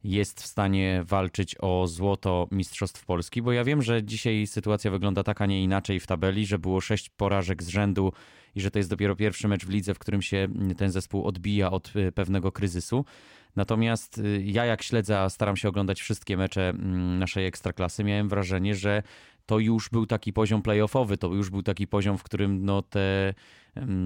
jest 0.04 0.42
w 0.42 0.46
stanie 0.46 1.04
walczyć 1.06 1.56
o 1.60 1.88
złoto 1.88 2.48
Mistrzostw 2.52 3.06
Polski? 3.06 3.42
Bo 3.42 3.52
ja 3.52 3.64
wiem, 3.64 3.82
że 3.82 4.04
dzisiaj 4.04 4.48
sytuacja 4.48 4.92
wygląda 4.92 5.24
tak, 5.24 5.42
a 5.42 5.46
nie 5.46 5.64
inaczej 5.64 6.00
w 6.00 6.08
tabeli, 6.08 6.46
że 6.46 6.60
było 6.60 6.82
sześć 6.82 7.10
porażek 7.10 7.64
z 7.64 7.68
rzędu 7.68 8.14
i 8.56 8.62
że 8.62 8.72
to 8.72 8.80
jest 8.80 8.90
dopiero 8.90 9.16
pierwszy 9.16 9.48
mecz 9.48 9.66
w 9.66 9.70
lidze, 9.70 9.94
w 9.94 10.00
którym 10.00 10.22
się 10.22 10.48
ten 10.78 10.92
zespół 10.92 11.26
odbija 11.26 11.72
od 11.72 11.96
y, 11.96 12.12
pewnego 12.12 12.52
kryzysu. 12.52 13.06
Natomiast 13.56 14.18
y, 14.18 14.44
ja 14.46 14.66
jak 14.66 14.84
śledzę, 14.84 15.20
a 15.20 15.30
staram 15.30 15.58
się 15.58 15.70
oglądać 15.70 16.02
wszystkie 16.02 16.38
mecze 16.38 16.70
mm, 16.70 17.20
naszej 17.20 17.46
ekstraklasy, 17.46 18.04
miałem 18.04 18.30
wrażenie, 18.30 18.76
że 18.76 19.04
to 19.48 19.60
już 19.60 19.90
był 19.90 20.06
taki 20.06 20.34
poziom 20.34 20.62
playoffowy, 20.62 21.18
to 21.18 21.28
już 21.28 21.50
był 21.50 21.64
taki 21.64 21.88
poziom, 21.88 22.18
w 22.18 22.24
którym 22.24 22.66
no 22.66 22.82
te, 22.82 23.34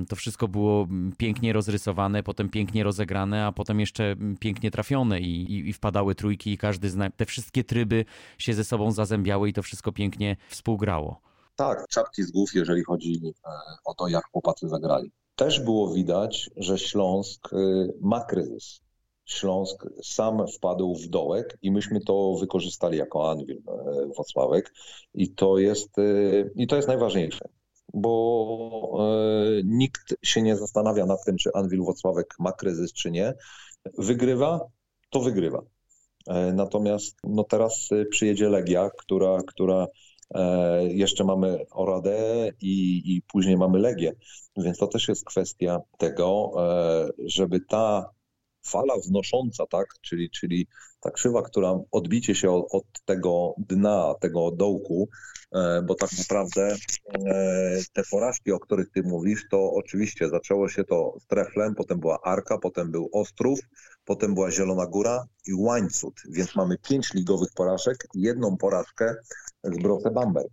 to 0.09 0.15
wszystko 0.15 0.47
było 0.47 0.87
pięknie 1.17 1.53
rozrysowane, 1.53 2.23
potem 2.23 2.49
pięknie 2.49 2.83
rozegrane, 2.83 3.45
a 3.45 3.51
potem 3.51 3.79
jeszcze 3.79 4.15
pięknie 4.39 4.71
trafione 4.71 5.19
i, 5.19 5.53
i, 5.53 5.69
i 5.69 5.73
wpadały 5.73 6.15
trójki 6.15 6.51
i 6.51 6.57
każdy 6.57 6.89
zna... 6.89 7.09
te 7.09 7.25
wszystkie 7.25 7.63
tryby 7.63 8.05
się 8.37 8.53
ze 8.53 8.63
sobą 8.63 8.91
zazębiały 8.91 9.49
i 9.49 9.53
to 9.53 9.63
wszystko 9.63 9.91
pięknie 9.91 10.37
współgrało. 10.49 11.21
Tak, 11.55 11.87
czapki 11.89 12.23
z 12.23 12.31
głów, 12.31 12.53
jeżeli 12.53 12.83
chodzi 12.83 13.21
e, 13.45 13.49
o 13.85 13.93
to, 13.93 14.07
jak 14.07 14.23
chłopacy 14.31 14.69
zagrali. 14.69 15.11
Też 15.35 15.59
było 15.59 15.93
widać, 15.93 16.49
że 16.57 16.77
Śląsk 16.77 17.53
e, 17.53 17.57
ma 18.01 18.23
kryzys. 18.25 18.81
Śląsk 19.25 19.85
sam 20.03 20.47
wpadł 20.47 20.95
w 20.95 21.07
dołek 21.07 21.57
i 21.61 21.71
myśmy 21.71 21.99
to 21.99 22.35
wykorzystali 22.39 22.97
jako 22.97 23.31
Anwil 23.31 23.61
e, 23.67 24.07
Wocławek 24.17 24.73
i 25.13 25.33
to 25.33 25.57
jest, 25.57 25.99
e, 25.99 26.03
i 26.55 26.67
to 26.67 26.75
jest 26.75 26.87
najważniejsze, 26.87 27.45
bo 27.93 28.97
e, 28.99 29.61
nikt 29.63 30.15
się 30.23 30.41
nie 30.41 30.55
zastanawia 30.55 31.05
nad 31.05 31.25
tym, 31.25 31.37
czy 31.37 31.49
Anwil 31.53 31.83
Wocławek 31.83 32.35
ma 32.39 32.51
kryzys, 32.51 32.93
czy 32.93 33.11
nie. 33.11 33.33
Wygrywa, 33.97 34.59
to 35.09 35.19
wygrywa. 35.19 35.61
Natomiast 36.53 37.17
no 37.23 37.43
teraz 37.43 37.89
przyjedzie 38.09 38.49
Legia, 38.49 38.89
która, 38.97 39.37
która 39.47 39.87
jeszcze 40.87 41.23
mamy 41.23 41.65
Oradę 41.71 42.49
i, 42.61 43.01
i 43.05 43.21
później 43.21 43.57
mamy 43.57 43.79
Legię. 43.79 44.13
Więc 44.57 44.77
to 44.77 44.87
też 44.87 45.07
jest 45.07 45.25
kwestia 45.25 45.79
tego, 45.97 46.51
żeby 47.25 47.59
ta 47.59 48.09
fala 48.65 48.97
wznosząca, 48.97 49.65
tak, 49.67 49.87
czyli, 50.01 50.29
czyli 50.29 50.67
ta 50.99 51.11
krzywa, 51.11 51.41
która 51.41 51.79
odbicie 51.91 52.35
się 52.35 52.51
od, 52.51 52.65
od 52.71 52.83
tego 53.05 53.53
dna, 53.57 54.15
tego 54.19 54.51
dołku, 54.51 55.09
e, 55.51 55.81
bo 55.81 55.95
tak 55.95 56.09
naprawdę 56.17 56.75
e, 57.25 57.79
te 57.93 58.03
porażki, 58.11 58.51
o 58.51 58.59
których 58.59 58.89
ty 58.89 59.03
mówisz, 59.03 59.45
to 59.51 59.71
oczywiście 59.71 60.29
zaczęło 60.29 60.69
się 60.69 60.83
to 60.83 61.13
z 61.19 61.27
Treflem, 61.27 61.75
potem 61.75 61.99
była 61.99 62.21
Arka, 62.21 62.57
potem 62.57 62.91
był 62.91 63.09
Ostrów, 63.13 63.59
potem 64.05 64.33
była 64.33 64.51
Zielona 64.51 64.85
Góra 64.85 65.25
i 65.47 65.53
Łańcut, 65.53 66.21
więc 66.29 66.55
mamy 66.55 66.77
pięć 66.77 67.13
ligowych 67.13 67.49
porażek 67.55 68.07
jedną 68.13 68.57
porażkę 68.57 69.15
z 69.63 69.77
Brose 69.77 70.11
Bamberg. 70.11 70.51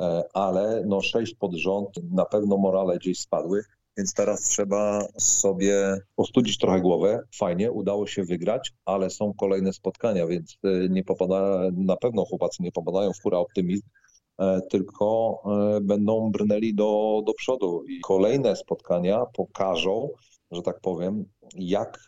E, 0.00 0.22
ale 0.34 0.84
no 0.86 1.00
sześć 1.00 1.34
pod 1.34 1.54
rząd, 1.54 1.88
na 2.12 2.24
pewno 2.24 2.56
morale 2.56 2.98
gdzieś 2.98 3.20
spadły. 3.20 3.64
Więc 3.96 4.14
teraz 4.14 4.42
trzeba 4.42 5.06
sobie 5.18 5.98
ostudzić 6.16 6.58
trochę 6.58 6.80
głowę. 6.80 7.20
Fajnie, 7.38 7.72
udało 7.72 8.06
się 8.06 8.24
wygrać, 8.24 8.72
ale 8.84 9.10
są 9.10 9.34
kolejne 9.34 9.72
spotkania, 9.72 10.26
więc 10.26 10.56
e, 10.64 10.88
nie 10.88 11.04
popada, 11.04 11.60
na 11.72 11.96
pewno 11.96 12.24
chłopacy 12.24 12.62
nie 12.62 12.72
popadają 12.72 13.12
w 13.12 13.22
hura 13.22 13.38
optymizm, 13.38 13.86
e, 14.38 14.60
tylko 14.70 15.38
e, 15.46 15.80
będą 15.80 16.30
brnęli 16.30 16.74
do, 16.74 17.22
do 17.26 17.34
przodu. 17.34 17.84
I 17.84 18.00
kolejne 18.00 18.56
spotkania 18.56 19.24
pokażą, 19.36 20.08
że 20.50 20.62
tak 20.62 20.80
powiem, 20.80 21.24
jak 21.54 21.98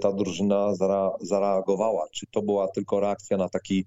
ta 0.00 0.12
drużyna 0.12 0.74
zareagowała. 1.20 2.06
Czy 2.12 2.26
to 2.30 2.42
była 2.42 2.68
tylko 2.68 3.00
reakcja 3.00 3.36
na 3.36 3.48
taki 3.48 3.84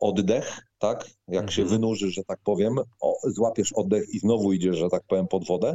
oddech, 0.00 0.60
tak? 0.78 1.04
Jak 1.28 1.42
mhm. 1.42 1.50
się 1.50 1.64
wynurzy, 1.64 2.10
że 2.10 2.24
tak 2.24 2.38
powiem, 2.44 2.78
o, 3.00 3.16
złapiesz 3.24 3.72
oddech 3.72 4.14
i 4.14 4.18
znowu 4.18 4.52
idziesz, 4.52 4.76
że 4.76 4.88
tak 4.88 5.02
powiem, 5.08 5.28
pod 5.28 5.46
wodę, 5.46 5.74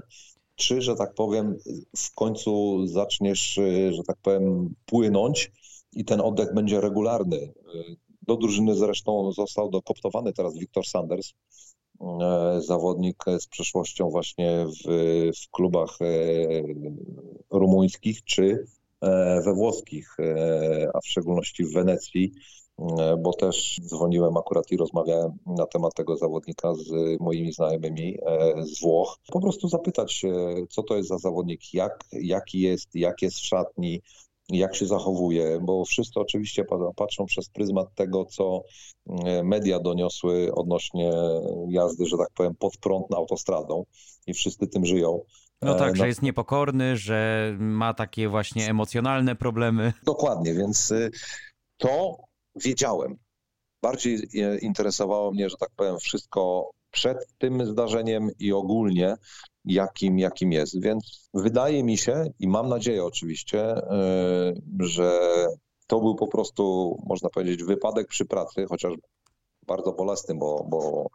czy, 0.60 0.82
że 0.82 0.95
tak 0.95 1.14
powiem, 1.14 1.57
w 1.97 2.14
końcu 2.16 2.80
zaczniesz, 2.88 3.57
y, 3.57 3.93
że 3.93 4.03
tak 4.03 4.18
powiem, 4.22 4.76
płynąć 4.86 5.51
i 5.93 6.05
ten 6.05 6.22
oddech 6.22 6.53
będzie 6.53 6.82
regularny. 6.82 7.38
Y, 7.38 7.53
do 8.22 8.38
drużyny 8.38 8.76
zresztą 8.76 9.32
został 9.32 9.70
dokoptowany 9.70 10.34
teraz 10.34 10.57
Wiktor 10.57 10.86
Sanders, 10.86 11.30
y, 11.30 12.05
zawodnik 12.62 13.24
z 13.39 13.47
przeszłością 13.47 14.10
właśnie 14.10 14.66
w, 14.68 14.91
w 15.45 15.51
klubach 15.51 15.97
rumuńskich 17.51 18.24
czy 18.24 18.66
we 19.45 19.53
włoskich, 19.53 20.18
a 20.93 20.99
w 20.99 21.07
szczególności 21.07 21.66
w 21.66 21.74
Wenecji 21.74 22.32
bo 23.17 23.34
też 23.34 23.80
dzwoniłem 23.82 24.38
akurat 24.38 24.71
i 24.71 24.77
rozmawiałem 24.77 25.32
na 25.45 25.65
temat 25.65 25.93
tego 25.93 26.17
zawodnika 26.17 26.73
z 26.73 27.19
moimi 27.19 27.53
znajomymi 27.53 28.17
z 28.61 28.82
Włoch. 28.82 29.17
Po 29.32 29.41
prostu 29.41 29.67
zapytać 29.67 30.13
się, 30.13 30.55
co 30.69 30.84
to 30.84 30.95
jest 30.95 31.09
za 31.09 31.17
zawodnik, 31.17 31.73
jak, 31.73 31.99
jaki 32.13 32.59
jest, 32.59 32.95
jak 32.95 33.21
jest 33.21 33.38
w 33.38 33.45
szatni, 33.45 34.01
jak 34.51 34.75
się 34.75 34.86
zachowuje, 34.86 35.59
bo 35.61 35.86
wszyscy 35.86 36.19
oczywiście 36.19 36.65
patrzą 36.95 37.25
przez 37.25 37.49
pryzmat 37.49 37.95
tego, 37.95 38.25
co 38.25 38.61
e, 39.25 39.43
media 39.43 39.80
doniosły 39.80 40.53
odnośnie 40.53 41.11
jazdy, 41.69 42.05
że 42.05 42.17
tak 42.17 42.30
powiem, 42.36 42.55
pod 42.55 42.77
prąd 42.77 43.09
na 43.09 43.17
autostradą 43.17 43.86
i 44.27 44.34
wszyscy 44.34 44.67
tym 44.67 44.86
żyją. 44.86 45.19
No 45.61 45.75
tak, 45.75 45.93
e, 45.93 45.95
że 45.95 46.07
jest 46.07 46.21
niepokorny, 46.21 46.97
że 46.97 47.51
ma 47.59 47.93
takie 47.93 48.30
właśnie 48.30 48.69
emocjonalne 48.69 49.36
problemy. 49.36 49.93
Dokładnie, 50.03 50.53
więc 50.53 50.91
y, 50.91 51.11
to 51.77 52.17
wiedziałem. 52.64 53.18
Bardziej 53.82 54.16
e, 54.16 54.57
interesowało 54.57 55.32
mnie, 55.32 55.49
że 55.49 55.57
tak 55.57 55.70
powiem, 55.76 55.97
wszystko 55.97 56.72
przed 56.91 57.18
tym 57.38 57.66
zdarzeniem 57.66 58.30
i 58.39 58.51
ogólnie, 58.51 59.16
jakim, 59.66 60.20
jakim 60.20 60.51
jest. 60.51 60.82
Więc 60.82 61.30
wydaje 61.34 61.84
mi 61.84 61.97
się 61.97 62.26
i 62.39 62.47
mam 62.47 62.70
nadzieję 62.70 63.05
oczywiście, 63.05 63.62
e, 63.62 64.53
że 64.80 65.20
to 65.88 65.99
był 65.99 66.16
po 66.16 66.28
prostu, 66.28 66.95
można 67.07 67.30
powiedzieć, 67.30 67.64
wypadek 67.64 68.07
przy 68.07 68.26
pracy, 68.26 68.66
chociaż 68.70 68.93
bardzo 69.68 69.91
bolesny, 69.91 70.36
bo, 70.36 70.66
bo 70.70 71.10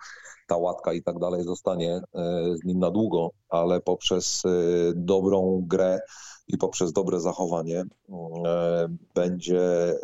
ta 0.46 0.56
łatka 0.56 0.92
i 0.92 1.02
tak 1.02 1.18
dalej 1.18 1.44
zostanie 1.44 1.94
e, 1.94 2.02
z 2.56 2.64
nim 2.64 2.78
na 2.78 2.90
długo, 2.90 3.30
ale 3.48 3.80
poprzez 3.80 4.42
e, 4.44 4.50
dobrą 4.94 5.64
grę 5.66 6.00
i 6.48 6.58
poprzez 6.58 6.92
dobre 6.92 7.20
zachowanie 7.20 7.84
będzie 9.14 9.94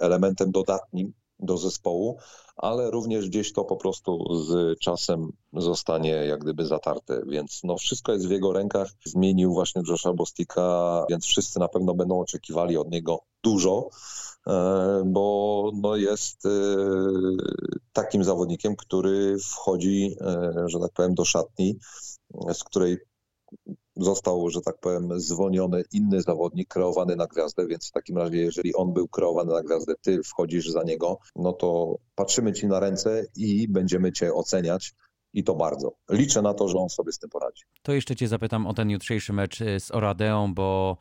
elementem 0.00 0.50
dodatnim 0.50 1.12
do 1.42 1.56
zespołu, 1.56 2.18
ale 2.56 2.90
również 2.90 3.28
gdzieś 3.28 3.52
to 3.52 3.64
po 3.64 3.76
prostu 3.76 4.34
z 4.34 4.78
czasem 4.78 5.32
zostanie 5.52 6.10
jak 6.10 6.40
gdyby 6.40 6.66
zatarte, 6.66 7.22
więc 7.26 7.60
no 7.64 7.76
wszystko 7.76 8.12
jest 8.12 8.28
w 8.28 8.30
jego 8.30 8.52
rękach. 8.52 8.88
Zmienił 9.04 9.52
właśnie 9.52 9.82
Josha 9.88 10.12
Bostika, 10.12 11.04
więc 11.10 11.26
wszyscy 11.26 11.58
na 11.58 11.68
pewno 11.68 11.94
będą 11.94 12.20
oczekiwali 12.20 12.76
od 12.76 12.90
niego 12.90 13.18
dużo, 13.42 13.88
e, 13.88 14.31
bo 15.04 15.70
no 15.74 15.96
jest 15.96 16.46
e, 16.46 16.50
takim 17.92 18.24
zawodnikiem, 18.24 18.76
który 18.76 19.36
wchodzi, 19.38 20.16
e, 20.20 20.52
że 20.66 20.78
tak 20.80 20.92
powiem, 20.92 21.14
do 21.14 21.24
szatni, 21.24 21.78
z 22.52 22.64
której 22.64 22.98
został, 23.96 24.50
że 24.50 24.60
tak 24.60 24.78
powiem, 24.80 25.20
zwolniony 25.20 25.84
inny 25.92 26.22
zawodnik 26.22 26.68
kreowany 26.68 27.16
na 27.16 27.26
gwiazdę, 27.26 27.66
więc 27.66 27.88
w 27.88 27.92
takim 27.92 28.18
razie, 28.18 28.36
jeżeli 28.36 28.74
on 28.74 28.92
był 28.92 29.08
kreowany 29.08 29.52
na 29.52 29.62
gwiazdę, 29.62 29.94
ty 30.00 30.22
wchodzisz 30.22 30.68
za 30.68 30.82
niego, 30.82 31.18
no 31.36 31.52
to 31.52 31.96
patrzymy 32.14 32.52
ci 32.52 32.66
na 32.66 32.80
ręce 32.80 33.26
i 33.36 33.68
będziemy 33.68 34.12
cię 34.12 34.34
oceniać. 34.34 34.92
I 35.34 35.44
to 35.44 35.54
bardzo. 35.54 35.92
Liczę 36.10 36.42
na 36.42 36.54
to, 36.54 36.68
że 36.68 36.78
on 36.78 36.88
sobie 36.88 37.12
z 37.12 37.18
tym 37.18 37.30
poradzi. 37.30 37.62
To 37.82 37.92
jeszcze 37.92 38.16
cię 38.16 38.28
zapytam 38.28 38.66
o 38.66 38.74
ten 38.74 38.90
jutrzejszy 38.90 39.32
mecz 39.32 39.58
z 39.78 39.90
Oradeą, 39.90 40.54
bo 40.54 40.96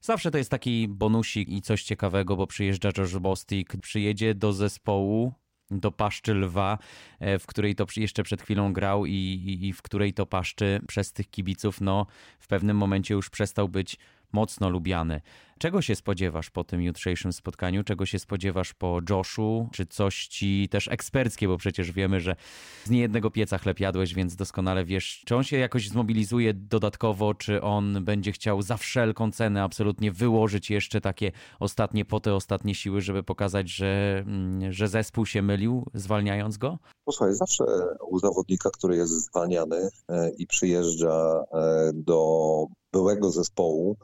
zawsze 0.00 0.30
to 0.30 0.38
jest 0.38 0.50
taki 0.50 0.88
bonusik 0.88 1.48
i 1.48 1.62
coś 1.62 1.82
ciekawego, 1.82 2.36
bo 2.36 2.46
przyjeżdża 2.46 2.92
George 2.92 3.16
Bostik, 3.16 3.76
przyjedzie 3.76 4.34
do 4.34 4.52
zespołu, 4.52 5.32
do 5.70 5.92
paszczy 5.92 6.34
lwa, 6.34 6.78
e, 7.20 7.38
w 7.38 7.46
której 7.46 7.74
to 7.74 7.86
jeszcze 7.96 8.22
przed 8.22 8.42
chwilą 8.42 8.72
grał 8.72 9.06
i, 9.06 9.12
i, 9.12 9.66
i, 9.66 9.72
w 9.72 9.82
której 9.82 10.14
to 10.14 10.26
paszczy 10.26 10.80
przez 10.88 11.12
tych 11.12 11.30
kibiców, 11.30 11.80
no 11.80 12.06
w 12.38 12.46
pewnym 12.46 12.76
momencie 12.76 13.14
już 13.14 13.30
przestał 13.30 13.68
być 13.68 13.98
mocno 14.32 14.68
lubiany. 14.68 15.20
Czego 15.58 15.82
się 15.82 15.94
spodziewasz 15.94 16.50
po 16.50 16.64
tym 16.64 16.82
jutrzejszym 16.82 17.32
spotkaniu? 17.32 17.84
Czego 17.84 18.06
się 18.06 18.18
spodziewasz 18.18 18.74
po 18.74 19.00
Joshu? 19.10 19.68
Czy 19.72 19.86
coś 19.86 20.26
ci 20.26 20.68
też 20.70 20.88
eksperckie, 20.88 21.48
bo 21.48 21.56
przecież 21.56 21.92
wiemy, 21.92 22.20
że 22.20 22.36
z 22.84 22.90
niejednego 22.90 23.30
pieca 23.30 23.58
chleb 23.58 23.80
jadłeś, 23.80 24.14
więc 24.14 24.36
doskonale 24.36 24.84
wiesz, 24.84 25.22
czy 25.26 25.36
on 25.36 25.44
się 25.44 25.56
jakoś 25.56 25.88
zmobilizuje 25.88 26.54
dodatkowo, 26.54 27.34
czy 27.34 27.62
on 27.62 28.04
będzie 28.04 28.32
chciał 28.32 28.62
za 28.62 28.76
wszelką 28.76 29.32
cenę 29.32 29.62
absolutnie 29.62 30.12
wyłożyć 30.12 30.70
jeszcze 30.70 31.00
takie 31.00 31.32
ostatnie 31.60 32.04
poty, 32.04 32.34
ostatnie 32.34 32.74
siły, 32.74 33.00
żeby 33.00 33.22
pokazać, 33.22 33.68
że, 33.70 34.22
mm, 34.26 34.72
że 34.72 34.88
zespół 34.88 35.26
się 35.26 35.42
mylił, 35.42 35.86
zwalniając 35.94 36.56
go? 36.56 36.78
Posłuchaj, 37.04 37.34
zawsze 37.34 37.64
u 38.08 38.18
zawodnika, 38.18 38.70
który 38.70 38.96
jest 38.96 39.12
zwalniany 39.12 39.88
e, 40.08 40.30
i 40.38 40.46
przyjeżdża 40.46 41.44
e, 41.52 41.90
do 41.94 42.66
byłego 42.92 43.30
zespołu, 43.30 43.96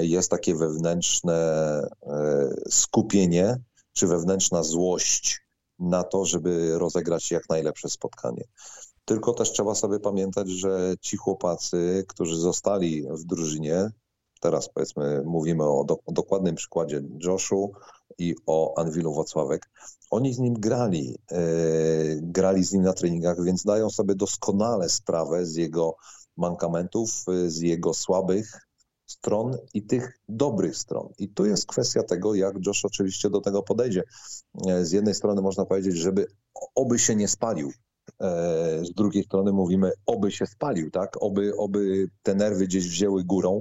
jest 0.00 0.30
takie 0.30 0.54
wewnętrzne 0.54 1.34
e, 2.02 2.54
skupienie, 2.70 3.56
czy 3.92 4.06
wewnętrzna 4.06 4.62
złość 4.62 5.40
na 5.78 6.02
to, 6.02 6.24
żeby 6.24 6.78
rozegrać 6.78 7.30
jak 7.30 7.48
najlepsze 7.48 7.88
spotkanie. 7.88 8.44
Tylko 9.04 9.32
też 9.32 9.52
trzeba 9.52 9.74
sobie 9.74 10.00
pamiętać, 10.00 10.48
że 10.48 10.94
ci 11.00 11.16
chłopacy, 11.16 12.04
którzy 12.08 12.36
zostali 12.36 13.02
w 13.02 13.24
drużynie, 13.24 13.90
teraz 14.40 14.68
powiedzmy 14.68 15.22
mówimy 15.24 15.64
o, 15.64 15.84
do, 15.84 15.98
o 16.06 16.12
dokładnym 16.12 16.54
przykładzie 16.54 17.02
Joshu 17.24 17.72
i 18.18 18.34
o 18.46 18.78
Anwilu 18.78 19.14
Wocławek, 19.14 19.70
oni 20.10 20.34
z 20.34 20.38
nim 20.38 20.54
grali, 20.54 21.18
e, 21.32 21.38
grali 22.16 22.64
z 22.64 22.72
nim 22.72 22.82
na 22.82 22.92
treningach, 22.92 23.44
więc 23.44 23.64
dają 23.64 23.90
sobie 23.90 24.14
doskonale 24.14 24.88
sprawę 24.88 25.46
z 25.46 25.56
jego 25.56 25.96
mankamentów, 26.36 27.24
z 27.46 27.60
jego 27.60 27.94
słabych 27.94 28.71
stron 29.12 29.56
i 29.74 29.82
tych 29.82 30.18
dobrych 30.28 30.76
stron. 30.76 31.08
I 31.18 31.28
tu 31.28 31.46
jest 31.46 31.66
kwestia 31.66 32.02
tego, 32.02 32.34
jak 32.34 32.66
Josh 32.66 32.84
oczywiście 32.84 33.30
do 33.30 33.40
tego 33.40 33.62
podejdzie. 33.62 34.02
E, 34.68 34.84
z 34.84 34.92
jednej 34.92 35.14
strony 35.14 35.42
można 35.42 35.64
powiedzieć, 35.64 35.96
żeby 35.96 36.26
oby 36.74 36.98
się 36.98 37.16
nie 37.16 37.28
spalił. 37.28 37.72
E, 38.20 38.84
z 38.84 38.94
drugiej 38.94 39.24
strony 39.24 39.52
mówimy, 39.52 39.92
oby 40.06 40.32
się 40.32 40.46
spalił, 40.46 40.90
tak? 40.90 41.16
Oby, 41.20 41.56
oby 41.56 42.08
te 42.22 42.34
nerwy 42.34 42.66
gdzieś 42.66 42.88
wzięły 42.88 43.24
górą. 43.24 43.60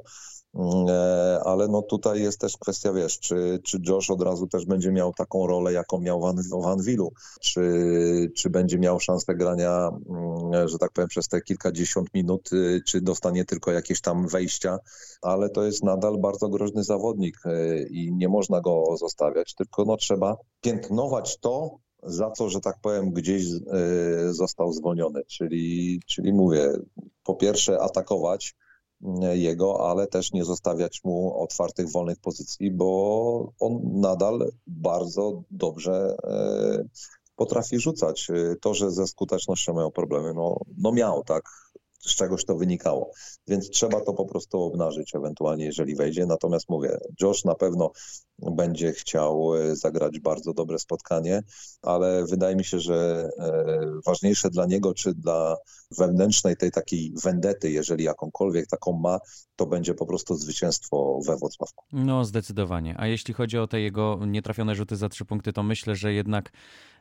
Mm, 0.53 0.85
e, 0.89 1.39
ale 1.45 1.67
no 1.67 1.81
tutaj 1.81 2.21
jest 2.21 2.39
też 2.39 2.57
kwestia, 2.57 2.93
wiesz, 2.93 3.19
czy, 3.19 3.59
czy 3.63 3.79
Josh 3.87 4.09
od 4.09 4.21
razu 4.21 4.47
też 4.47 4.65
będzie 4.65 4.91
miał 4.91 5.13
taką 5.13 5.47
rolę, 5.47 5.73
jaką 5.73 5.99
miał 5.99 6.21
Van, 6.21 6.37
Van 6.51 6.79
czy, 7.41 7.61
czy 8.35 8.49
będzie 8.49 8.79
miał 8.79 8.99
szansę 8.99 9.35
grania, 9.35 9.89
mm, 10.09 10.67
że 10.67 10.77
tak 10.77 10.91
powiem, 10.91 11.07
przez 11.07 11.27
te 11.27 11.41
kilkadziesiąt 11.41 12.13
minut, 12.13 12.53
y, 12.53 12.81
czy 12.87 13.01
dostanie 13.01 13.45
tylko 13.45 13.71
jakieś 13.71 14.01
tam 14.01 14.27
wejścia, 14.27 14.77
ale 15.21 15.49
to 15.49 15.63
jest 15.63 15.83
nadal 15.83 16.17
bardzo 16.17 16.49
groźny 16.49 16.83
zawodnik 16.83 17.45
y, 17.45 17.87
i 17.91 18.13
nie 18.13 18.29
można 18.29 18.61
go 18.61 18.97
zostawiać, 18.97 19.55
tylko 19.55 19.85
no 19.85 19.97
trzeba 19.97 20.37
piętnować 20.61 21.39
to, 21.39 21.77
za 22.03 22.31
co, 22.31 22.49
że 22.49 22.59
tak 22.59 22.75
powiem, 22.81 23.11
gdzieś 23.11 23.45
został 24.29 24.73
zwolniony. 24.73 25.21
Czyli, 25.27 25.99
czyli 26.07 26.33
mówię, 26.33 26.73
po 27.23 27.35
pierwsze 27.35 27.81
atakować, 27.81 28.55
jego, 29.33 29.89
ale 29.89 30.07
też 30.07 30.31
nie 30.33 30.45
zostawiać 30.45 31.01
mu 31.03 31.41
otwartych, 31.43 31.91
wolnych 31.91 32.19
pozycji, 32.19 32.71
bo 32.71 33.53
on 33.59 33.81
nadal 33.83 34.51
bardzo 34.67 35.43
dobrze 35.51 36.17
e, 36.23 36.83
potrafi 37.35 37.79
rzucać. 37.79 38.27
To, 38.61 38.73
że 38.73 38.91
ze 38.91 39.07
skutecznością 39.07 39.73
miał 39.73 39.91
problemy, 39.91 40.33
no, 40.33 40.57
no 40.77 40.91
miał, 40.91 41.23
tak 41.23 41.43
z 42.01 42.15
czegoś 42.15 42.45
to 42.45 42.55
wynikało. 42.55 43.11
Więc 43.47 43.69
trzeba 43.69 44.01
to 44.01 44.13
po 44.13 44.25
prostu 44.25 44.61
obnażyć 44.61 45.15
ewentualnie, 45.15 45.65
jeżeli 45.65 45.95
wejdzie. 45.95 46.25
Natomiast 46.25 46.69
mówię, 46.69 46.97
Josh 47.21 47.45
na 47.45 47.55
pewno 47.55 47.91
będzie 48.39 48.93
chciał 48.93 49.55
e, 49.55 49.75
zagrać 49.75 50.19
bardzo 50.19 50.53
dobre 50.53 50.79
spotkanie, 50.79 51.43
ale 51.81 52.25
wydaje 52.25 52.55
mi 52.55 52.65
się, 52.65 52.79
że 52.79 53.29
e, 53.39 53.85
ważniejsze 54.05 54.49
dla 54.49 54.65
niego, 54.65 54.93
czy 54.93 55.13
dla 55.13 55.57
wewnętrznej 55.97 56.57
tej 56.57 56.71
takiej 56.71 57.13
wendety, 57.23 57.71
jeżeli 57.71 58.03
jakąkolwiek 58.03 58.67
taką 58.67 58.93
ma, 58.93 59.19
to 59.55 59.65
będzie 59.65 59.93
po 59.93 60.05
prostu 60.05 60.35
zwycięstwo 60.35 61.19
we 61.27 61.37
Wrocławku. 61.37 61.85
No 61.93 62.25
zdecydowanie. 62.25 62.95
A 62.97 63.07
jeśli 63.07 63.33
chodzi 63.33 63.57
o 63.57 63.67
te 63.67 63.81
jego 63.81 64.19
nietrafione 64.27 64.75
rzuty 64.75 64.95
za 64.95 65.09
trzy 65.09 65.25
punkty, 65.25 65.53
to 65.53 65.63
myślę, 65.63 65.95
że 65.95 66.13
jednak 66.13 66.51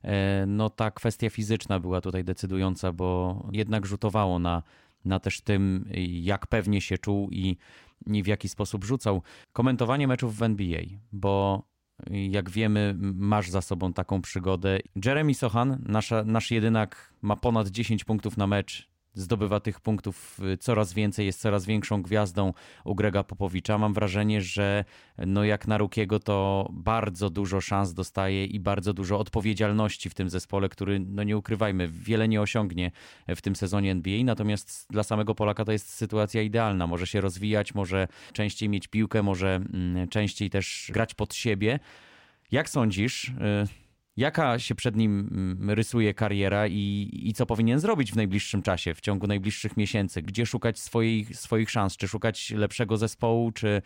e, 0.02 0.46
no 0.46 0.70
ta 0.70 0.90
kwestia 0.90 1.30
fizyczna 1.30 1.80
była 1.80 2.00
tutaj 2.00 2.24
decydująca, 2.24 2.92
bo 2.92 3.40
jednak 3.52 3.86
rzutowało 3.86 4.38
na 4.38 4.62
na 5.04 5.20
też 5.20 5.40
tym, 5.40 5.88
jak 6.06 6.46
pewnie 6.46 6.80
się 6.80 6.98
czuł 6.98 7.28
i, 7.30 7.56
i 8.06 8.22
w 8.22 8.26
jaki 8.26 8.48
sposób 8.48 8.84
rzucał. 8.84 9.22
Komentowanie 9.52 10.08
meczów 10.08 10.36
w 10.36 10.42
NBA, 10.42 10.80
bo 11.12 11.62
jak 12.10 12.50
wiemy, 12.50 12.94
masz 13.14 13.50
za 13.50 13.62
sobą 13.62 13.92
taką 13.92 14.22
przygodę. 14.22 14.78
Jeremy 15.04 15.34
Sohan, 15.34 15.84
nasza, 15.88 16.24
nasz 16.24 16.50
jedynak, 16.50 17.12
ma 17.22 17.36
ponad 17.36 17.68
10 17.68 18.04
punktów 18.04 18.36
na 18.36 18.46
mecz 18.46 18.89
zdobywa 19.14 19.60
tych 19.60 19.80
punktów 19.80 20.40
y, 20.52 20.56
coraz 20.56 20.92
więcej, 20.92 21.26
jest 21.26 21.40
coraz 21.40 21.66
większą 21.66 22.02
gwiazdą 22.02 22.52
u 22.84 22.94
Grega 22.94 23.24
Popowicza. 23.24 23.78
Mam 23.78 23.94
wrażenie, 23.94 24.42
że 24.42 24.84
no 25.18 25.44
jak 25.44 25.68
na 25.68 25.78
Rukiego 25.78 26.18
to 26.18 26.68
bardzo 26.72 27.30
dużo 27.30 27.60
szans 27.60 27.94
dostaje 27.94 28.44
i 28.44 28.60
bardzo 28.60 28.92
dużo 28.92 29.18
odpowiedzialności 29.18 30.10
w 30.10 30.14
tym 30.14 30.30
zespole, 30.30 30.68
który, 30.68 31.00
no 31.00 31.22
nie 31.22 31.36
ukrywajmy, 31.36 31.88
wiele 31.88 32.28
nie 32.28 32.40
osiągnie 32.40 32.90
w 33.28 33.40
tym 33.40 33.56
sezonie 33.56 33.90
NBA, 33.90 34.24
natomiast 34.24 34.86
dla 34.90 35.02
samego 35.02 35.34
Polaka 35.34 35.64
to 35.64 35.72
jest 35.72 35.94
sytuacja 35.94 36.42
idealna. 36.42 36.86
Może 36.86 37.06
się 37.06 37.20
rozwijać, 37.20 37.74
może 37.74 38.08
częściej 38.32 38.68
mieć 38.68 38.88
piłkę, 38.88 39.22
może 39.22 39.54
mm, 39.54 40.08
częściej 40.08 40.50
też 40.50 40.90
grać 40.94 41.14
pod 41.14 41.34
siebie. 41.34 41.78
Jak 42.52 42.70
sądzisz, 42.70 43.32
jaka 44.20 44.58
się 44.58 44.74
przed 44.74 44.96
nim 44.96 45.28
mm, 45.32 45.70
rysuje 45.70 46.14
kariera 46.14 46.66
i, 46.66 47.10
i 47.12 47.34
co 47.34 47.46
powinien 47.46 47.80
zrobić 47.80 48.12
w 48.12 48.16
najbliższym 48.16 48.62
czasie, 48.62 48.94
w 48.94 49.00
ciągu 49.00 49.26
najbliższych 49.26 49.76
miesięcy? 49.76 50.22
Gdzie 50.22 50.46
szukać 50.46 50.78
swoich, 50.78 51.36
swoich 51.36 51.70
szans? 51.70 51.96
Czy 51.96 52.08
szukać 52.08 52.50
lepszego 52.56 52.96
zespołu, 52.96 53.52
czy 53.52 53.82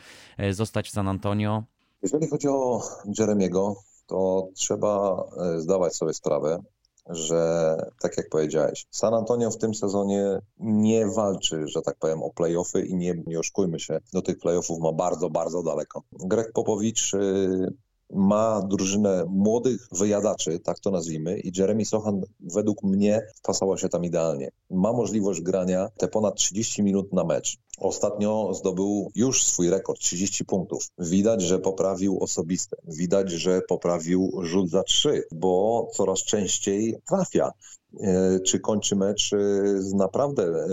zostać 0.51 0.89
w 0.89 0.93
San 0.93 1.09
Antonio? 1.09 1.63
Jeżeli 2.03 2.29
chodzi 2.29 2.49
o 2.49 2.83
Jeremiego, 3.19 3.77
to 4.07 4.49
trzeba 4.55 5.25
zdawać 5.59 5.97
sobie 5.97 6.15
sprawę, 6.15 6.63
że 7.11 7.77
tak 8.01 8.17
jak 8.17 8.29
powiedziałeś, 8.29 8.87
San 8.91 9.15
Antonio 9.15 9.51
w 9.51 9.59
tym 9.59 9.75
sezonie 9.75 10.39
nie 10.59 11.07
walczy, 11.07 11.69
że 11.69 11.83
tak 11.83 11.97
powiem, 11.99 12.23
o 12.23 12.31
playoffy 12.31 12.87
i 12.87 12.97
nie, 12.97 13.15
nie 13.27 13.39
oszukujmy 13.39 13.81
się, 13.81 13.99
do 14.13 14.23
tych 14.23 14.39
playoffów 14.39 14.81
ma 14.81 14.93
bardzo, 14.93 15.31
bardzo 15.31 15.63
daleko. 15.63 16.03
Greg 16.13 16.53
Popowicz 16.53 17.15
y, 17.15 17.75
ma 18.15 18.63
drużynę 18.63 19.25
młodych 19.29 19.89
wyjadaczy, 19.93 20.61
tak 20.61 20.79
to 20.81 20.91
nazwijmy, 20.91 21.41
i 21.41 21.53
Jeremy 21.59 21.85
Sochan 21.85 22.23
według 22.41 22.83
mnie 22.83 23.27
wpasował 23.37 23.79
się 23.79 23.89
tam 23.89 24.05
idealnie. 24.05 24.51
Ma 24.71 24.93
możliwość 24.93 25.41
grania 25.41 25.89
te 25.99 26.09
ponad 26.09 26.35
30 26.35 26.83
minut 26.83 27.13
na 27.13 27.25
mecz. 27.25 27.57
Ostatnio 27.79 28.55
zdobył 28.55 29.11
już 29.15 29.45
swój 29.45 29.71
rekord 29.71 30.01
30 30.01 30.45
punktów. 30.45 30.89
Widać, 30.99 31.43
że 31.43 31.59
poprawił 31.59 32.19
osobiste. 32.21 32.77
Widać, 32.85 33.31
że 33.31 33.61
poprawił 33.69 34.33
rzut 34.43 34.71
za 34.71 34.83
trzy, 34.83 35.25
bo 35.33 35.87
coraz 35.95 36.19
częściej 36.19 36.97
trafia. 37.09 37.53
E, 38.01 38.41
czy 38.41 38.61
kończy 38.61 38.97
mecz 38.97 39.33
e, 39.33 39.39
z 39.83 39.93
naprawdę 39.95 40.43
e, 40.43 40.67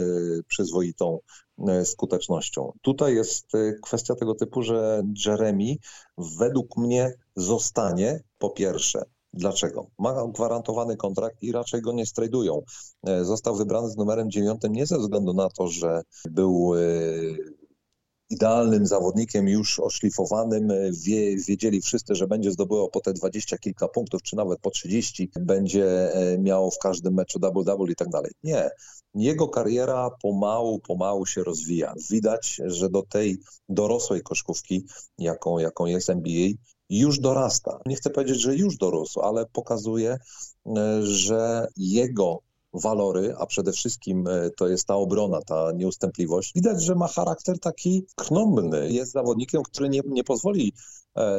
przyzwoitą 0.48 1.20
skutecznością. 1.84 2.72
Tutaj 2.82 3.16
jest 3.16 3.48
kwestia 3.84 4.16
tego 4.16 4.36
typu, 4.36 4.62
że 4.62 5.04
Jeremy 5.26 5.76
według 6.18 6.78
mnie 6.78 7.14
zostanie 7.36 8.19
po 8.38 8.49
pierwsze 8.49 9.03
Dlaczego? 9.34 9.88
Ma 9.99 10.27
gwarantowany 10.27 10.97
kontrakt 10.97 11.43
i 11.43 11.51
raczej 11.51 11.82
go 11.82 11.91
nie 11.91 12.05
strajdują. 12.05 12.61
Został 13.21 13.55
wybrany 13.55 13.89
z 13.89 13.97
numerem 13.97 14.32
dziewiątym 14.32 14.73
nie 14.73 14.86
ze 14.86 14.97
względu 14.97 15.34
na 15.34 15.49
to, 15.49 15.67
że 15.67 16.01
był 16.29 16.73
idealnym 18.32 18.86
zawodnikiem, 18.86 19.47
już 19.47 19.79
oszlifowanym. 19.79 20.71
Wie, 21.05 21.38
wiedzieli 21.38 21.82
wszyscy, 21.82 22.15
że 22.15 22.27
będzie 22.27 22.51
zdobywał 22.51 22.89
po 22.89 23.01
te 23.01 23.13
dwadzieścia 23.13 23.57
kilka 23.57 23.88
punktów, 23.88 24.21
czy 24.21 24.36
nawet 24.36 24.59
po 24.59 24.69
30, 24.69 25.32
będzie 25.39 26.13
e, 26.13 26.38
miał 26.38 26.71
w 26.71 26.77
każdym 26.77 27.13
meczu 27.13 27.39
double-double 27.39 27.91
i 27.91 27.95
tak 27.95 28.09
dalej. 28.09 28.32
Nie. 28.43 28.69
Jego 29.15 29.47
kariera 29.47 30.09
pomału, 30.21 30.79
pomału 30.79 31.25
się 31.25 31.43
rozwija. 31.43 31.93
Widać, 32.09 32.61
że 32.65 32.89
do 32.89 33.03
tej 33.03 33.38
dorosłej 33.69 34.21
koszkówki, 34.21 34.86
jaką, 35.17 35.59
jaką 35.59 35.86
jest 35.86 36.09
NBA, 36.09 36.49
już 37.00 37.20
dorasta. 37.20 37.80
Nie 37.86 37.96
chcę 37.96 38.10
powiedzieć, 38.10 38.42
że 38.42 38.56
już 38.56 38.78
dorósł, 38.78 39.20
ale 39.22 39.46
pokazuje, 39.46 40.18
e, 40.78 41.02
że 41.02 41.68
jego 41.78 42.39
walory, 42.74 43.36
a 43.38 43.46
przede 43.46 43.72
wszystkim 43.72 44.28
e, 44.28 44.50
to 44.58 44.68
jest 44.68 44.88
ta 44.88 44.96
obrona, 44.96 45.42
ta 45.42 45.72
nieustępliwość. 45.72 46.54
Widać, 46.56 46.84
że 46.84 46.96
ma 46.96 47.08
charakter 47.08 47.60
taki 47.60 48.06
krnąbny. 48.16 48.92
Jest 48.92 49.12
zawodnikiem, 49.12 49.64
który 49.64 49.89
nie, 49.89 50.02
nie 50.06 50.24
pozwoli 50.24 50.74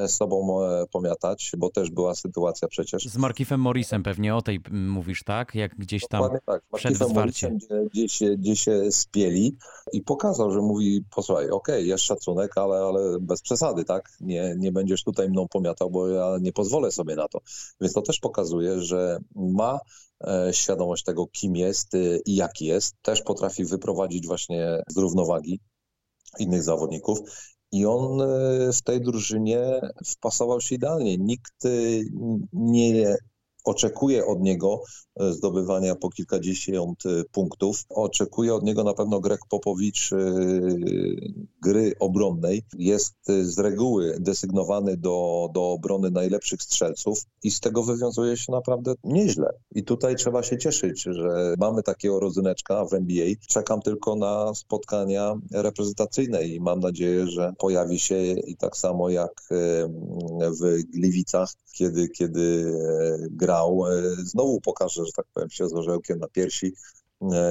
sobą 0.07 0.65
e, 0.65 0.87
pomiatać, 0.87 1.53
bo 1.59 1.71
też 1.71 1.91
była 1.91 2.15
sytuacja 2.15 2.69
przecież. 2.69 3.05
Z 3.05 3.17
Markifem 3.17 3.61
Morrisem 3.61 4.03
pewnie 4.03 4.35
o 4.35 4.43
tej 4.43 4.61
mówisz, 4.71 5.23
tak? 5.25 5.55
Jak 5.55 5.75
gdzieś 5.77 6.09
tam 6.09 6.21
Dokładnie 6.21 6.41
tak. 6.47 6.63
przed 6.75 7.15
Morrisem, 7.15 7.57
gdzie, 7.57 7.85
gdzie, 7.93 8.09
się, 8.09 8.37
gdzie 8.37 8.57
się 8.57 8.93
spieli 8.93 9.57
i 9.93 10.03
pokazał, 10.03 10.51
że 10.51 10.61
mówi, 10.61 11.05
posłuchaj, 11.15 11.51
okej, 11.51 11.75
okay, 11.75 11.83
jest 11.83 12.05
szacunek, 12.05 12.59
ale, 12.59 12.77
ale 12.77 13.21
bez 13.21 13.43
przesady, 13.43 13.85
tak? 13.85 14.13
Nie, 14.21 14.55
nie 14.59 14.73
będziesz 14.73 15.05
tutaj 15.05 15.29
mną 15.29 15.49
pomiatał, 15.49 15.91
bo 15.91 16.09
ja 16.09 16.37
nie 16.41 16.53
pozwolę 16.53 16.93
sobie 16.93 17.17
na 17.17 17.29
to. 17.29 17.41
Więc 17.81 17.93
to 17.93 18.03
też 18.03 18.21
pokazuje, 18.21 18.81
że 18.81 19.19
ma 19.35 19.79
E, 20.27 20.53
świadomość 20.53 21.05
tego, 21.05 21.27
kim 21.27 21.57
jest 21.57 21.95
y, 21.95 22.21
i 22.27 22.35
jaki 22.35 22.67
jest. 22.67 22.95
Też 23.03 23.23
potrafi 23.23 23.65
wyprowadzić 23.65 24.27
właśnie 24.27 24.83
z 24.89 24.97
równowagi 24.97 25.61
innych 26.39 26.63
zawodników. 26.63 27.19
I 27.73 27.87
on 27.87 28.21
e, 28.21 28.27
w 28.73 28.83
tej 28.83 29.01
drużynie 29.01 29.81
wpasował 30.07 30.61
się 30.61 30.75
idealnie. 30.75 31.19
Nikt 31.19 31.65
y, 31.65 32.05
nie 32.53 33.17
oczekuje 33.65 34.27
od 34.27 34.41
niego 34.41 34.83
e, 35.21 35.33
zdobywania 35.33 35.95
po 35.95 36.11
kilkadziesiąt 36.11 37.07
e, 37.07 37.25
punktów. 37.33 37.85
Oczekuje 37.89 38.55
od 38.55 38.63
niego 38.63 38.85
na 38.85 38.95
pewno 38.95 39.21
Greg 39.21 39.41
Popowicz 39.49 40.13
e, 40.13 40.17
gry 41.63 41.93
obronnej. 42.01 42.63
Jest 42.79 43.15
z 43.43 43.59
reguły 43.59 44.17
desygnowany 44.21 44.97
do, 44.97 45.49
do 45.55 45.71
obrony 45.71 46.11
najlepszych 46.11 46.63
strzelców 46.63 47.19
i 47.43 47.51
z 47.51 47.61
tego 47.61 47.83
wywiązuje 47.83 48.37
się 48.37 48.53
naprawdę 48.53 48.95
nieźle. 49.05 49.53
I 49.75 49.85
tutaj 49.85 50.17
trzeba 50.17 50.43
się 50.43 50.59
cieszyć, 50.59 51.03
że 51.03 51.55
mamy 51.59 51.83
takiego 51.83 52.21
rodzyneczka 52.21 52.85
w 52.85 52.95
NBA. 52.95 53.27
Czekam 53.49 53.81
tylko 53.81 54.17
na 54.17 54.55
spotkania 54.55 55.35
reprezentacyjne 55.53 56.45
i 56.45 56.61
mam 56.61 56.81
nadzieję, 56.81 57.27
że 57.27 57.53
pojawi 57.59 57.99
się 57.99 58.23
i 58.33 58.57
tak 58.57 58.77
samo 58.77 59.11
jak 59.11 59.43
w 60.61 60.83
Gliwicach, 60.95 61.53
kiedy, 61.73 62.09
kiedy 62.09 62.73
gra 63.31 63.52
grał, 63.53 63.87
e, 63.87 64.03
znowu 64.25 64.61
pokaże, 64.61 65.07
że 65.07 65.13
tak 65.17 65.27
powiem, 65.35 65.51
się 65.51 65.69
z 65.69 65.75
orzełkiem 65.75 66.19
na 66.19 66.29
piersi 66.29 66.73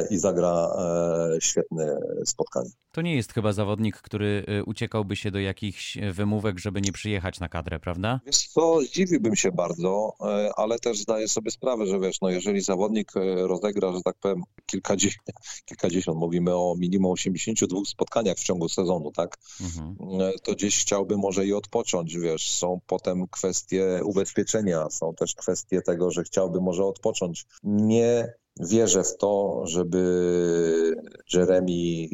i 0.10 0.18
zagra 0.18 0.68
e, 0.78 1.42
świetne 1.42 1.98
spotkanie. 2.26 2.70
To 2.92 3.02
nie 3.02 3.16
jest 3.16 3.34
chyba 3.34 3.54
zawodnik, 3.54 3.98
który 3.98 4.46
uciekałby 4.66 5.16
się 5.16 5.32
do 5.32 5.40
jakichś 5.40 5.98
wymówek, 6.14 6.60
żeby 6.60 6.82
nie 6.82 6.92
przyjechać 6.92 7.40
na 7.40 7.50
kadrę, 7.50 7.80
prawda? 7.80 8.20
Wiesz 8.26 8.48
co, 8.48 8.82
zdziwiłbym 8.82 9.36
się 9.36 9.52
bardzo, 9.52 10.14
ale 10.56 10.80
też 10.80 11.00
zdaję 11.00 11.28
sobie 11.28 11.52
sprawę, 11.52 11.86
że 11.88 12.00
wiesz, 12.00 12.22
no 12.22 12.30
jeżeli 12.30 12.62
zawodnik 12.62 13.12
rozegra, 13.36 13.92
że 13.94 14.02
tak 14.02 14.16
powiem, 14.22 14.44
kilkadziesiąt, 14.66 15.28
kilkadziesiąt 15.70 16.18
mówimy 16.18 16.56
o 16.56 16.76
minimum 16.78 17.12
82 17.12 17.80
spotkaniach 17.86 18.38
w 18.38 18.44
ciągu 18.44 18.70
sezonu, 18.70 19.12
tak? 19.12 19.38
Mhm. 19.62 19.96
To 20.44 20.52
gdzieś 20.52 20.82
chciałby 20.82 21.18
może 21.18 21.46
i 21.46 21.54
odpocząć, 21.54 22.18
wiesz, 22.18 22.52
są 22.52 22.80
potem 22.88 23.28
kwestie 23.28 24.02
ubezpieczenia, 24.04 24.90
są 24.90 25.14
też 25.14 25.36
kwestie 25.36 25.82
tego, 25.82 26.12
że 26.12 26.24
chciałby 26.24 26.62
może 26.62 26.86
odpocząć. 26.86 27.46
Nie 27.64 28.34
wierzę 28.60 29.04
w 29.04 29.18
to, 29.18 29.62
żeby 29.66 30.96
Jeremy 31.34 32.08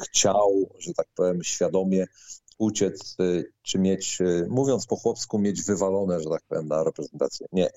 chciał, 0.00 0.70
że 0.78 0.92
tak 0.94 1.06
powiem, 1.14 1.42
świadomie 1.42 2.06
uciec, 2.58 3.16
czy 3.62 3.78
mieć, 3.78 4.18
mówiąc 4.48 4.86
po 4.86 4.96
chłopsku, 4.96 5.38
mieć 5.38 5.62
wywalone, 5.62 6.20
że 6.20 6.30
tak 6.30 6.42
powiem, 6.48 6.68
na 6.68 6.84
reprezentację. 6.84 7.46
Nie, 7.52 7.70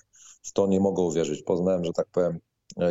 w 0.43 0.51
to 0.53 0.67
nie 0.67 0.79
mogę 0.79 1.01
uwierzyć. 1.01 1.43
Poznałem, 1.43 1.85
że 1.85 1.91
tak 1.93 2.07
powiem, 2.11 2.39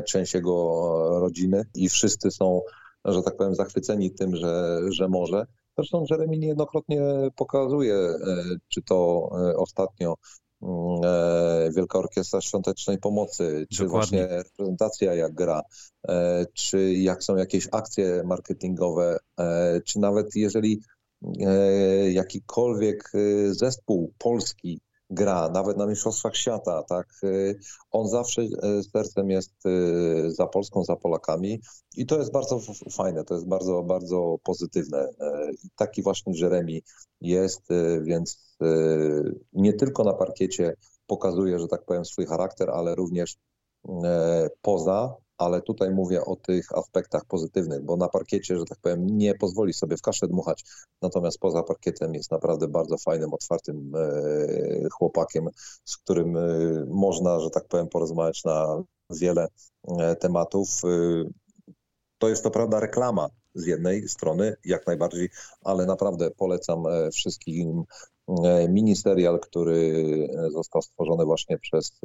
część 0.07 0.35
jego 0.35 1.21
rodziny 1.21 1.65
i 1.75 1.89
wszyscy 1.89 2.31
są, 2.31 2.61
że 3.05 3.23
tak 3.23 3.37
powiem, 3.37 3.55
zachwyceni 3.55 4.11
tym, 4.11 4.37
że, 4.37 4.81
że 4.91 5.09
może. 5.09 5.47
Zresztą 5.79 6.05
Jeremy 6.11 6.39
niejednokrotnie 6.39 7.01
pokazuje, 7.37 7.95
e, 7.95 8.17
czy 8.69 8.83
to 8.83 9.29
e, 9.33 9.57
ostatnio 9.57 10.13
e, 10.13 10.17
Wielka 11.77 11.99
Orkiestra 11.99 12.41
Świątecznej 12.41 12.99
Pomocy, 12.99 13.67
czy 13.71 13.85
Dokładnie. 13.85 14.19
właśnie 14.19 14.37
reprezentacja 14.37 15.15
jak 15.15 15.35
gra, 15.35 15.63
czy 16.55 16.93
jak 16.93 17.25
są 17.25 17.37
jakieś 17.37 17.69
akcje 17.73 18.23
marketingowe, 18.25 19.17
czy 19.85 19.99
nawet 19.99 20.27
jeżeli 20.35 20.81
jakikolwiek 22.11 23.13
zespół 23.51 24.13
polski 24.19 24.81
gra, 25.11 25.49
nawet 25.49 25.77
na 25.77 25.87
Mistrzostwach 25.87 26.37
Świata, 26.37 26.83
tak, 26.83 27.07
y, 27.25 27.59
on 27.91 28.09
zawsze 28.09 28.43
y, 28.43 28.83
sercem 28.83 29.31
jest 29.31 29.67
y, 29.67 30.31
za 30.31 30.47
Polską, 30.47 30.85
za 30.85 30.97
Polakami 30.97 31.61
i 31.97 32.07
to 32.07 32.19
jest 32.19 32.33
bardzo 32.33 32.61
fajne, 32.93 33.25
to 33.25 33.35
jest 33.35 33.49
bardzo, 33.49 33.83
bardzo 33.83 34.37
pozytywne. 34.43 35.09
Taki 35.77 36.03
właśnie 36.03 36.33
Jeremy 36.41 36.81
jest, 37.21 37.63
więc 38.03 38.57
nie 39.53 39.73
tylko 39.73 40.05
na 40.05 40.13
parkiecie 40.13 40.75
pokazuje, 41.07 41.59
że 41.59 41.69
tak 41.69 41.85
powiem, 41.85 42.05
swój 42.05 42.27
charakter, 42.27 42.71
ale 42.71 42.95
również 42.95 43.37
poza 44.63 45.17
ale 45.41 45.63
tutaj 45.63 45.91
mówię 45.91 46.25
o 46.25 46.37
tych 46.37 46.73
aspektach 46.73 47.25
pozytywnych, 47.25 47.83
bo 47.85 47.97
na 47.97 48.09
parkiecie, 48.09 48.57
że 48.57 48.65
tak 48.65 48.79
powiem, 48.83 49.07
nie 49.07 49.35
pozwoli 49.35 49.73
sobie 49.73 49.97
w 49.97 50.03
kaszę 50.03 50.29
dmuchać, 50.29 50.65
natomiast 51.03 51.39
poza 51.39 51.63
parkietem 51.63 52.15
jest 52.15 52.31
naprawdę 52.31 52.69
bardzo 52.69 52.99
fajnym, 52.99 53.35
otwartym 53.35 53.93
e, 53.95 54.89
chłopakiem, 54.93 55.49
z 55.85 55.97
którym 55.97 56.37
e, 56.37 56.41
można, 56.89 57.41
że 57.41 57.51
tak 57.51 57.69
powiem, 57.69 57.89
porozmawiać 57.89 58.45
na 58.45 58.83
wiele 59.11 59.47
e, 59.99 60.17
tematów. 60.17 60.69
To 62.19 62.29
jest 62.29 62.43
to 62.43 62.51
prawda 62.51 62.81
reklama 62.81 63.29
z 63.55 63.67
jednej 63.67 64.09
strony, 64.09 64.57
jak 64.65 64.87
najbardziej, 64.87 65.29
ale 65.65 65.87
naprawdę 65.87 66.31
polecam 66.31 66.85
wszystkim 67.13 67.85
miniserial, 68.69 69.41
który 69.41 70.29
został 70.51 70.83
stworzony 70.83 71.25
właśnie 71.25 71.59
przez 71.59 72.01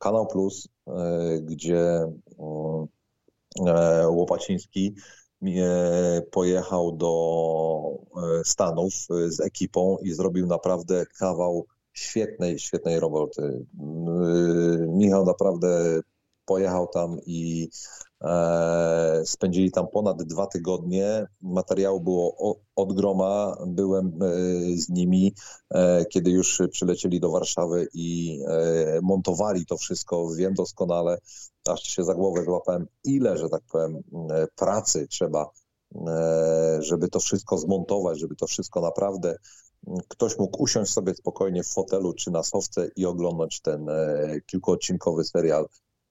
Kanał 0.00 0.26
Plus, 0.26 0.68
e, 0.86 0.92
gdzie 1.42 2.06
e, 3.66 4.08
Łopaciński 4.08 4.94
e, 5.42 6.22
pojechał 6.30 6.96
do 6.96 7.10
Stanów 8.44 8.92
z 9.28 9.40
ekipą 9.40 9.96
i 10.02 10.12
zrobił 10.12 10.46
naprawdę 10.46 11.06
kawał 11.18 11.66
świetnej, 11.92 12.58
świetnej 12.58 13.00
roboty. 13.00 13.66
Michał 14.88 15.24
naprawdę 15.24 16.00
pojechał 16.50 16.88
tam 16.88 17.18
i 17.26 17.68
e, 18.20 19.22
spędzili 19.24 19.70
tam 19.70 19.88
ponad 19.88 20.22
dwa 20.22 20.46
tygodnie. 20.46 21.26
Materiału 21.40 22.00
było 22.00 22.56
od 22.76 22.92
groma. 22.92 23.56
Byłem 23.66 24.06
e, 24.06 24.28
z 24.76 24.88
nimi, 24.88 25.34
e, 25.70 26.04
kiedy 26.04 26.30
już 26.30 26.62
przylecieli 26.70 27.20
do 27.20 27.30
Warszawy 27.30 27.88
i 27.94 28.40
e, 28.48 29.00
montowali 29.02 29.66
to 29.66 29.76
wszystko. 29.76 30.34
Wiem 30.34 30.54
doskonale, 30.54 31.18
aż 31.68 31.82
się 31.82 32.04
za 32.04 32.14
głowę 32.14 32.44
złapałem, 32.44 32.86
ile, 33.04 33.38
że 33.38 33.48
tak 33.48 33.62
powiem, 33.72 33.96
e, 34.30 34.46
pracy 34.56 35.06
trzeba, 35.08 35.50
e, 36.06 36.78
żeby 36.80 37.08
to 37.08 37.20
wszystko 37.20 37.58
zmontować, 37.58 38.20
żeby 38.20 38.36
to 38.36 38.46
wszystko 38.46 38.80
naprawdę 38.80 39.36
ktoś 40.08 40.38
mógł 40.38 40.62
usiąść 40.62 40.92
sobie 40.92 41.14
spokojnie 41.14 41.62
w 41.62 41.68
fotelu 41.68 42.12
czy 42.12 42.30
na 42.30 42.42
sofce 42.42 42.88
i 42.96 43.06
oglądać 43.06 43.60
ten 43.60 43.86
kilkuodcinkowy 44.46 45.24
serial 45.24 45.66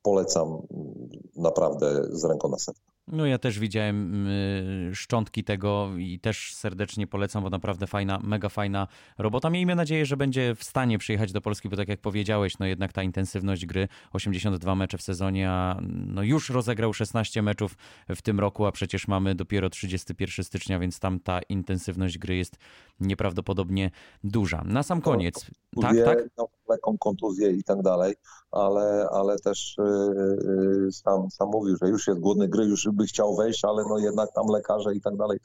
polecam 0.10 0.48
mm, 0.48 1.10
naprawdę 1.36 2.04
z 2.12 2.26
ręką 2.26 2.50
na 2.50 2.58
sercu. 2.58 2.82
No 3.12 3.26
ja 3.26 3.38
też 3.38 3.60
widziałem 3.60 4.28
y, 4.28 4.92
szczątki 4.96 5.44
tego 5.44 5.90
i 5.98 6.20
też 6.20 6.54
serdecznie 6.56 7.08
polecam, 7.08 7.44
bo 7.44 7.50
naprawdę 7.50 7.88
fajna, 7.88 8.20
mega 8.24 8.50
fajna 8.50 8.88
robota. 9.18 9.50
Miejmy 9.50 9.76
nadzieję, 9.76 10.06
że 10.06 10.18
będzie 10.18 10.56
w 10.56 10.64
stanie 10.64 10.98
przyjechać 10.98 11.32
do 11.32 11.42
Polski, 11.42 11.70
bo 11.70 11.78
tak 11.78 11.88
jak 11.88 12.02
powiedziałeś, 12.02 12.60
no 12.60 12.66
jednak 12.66 12.94
ta 12.94 13.04
intensywność 13.04 13.66
gry, 13.66 13.88
82 14.14 14.76
mecze 14.76 14.98
w 14.98 15.02
sezonie, 15.02 15.50
a 15.50 15.80
no 16.06 16.24
już 16.24 16.50
rozegrał 16.50 16.94
16 16.94 17.42
meczów 17.42 17.78
w 18.10 18.22
tym 18.22 18.40
roku, 18.40 18.66
a 18.66 18.72
przecież 18.72 19.08
mamy 19.08 19.36
dopiero 19.36 19.70
31 19.70 20.46
stycznia, 20.46 20.80
więc 20.80 21.00
tam 21.00 21.20
ta 21.20 21.40
intensywność 21.42 22.18
gry 22.18 22.36
jest 22.36 22.58
nieprawdopodobnie 23.00 23.92
duża. 24.24 24.64
Na 24.66 24.84
sam 24.84 25.02
koniec. 25.02 25.46
No, 25.76 25.82
tak, 25.82 25.96
tak? 26.06 26.48
Lekką 26.70 26.98
kontuzję 26.98 27.52
i 27.52 27.64
tak 27.64 27.82
dalej, 27.82 28.16
ale, 28.52 29.08
ale 29.12 29.40
też 29.40 29.76
yy, 29.78 30.92
sam, 30.92 31.32
sam 31.32 31.50
mówił, 31.50 31.78
że 31.82 31.90
już 31.90 32.08
jest 32.08 32.20
głodny 32.20 32.48
gry, 32.48 32.66
już 32.66 32.88
by 32.94 33.06
chciał 33.06 33.36
wejść, 33.36 33.66
ale 33.66 33.84
no 33.90 33.98
jednak 33.98 34.34
tam 34.34 34.48
lekarze 34.48 34.96
i 34.96 35.02
tak 35.02 35.18
dalej 35.18 35.40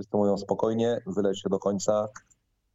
wszyscy 0.00 0.16
mówią 0.16 0.38
spokojnie, 0.38 1.00
wyleć 1.06 1.42
się 1.42 1.48
do 1.48 1.58
końca, 1.58 2.08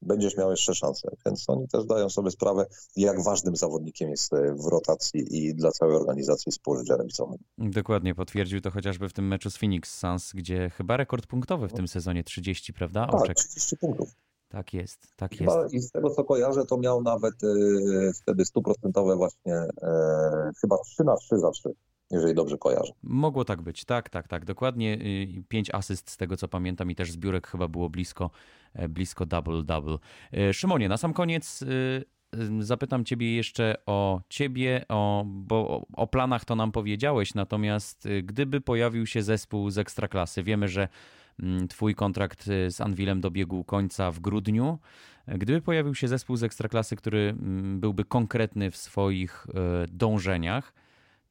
będziesz 0.02 0.38
miał 0.38 0.52
jeszcze 0.52 0.76
szansę. 0.76 1.10
Więc 1.26 1.50
oni 1.50 1.68
też 1.68 1.86
dają 1.86 2.10
sobie 2.10 2.32
sprawę, 2.32 2.66
jak 2.96 3.24
ważnym 3.24 3.56
zawodnikiem 3.56 4.10
jest 4.10 4.34
e, 4.34 4.56
w 4.56 4.66
rotacji 4.66 5.26
i 5.32 5.56
dla 5.56 5.72
całej 5.72 5.96
organizacji 5.96 6.52
spór 6.52 6.78
Jeremicowym. 6.90 7.38
Dokładnie, 7.58 8.16
potwierdził 8.16 8.62
to 8.62 8.72
chociażby 8.72 9.10
w 9.10 9.14
tym 9.14 9.28
meczu 9.28 9.50
z 9.50 9.58
Phoenix 9.58 10.00
Suns, 10.00 10.32
gdzie 10.34 10.70
chyba 10.70 10.98
rekord 10.98 11.28
punktowy 11.28 11.68
w 11.68 11.74
tym 11.74 11.88
sezonie 11.88 12.24
30, 12.24 12.74
prawda? 12.74 13.06
Tak, 13.06 13.22
Oczek. 13.22 13.38
30 13.38 13.78
punktów. 13.78 14.10
Tak 14.50 14.74
jest, 14.74 15.08
tak 15.16 15.36
Chyba 15.36 15.62
jest. 15.62 15.74
I 15.74 15.80
z 15.80 15.92
tego 15.92 16.10
co 16.10 16.24
kojarzę, 16.24 16.66
to 16.66 16.78
miał 16.78 17.02
nawet 17.02 17.44
y, 17.44 18.12
wtedy 18.22 18.46
stuprocentowe 18.46 19.16
właśnie, 19.16 19.54
y, 19.54 19.68
chyba 20.62 20.78
3 20.78 21.04
na 21.04 21.16
3 21.16 21.40
zawsze 21.40 21.70
jeżeli 22.12 22.34
dobrze 22.34 22.58
kojarzę. 22.58 22.94
Mogło 23.04 23.46
tak 23.46 23.62
być, 23.62 23.86
tak, 23.86 24.10
tak, 24.10 24.28
tak, 24.28 24.46
dokładnie. 24.46 24.98
Pięć 25.48 25.70
asyst 25.74 26.12
z 26.12 26.18
tego 26.18 26.38
co 26.38 26.48
pamiętam 26.48 26.92
i 26.92 26.96
też 26.96 27.12
zbiórek 27.12 27.48
chyba 27.48 27.68
było 27.68 27.90
blisko, 27.90 28.30
e, 28.74 28.90
blisko 28.90 29.26
double-double. 29.26 29.98
E, 30.34 30.54
Szymonie, 30.54 30.90
na 30.90 30.98
sam 30.98 31.14
koniec 31.14 31.64
zapytam 32.60 33.06
ciebie 33.06 33.36
jeszcze 33.36 33.76
o 33.86 34.22
ciebie, 34.30 34.86
o, 34.90 35.24
bo 35.28 35.86
o 35.94 36.08
planach 36.08 36.46
to 36.46 36.56
nam 36.56 36.72
powiedziałeś, 36.72 37.34
natomiast 37.34 38.08
gdyby 38.24 38.62
pojawił 38.62 39.06
się 39.06 39.24
zespół 39.24 39.70
z 39.70 39.78
Ekstraklasy, 39.78 40.44
wiemy, 40.44 40.68
że 40.68 40.88
twój 41.70 41.96
kontrakt 41.96 42.48
y, 42.48 42.72
z 42.72 42.82
Anwilem 42.82 43.22
dobiegł 43.22 43.64
końca 43.64 44.12
w 44.12 44.20
grudniu. 44.20 44.80
Gdyby 45.28 45.62
pojawił 45.62 45.96
się 45.96 46.08
zespół 46.08 46.36
z 46.36 46.44
ekstraklasy, 46.44 46.96
który 46.96 47.20
mm, 47.20 47.80
byłby 47.80 48.06
konkretny 48.06 48.72
w 48.72 48.78
swoich 48.78 49.48
y, 49.50 49.88
dążeniach, 49.88 50.74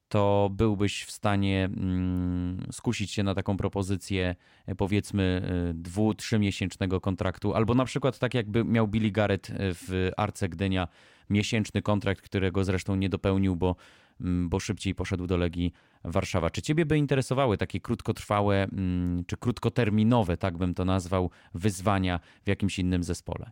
to 0.09 0.51
byłbyś 0.53 1.05
w 1.05 1.11
stanie 1.11 1.65
mm, 1.65 2.67
skusić 2.73 3.11
się 3.11 3.23
na 3.23 3.35
taką 3.35 3.57
propozycję, 3.57 4.37
y, 4.69 4.75
powiedzmy, 4.75 5.43
dwu, 5.75 6.15
trzymiesięcznego 6.15 7.01
kontraktu, 7.01 7.55
albo 7.55 7.75
na 7.75 7.85
przykład 7.85 8.19
tak 8.19 8.35
jakby 8.35 8.65
miał 8.65 8.89
Billy 8.89 9.11
Garrett 9.11 9.51
w 9.59 10.11
Arce 10.17 10.49
Gdynia 10.49 10.89
miesięczny 11.31 11.83
kontrakt, 11.83 12.21
którego 12.23 12.65
zresztą 12.65 12.97
nie 12.97 13.09
dopełnił, 13.09 13.57
bo 13.57 13.77
Mm, 13.77 14.04
bo 14.21 14.61
szybciej 14.61 14.95
poszedł 14.95 15.27
do 15.27 15.37
Legii 15.37 15.73
Warszawa. 16.05 16.51
Czy 16.51 16.63
ciebie 16.63 16.87
by 16.87 16.99
interesowały 16.99 17.59
takie 17.59 17.81
krótkotrwałe, 17.81 18.63
mm, 18.63 19.25
czy 19.27 19.37
krótkoterminowe, 19.37 20.37
tak 20.37 20.59
bym 20.59 20.75
to 20.75 20.85
nazwał, 20.85 21.31
wyzwania 21.55 22.21
w 22.45 22.49
jakimś 22.49 22.79
innym 22.79 23.05
zespole? 23.05 23.51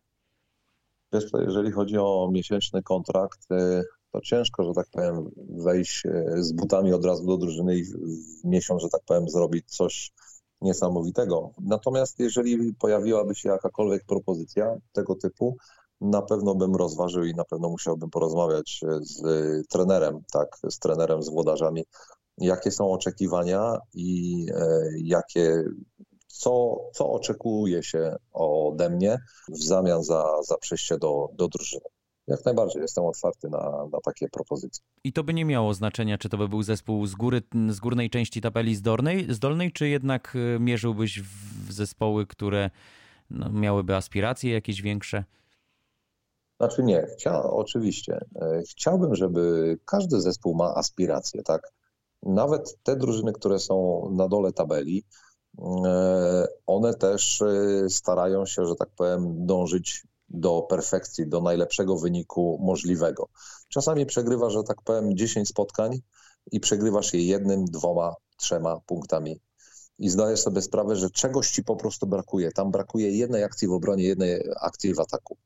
Wiesz 1.13 1.31
co, 1.31 1.41
jeżeli 1.43 1.71
chodzi 1.71 1.99
o 1.99 2.31
miesięczny 2.33 2.83
kontrakt, 2.83 3.53
y, 3.53 3.85
to 4.13 4.21
ciężko, 4.21 4.65
że 4.65 4.73
tak 4.73 4.87
powiem, 4.93 5.31
wejść 5.49 6.07
y, 6.07 6.43
z 6.43 6.53
butami 6.53 6.93
od 6.93 7.05
razu 7.05 7.27
do 7.27 7.37
drużyny 7.37 7.77
i 7.77 7.85
w 7.85 8.45
miesiąc, 8.45 8.83
że 8.83 8.89
tak 8.89 9.01
powiem, 9.07 9.29
zrobić 9.29 9.65
coś 9.77 10.13
niesamowitego. 10.61 11.51
Natomiast 11.61 12.19
jeżeli 12.19 12.75
pojawiłaby 12.75 13.35
się 13.35 13.49
jakakolwiek 13.49 14.05
propozycja 14.05 14.77
tego 14.93 15.15
typu, 15.15 15.57
na 16.03 16.23
pewno 16.23 16.55
bym 16.55 16.77
rozważył 16.77 17.25
i 17.25 17.35
na 17.35 17.45
pewno 17.45 17.69
musiałbym 17.69 18.11
porozmawiać 18.11 18.81
z 19.01 19.23
trenerem, 19.69 20.21
tak, 20.33 20.59
z 20.71 20.79
trenerem, 20.79 21.23
z 21.23 21.31
włodarzami, 21.31 21.85
jakie 22.39 22.71
są 22.71 22.93
oczekiwania 22.93 23.79
i 23.95 24.47
e, 24.55 24.89
jakie, 24.97 25.65
co, 26.27 26.77
co 26.93 27.13
oczekuje 27.13 27.83
się 27.83 28.17
ode 28.33 28.91
mnie 28.91 29.19
w 29.49 29.65
zamian 29.65 30.03
za, 30.03 30.25
za 30.43 30.57
przejście 30.57 30.99
do, 30.99 31.29
do 31.35 31.49
drużyny. 31.49 31.85
Jak 32.27 32.45
najbardziej 32.45 32.83
jestem 32.83 33.05
otwarty 33.05 33.49
na, 33.49 33.87
na 33.93 33.99
takie 34.05 34.29
propozycje. 34.29 34.85
I 35.05 35.13
to 35.13 35.25
by 35.25 35.35
nie 35.35 35.45
miało 35.45 35.75
znaczenia, 35.75 36.19
czy 36.19 36.29
to 36.29 36.39
by 36.39 36.49
był 36.49 36.63
zespół 36.63 37.07
z, 37.07 37.15
góry, 37.15 37.43
z 37.69 37.81
górnej 37.81 38.11
części 38.11 38.41
tabeli 38.41 38.75
zdolnej, 38.77 39.35
zdolnej, 39.35 39.73
czy 39.73 39.89
jednak 39.89 40.37
e, 40.57 40.61
mierzyłbyś 40.61 41.23
w 41.23 41.73
zespoły, 41.73 42.27
które 42.27 42.71
no, 43.31 43.51
miałyby 43.51 43.97
aspiracje 43.97 44.53
jakieś 44.53 44.83
większe? 44.83 45.25
Znaczy 46.63 46.83
nie, 46.83 47.07
chcia, 47.07 47.43
oczywiście. 47.43 48.21
E, 48.43 48.63
chciałbym, 48.71 49.15
żeby 49.15 49.79
każdy 49.85 50.21
zespół 50.21 50.55
ma 50.55 50.75
aspiracje, 50.75 51.43
tak? 51.43 51.73
Nawet 52.23 52.77
te 52.83 52.97
drużyny, 52.97 53.33
które 53.33 53.59
są 53.59 54.09
na 54.17 54.29
dole 54.29 54.53
tabeli, 54.53 55.05
e, 55.59 56.47
one 56.67 56.95
też 56.95 57.43
e, 57.43 57.91
starają 57.91 58.47
się, 58.47 58.67
że 58.67 58.75
tak 58.75 58.89
powiem, 58.97 59.47
dążyć 59.47 60.03
do 60.29 60.63
perfekcji, 60.63 61.29
do 61.29 61.41
najlepszego 61.41 61.99
wyniku 61.99 62.59
możliwego. 62.61 63.29
Czasami 63.69 64.07
przegrywasz, 64.07 64.53
że 64.53 64.63
tak 64.63 64.83
powiem, 64.85 65.17
10 65.17 65.49
spotkań 65.49 66.01
i 66.53 66.61
przegrywasz 66.61 67.15
je 67.15 67.27
jednym, 67.27 67.65
dwoma, 67.65 68.15
trzema 68.37 68.81
punktami. 68.87 69.41
I 69.99 70.09
zdajesz 70.09 70.41
sobie 70.41 70.63
sprawę, 70.63 70.97
że 70.97 71.11
czegoś 71.11 71.51
ci 71.51 71.65
po 71.65 71.77
prostu 71.77 72.07
brakuje. 72.07 72.53
Tam 72.53 72.71
brakuje 72.71 73.11
jednej 73.11 73.45
akcji 73.45 73.69
w 73.69 73.73
obronie, 73.73 74.05
jednej 74.05 74.43
akcji 74.61 74.95
w 74.95 75.01
ataku. 75.01 75.37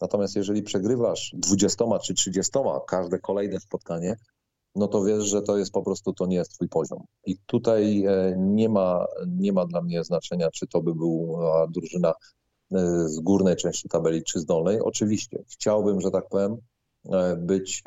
Natomiast 0.00 0.36
jeżeli 0.36 0.62
przegrywasz 0.62 1.30
20 1.34 1.84
czy 1.98 2.14
30 2.14 2.52
każde 2.86 3.18
kolejne 3.18 3.60
spotkanie, 3.60 4.16
no 4.76 4.88
to 4.88 5.04
wiesz, 5.04 5.24
że 5.24 5.42
to 5.42 5.58
jest 5.58 5.72
po 5.72 5.82
prostu, 5.82 6.12
to 6.12 6.26
nie 6.26 6.36
jest 6.36 6.52
twój 6.52 6.68
poziom. 6.68 7.04
I 7.26 7.36
tutaj 7.46 8.04
e, 8.04 8.36
nie 8.38 8.68
ma, 8.68 9.06
nie 9.26 9.52
ma 9.52 9.66
dla 9.66 9.82
mnie 9.82 10.04
znaczenia, 10.04 10.50
czy 10.50 10.66
to 10.66 10.82
by 10.82 10.94
była 10.94 11.66
drużyna 11.66 12.12
e, 12.72 13.08
z 13.08 13.20
górnej 13.20 13.56
części 13.56 13.88
tabeli, 13.88 14.24
czy 14.24 14.40
z 14.40 14.44
dolnej. 14.44 14.80
Oczywiście 14.80 15.44
chciałbym, 15.48 16.00
że 16.00 16.10
tak 16.10 16.28
powiem, 16.28 16.56
e, 17.12 17.36
być 17.36 17.82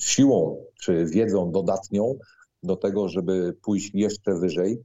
siłą, 0.00 0.64
czy 0.80 1.06
wiedzą 1.06 1.50
dodatnią 1.50 2.14
do 2.62 2.76
tego, 2.76 3.08
żeby 3.08 3.56
pójść 3.62 3.90
jeszcze 3.94 4.34
wyżej, 4.34 4.82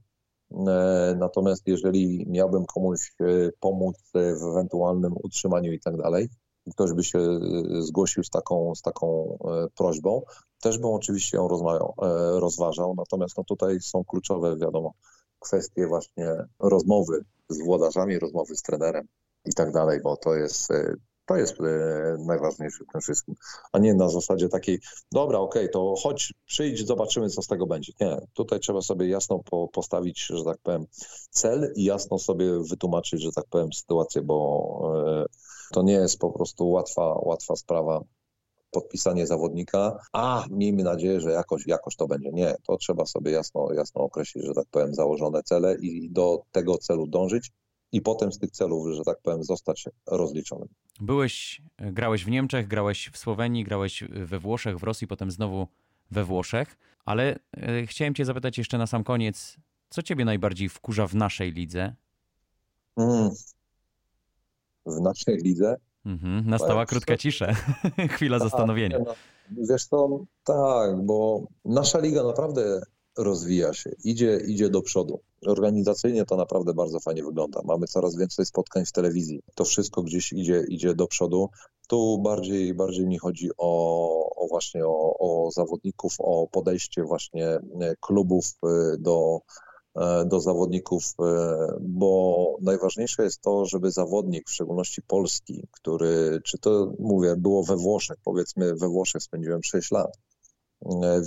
natomiast 1.16 1.62
jeżeli 1.66 2.26
miałbym 2.28 2.66
komuś 2.66 3.12
e, 3.20 3.24
pomóc 3.60 3.96
w 4.12 4.16
ewentualnym 4.16 5.14
utrzymaniu 5.22 5.72
i 5.72 5.80
tak 5.80 5.96
dalej, 5.96 6.28
ktoś 6.72 6.92
by 6.92 7.04
się 7.04 7.18
e, 7.18 7.40
zgłosił 7.82 8.24
z 8.24 8.30
taką, 8.30 8.74
z 8.74 8.82
taką 8.82 9.38
prośbą, 9.76 10.22
też 10.62 10.78
bym 10.78 10.90
oczywiście 10.90 11.36
ją 11.36 11.48
rozmawiał, 11.48 11.94
rozważał. 12.40 12.94
Natomiast 12.96 13.36
no 13.36 13.44
tutaj 13.44 13.80
są 13.80 14.04
kluczowe, 14.04 14.56
wiadomo, 14.56 14.92
kwestie 15.38 15.86
właśnie 15.86 16.36
rozmowy 16.58 17.24
z 17.48 17.64
włodarzami, 17.64 18.18
rozmowy 18.18 18.56
z 18.56 18.62
trenerem 18.62 19.06
i 19.44 19.54
tak 19.54 19.72
dalej, 19.72 20.00
bo 20.02 20.16
to 20.16 20.34
jest 20.34 20.68
to 21.26 21.36
jest 21.36 21.60
e, 21.60 22.16
najważniejsze 22.26 22.84
w 22.84 22.92
tym 22.92 23.00
wszystkim, 23.00 23.34
a 23.72 23.78
nie 23.78 23.94
na 23.94 24.08
zasadzie 24.08 24.48
takiej, 24.48 24.78
dobra, 25.12 25.38
okej, 25.38 25.62
okay, 25.62 25.72
to 25.72 25.94
chodź, 26.02 26.34
przyjdź, 26.46 26.86
zobaczymy, 26.86 27.28
co 27.28 27.42
z 27.42 27.46
tego 27.46 27.66
będzie. 27.66 27.92
Nie, 28.00 28.18
tutaj 28.34 28.60
trzeba 28.60 28.80
sobie 28.80 29.08
jasno 29.08 29.38
po, 29.38 29.68
postawić, 29.68 30.26
że 30.26 30.44
tak 30.44 30.58
powiem, 30.62 30.86
cel 31.30 31.72
i 31.76 31.84
jasno 31.84 32.18
sobie 32.18 32.46
wytłumaczyć, 32.70 33.22
że 33.22 33.32
tak 33.32 33.44
powiem, 33.50 33.72
sytuację, 33.72 34.22
bo 34.22 34.92
e, 35.06 35.26
to 35.72 35.82
nie 35.82 35.92
jest 35.92 36.18
po 36.18 36.30
prostu 36.30 36.70
łatwa, 36.70 37.14
łatwa 37.22 37.56
sprawa 37.56 38.00
podpisanie 38.70 39.26
zawodnika, 39.26 39.98
a 40.12 40.44
miejmy 40.50 40.82
nadzieję, 40.82 41.20
że 41.20 41.30
jakoś, 41.30 41.66
jakoś 41.66 41.96
to 41.96 42.06
będzie. 42.06 42.30
Nie, 42.32 42.54
to 42.66 42.76
trzeba 42.76 43.06
sobie 43.06 43.30
jasno, 43.32 43.72
jasno 43.72 44.02
określić, 44.02 44.44
że 44.44 44.54
tak 44.54 44.66
powiem, 44.70 44.94
założone 44.94 45.42
cele 45.42 45.76
i 45.80 46.10
do 46.10 46.42
tego 46.52 46.78
celu 46.78 47.06
dążyć 47.06 47.50
i 47.92 48.00
potem 48.00 48.32
z 48.32 48.38
tych 48.38 48.50
celów, 48.50 48.88
że 48.88 49.04
tak 49.04 49.20
powiem, 49.22 49.44
zostać 49.44 49.84
rozliczonym. 50.06 50.68
Byłeś 51.00 51.62
e, 51.76 51.92
grałeś 51.92 52.24
w 52.24 52.30
Niemczech, 52.30 52.68
grałeś 52.68 53.10
w 53.12 53.18
Słowenii, 53.18 53.64
grałeś 53.64 54.04
we 54.10 54.38
Włoszech, 54.38 54.78
w 54.78 54.82
Rosji, 54.82 55.06
potem 55.06 55.30
znowu 55.30 55.66
we 56.10 56.24
Włoszech, 56.24 56.76
ale 57.04 57.38
e, 57.56 57.86
chciałem 57.86 58.14
cię 58.14 58.24
zapytać 58.24 58.58
jeszcze 58.58 58.78
na 58.78 58.86
sam 58.86 59.04
koniec, 59.04 59.56
co 59.90 60.02
ciebie 60.02 60.24
najbardziej 60.24 60.68
wkurza 60.68 61.06
w 61.06 61.14
naszej 61.14 61.52
lidze? 61.52 61.94
Mm. 62.96 63.30
W 64.86 65.00
naszej 65.00 65.36
lidze? 65.36 65.76
Mhm, 66.06 66.50
nastała 66.50 66.86
krótka 66.86 67.16
cisza, 67.16 67.54
chwila 68.14 68.38
zastanowienia. 68.48 68.98
No, 68.98 69.14
wiesz 69.50 69.84
co, 69.84 70.24
tak, 70.44 71.02
bo 71.02 71.46
nasza 71.64 71.98
liga 71.98 72.22
naprawdę 72.22 72.80
rozwija 73.18 73.72
się, 73.72 73.90
idzie, 74.04 74.40
idzie 74.46 74.70
do 74.70 74.82
przodu. 74.82 75.20
Organizacyjnie 75.46 76.24
to 76.24 76.36
naprawdę 76.36 76.74
bardzo 76.74 77.00
fajnie 77.00 77.24
wygląda. 77.24 77.60
Mamy 77.64 77.86
coraz 77.86 78.16
więcej 78.16 78.46
spotkań 78.46 78.86
w 78.86 78.92
telewizji. 78.92 79.42
To 79.54 79.64
wszystko 79.64 80.02
gdzieś 80.02 80.32
idzie, 80.32 80.64
idzie 80.68 80.94
do 80.94 81.06
przodu. 81.06 81.50
Tu 81.88 82.18
bardziej, 82.18 82.74
bardziej 82.74 83.06
mi 83.06 83.18
chodzi 83.18 83.50
o, 83.58 84.36
o 84.36 84.48
właśnie 84.48 84.86
o, 84.86 85.18
o 85.18 85.50
zawodników, 85.50 86.14
o 86.18 86.48
podejście 86.52 87.02
właśnie 87.02 87.46
e, 87.46 87.60
klubów 88.00 88.44
e, 88.46 88.96
do, 88.98 89.40
e, 89.96 90.24
do 90.24 90.40
zawodników, 90.40 91.02
bo 91.80 92.56
najważniejsze 92.60 93.24
jest 93.24 93.40
to, 93.40 93.66
żeby 93.66 93.90
zawodnik, 93.90 94.48
w 94.48 94.52
szczególności 94.52 95.02
polski, 95.02 95.68
który, 95.70 96.40
czy 96.44 96.58
to 96.58 96.92
mówię, 96.98 97.36
było 97.36 97.64
we 97.64 97.76
Włoszech, 97.76 98.16
powiedzmy 98.24 98.74
we 98.74 98.88
Włoszech 98.88 99.22
spędziłem 99.22 99.62
6 99.62 99.90
lat, 99.90 100.18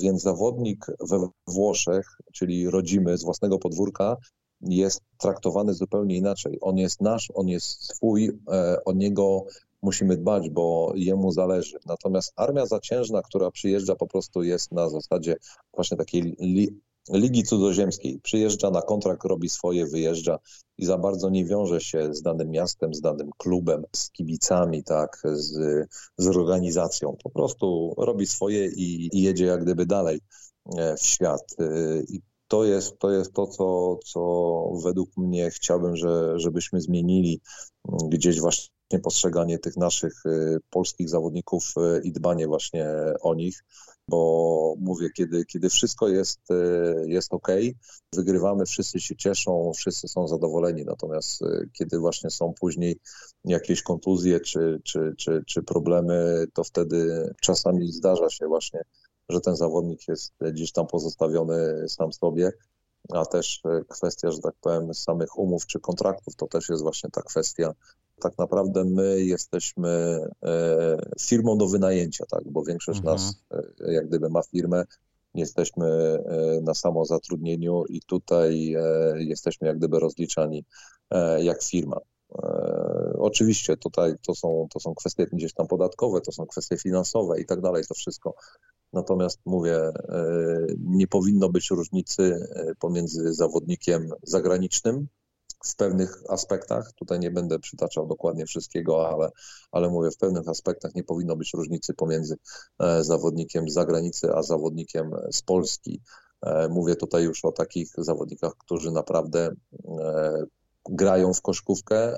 więc 0.01 0.21
zawodnik 0.21 0.85
we 1.09 1.27
Włoszech, 1.47 2.17
czyli 2.33 2.69
rodzimy 2.69 3.17
z 3.17 3.23
własnego 3.23 3.59
podwórka, 3.59 4.17
jest 4.61 5.01
traktowany 5.17 5.73
zupełnie 5.73 6.17
inaczej. 6.17 6.57
On 6.61 6.77
jest 6.77 7.01
nasz, 7.01 7.31
on 7.33 7.47
jest 7.47 7.95
swój, 7.95 8.31
e, 8.51 8.83
o 8.85 8.93
niego 8.93 9.45
musimy 9.81 10.17
dbać, 10.17 10.49
bo 10.49 10.93
jemu 10.95 11.31
zależy. 11.31 11.77
Natomiast 11.85 12.33
armia 12.35 12.65
zaciężna, 12.65 13.21
która 13.21 13.51
przyjeżdża, 13.51 13.95
po 13.95 14.07
prostu 14.07 14.43
jest 14.43 14.71
na 14.71 14.89
zasadzie 14.89 15.35
właśnie 15.73 15.97
takiej 15.97 16.35
Ligi 17.13 17.43
Cudzoziemskiej. 17.43 18.19
Przyjeżdża 18.23 18.71
na 18.71 18.81
kontrakt, 18.81 19.23
robi 19.23 19.49
swoje, 19.49 19.85
wyjeżdża 19.85 20.39
i 20.77 20.85
za 20.85 20.97
bardzo 20.97 21.29
nie 21.29 21.45
wiąże 21.45 21.81
się 21.81 22.13
z 22.13 22.21
danym 22.21 22.49
miastem, 22.49 22.93
z 22.93 23.01
danym 23.01 23.29
klubem, 23.37 23.83
z 23.95 24.11
kibicami, 24.11 24.83
tak, 24.83 25.21
z, 25.33 25.51
z 26.17 26.27
organizacją. 26.27 27.15
Po 27.23 27.29
prostu 27.29 27.95
robi 27.97 28.25
swoje 28.25 28.67
i, 28.67 29.09
i 29.17 29.21
jedzie 29.21 29.45
jak 29.45 29.63
gdyby 29.63 29.85
dalej 29.85 30.19
e, 30.77 30.97
w 30.97 31.01
świat. 31.01 31.41
E, 31.59 31.65
I 32.09 32.21
to 32.47 32.63
jest, 32.63 32.99
to 32.99 33.11
jest 33.11 33.33
to, 33.33 33.47
co, 33.47 33.97
co 34.05 34.71
według 34.83 35.17
mnie 35.17 35.49
chciałbym, 35.51 35.95
że, 35.95 36.39
żebyśmy 36.39 36.81
zmienili 36.81 37.41
gdzieś 38.09 38.39
właśnie 38.39 38.99
postrzeganie 39.03 39.59
tych 39.59 39.77
naszych 39.77 40.13
e, 40.25 40.57
polskich 40.69 41.09
zawodników 41.09 41.73
i 42.03 42.11
dbanie 42.11 42.47
właśnie 42.47 42.87
o 43.21 43.35
nich 43.35 43.63
bo 44.07 44.75
mówię, 44.79 45.09
kiedy, 45.09 45.45
kiedy 45.45 45.69
wszystko 45.69 46.07
jest, 46.07 46.51
e, 46.51 46.55
jest 47.07 47.33
ok, 47.33 47.47
wygrywamy, 48.15 48.65
wszyscy 48.65 48.99
się 48.99 49.15
cieszą, 49.15 49.71
wszyscy 49.75 50.07
są 50.07 50.27
zadowoleni, 50.27 50.85
natomiast 50.85 51.41
e, 51.41 51.65
kiedy 51.73 51.99
właśnie 51.99 52.29
są 52.29 52.53
później 52.59 52.99
jakieś 53.45 53.81
kontuzje 53.81 54.39
czy, 54.39 54.81
czy, 54.83 55.13
czy, 55.17 55.43
czy 55.47 55.63
problemy, 55.63 56.45
to 56.53 56.63
wtedy 56.63 57.33
czasami 57.41 57.91
zdarza 57.91 58.29
się 58.29 58.47
właśnie, 58.47 58.81
że 59.29 59.41
ten 59.41 59.55
zawodnik 59.55 60.07
jest 60.07 60.33
gdzieś 60.53 60.71
tam 60.71 60.87
pozostawiony 60.87 61.89
sam 61.89 62.13
sobie, 62.13 62.51
a 63.13 63.25
też 63.25 63.61
e, 63.65 63.81
kwestia, 63.87 64.31
że 64.31 64.39
tak 64.39 64.55
powiem, 64.61 64.93
samych 64.93 65.37
umów 65.37 65.65
czy 65.65 65.79
kontraktów, 65.79 66.35
to 66.35 66.47
też 66.47 66.69
jest 66.69 66.83
właśnie 66.83 67.09
ta 67.09 67.21
kwestia 67.21 67.73
tak 68.21 68.37
naprawdę 68.37 68.85
my 68.85 69.23
jesteśmy 69.23 70.19
e, 70.43 70.97
firmą 71.21 71.57
do 71.57 71.67
wynajęcia, 71.67 72.25
tak, 72.25 72.43
bo 72.51 72.63
większość 72.63 72.99
mhm. 72.99 73.15
nas 73.15 73.43
e, 73.51 73.93
jak 73.93 74.07
gdyby 74.07 74.29
ma 74.29 74.41
firmę, 74.43 74.83
jesteśmy 75.33 75.87
e, 75.87 76.61
na 76.61 76.73
samozatrudnieniu 76.73 77.83
i 77.89 78.01
tutaj 78.01 78.75
jesteśmy 79.15 79.67
jak 79.67 79.77
gdyby 79.77 79.99
rozliczani 79.99 80.65
jak 81.37 81.63
firma. 81.63 81.97
Oczywiście 83.17 83.77
tutaj 83.77 84.13
to 84.27 84.35
są, 84.35 84.67
to 84.73 84.79
są 84.79 84.95
kwestie 84.95 85.27
gdzieś 85.33 85.53
tam 85.53 85.67
podatkowe, 85.67 86.21
to 86.21 86.31
są 86.31 86.45
kwestie 86.45 86.77
finansowe 86.77 87.41
i 87.41 87.45
tak 87.45 87.61
dalej, 87.61 87.83
to 87.87 87.93
wszystko. 87.93 88.35
Natomiast 88.93 89.39
mówię, 89.45 89.79
nie 90.79 91.07
powinno 91.07 91.49
być 91.49 91.69
różnicy 91.69 92.47
pomiędzy 92.79 93.33
zawodnikiem 93.33 94.09
zagranicznym, 94.23 95.07
w 95.63 95.75
pewnych 95.75 96.23
aspektach, 96.29 96.93
tutaj 96.93 97.19
nie 97.19 97.31
będę 97.31 97.59
przytaczał 97.59 98.07
dokładnie 98.07 98.45
wszystkiego, 98.45 99.09
ale, 99.09 99.29
ale 99.71 99.89
mówię, 99.89 100.11
w 100.11 100.17
pewnych 100.17 100.47
aspektach 100.47 100.95
nie 100.95 101.03
powinno 101.03 101.35
być 101.35 101.53
różnicy 101.53 101.93
pomiędzy 101.93 102.37
e, 102.79 103.03
zawodnikiem 103.03 103.69
z 103.69 103.73
zagranicy, 103.73 104.33
a 104.33 104.43
zawodnikiem 104.43 105.11
z 105.31 105.41
Polski. 105.41 106.01
E, 106.41 106.67
mówię 106.69 106.95
tutaj 106.95 107.23
już 107.23 107.45
o 107.45 107.51
takich 107.51 107.87
zawodnikach, 107.97 108.53
którzy 108.57 108.91
naprawdę 108.91 109.51
e, 109.99 110.43
grają 110.89 111.33
w 111.33 111.41
koszkówkę, 111.41 112.17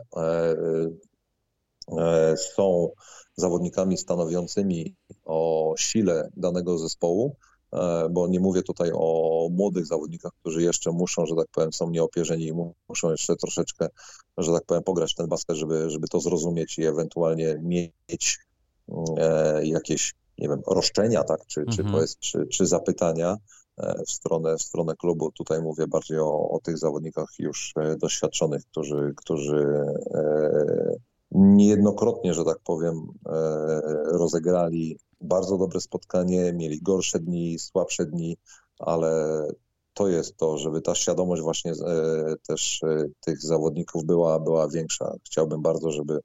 są 2.55 2.89
zawodnikami 3.35 3.97
stanowiącymi 3.97 4.95
o 5.25 5.73
sile 5.77 6.29
danego 6.37 6.77
zespołu, 6.77 7.35
bo 8.11 8.27
nie 8.27 8.39
mówię 8.39 8.61
tutaj 8.61 8.91
o 8.93 9.47
młodych 9.51 9.85
zawodnikach, 9.85 10.31
którzy 10.41 10.63
jeszcze 10.63 10.91
muszą, 10.91 11.25
że 11.25 11.35
tak 11.35 11.47
powiem, 11.51 11.73
są 11.73 11.89
nieopierzeni 11.89 12.47
i 12.47 12.53
muszą 12.89 13.11
jeszcze 13.11 13.35
troszeczkę, 13.35 13.87
że 14.37 14.51
tak 14.51 14.65
powiem, 14.65 14.83
pograć 14.83 15.15
ten 15.15 15.27
basket, 15.27 15.55
żeby, 15.55 15.89
żeby 15.89 16.07
to 16.07 16.19
zrozumieć 16.19 16.77
i 16.77 16.85
ewentualnie 16.85 17.59
mieć 17.63 18.39
e, 19.17 19.65
jakieś, 19.65 20.15
nie 20.37 20.49
wiem, 20.49 20.61
roszczenia, 20.67 21.23
tak, 21.23 21.45
czy, 21.45 21.59
mhm. 21.59 21.77
czy, 21.77 21.93
powiedz, 21.93 22.17
czy, 22.17 22.47
czy 22.47 22.65
zapytania 22.65 23.37
e, 23.77 24.03
w 24.07 24.11
stronę, 24.11 24.57
w 24.57 24.61
stronę 24.61 24.95
klubu. 24.95 25.31
Tutaj 25.31 25.61
mówię 25.61 25.87
bardziej 25.87 26.19
o, 26.19 26.49
o 26.49 26.59
tych 26.63 26.77
zawodnikach 26.77 27.29
już 27.39 27.73
doświadczonych, 27.97 28.65
którzy, 28.65 29.13
którzy 29.17 29.85
niejednokrotnie, 31.31 32.33
że 32.33 32.45
tak 32.45 32.59
powiem, 32.59 33.07
rozegrali 34.05 34.97
bardzo 35.21 35.57
dobre 35.57 35.81
spotkanie, 35.81 36.53
mieli 36.53 36.81
gorsze 36.81 37.19
dni, 37.19 37.59
słabsze 37.59 38.05
dni, 38.05 38.37
ale 38.79 39.47
to 39.93 40.07
jest 40.07 40.37
to, 40.37 40.57
żeby 40.57 40.81
ta 40.81 40.95
świadomość 40.95 41.41
właśnie 41.41 41.71
e, 41.71 42.35
też 42.47 42.83
e, 42.83 43.05
tych 43.19 43.41
zawodników 43.41 44.05
była, 44.05 44.39
była 44.39 44.67
większa. 44.67 45.15
Chciałbym 45.25 45.61
bardzo, 45.61 45.91
żeby, 45.91 46.19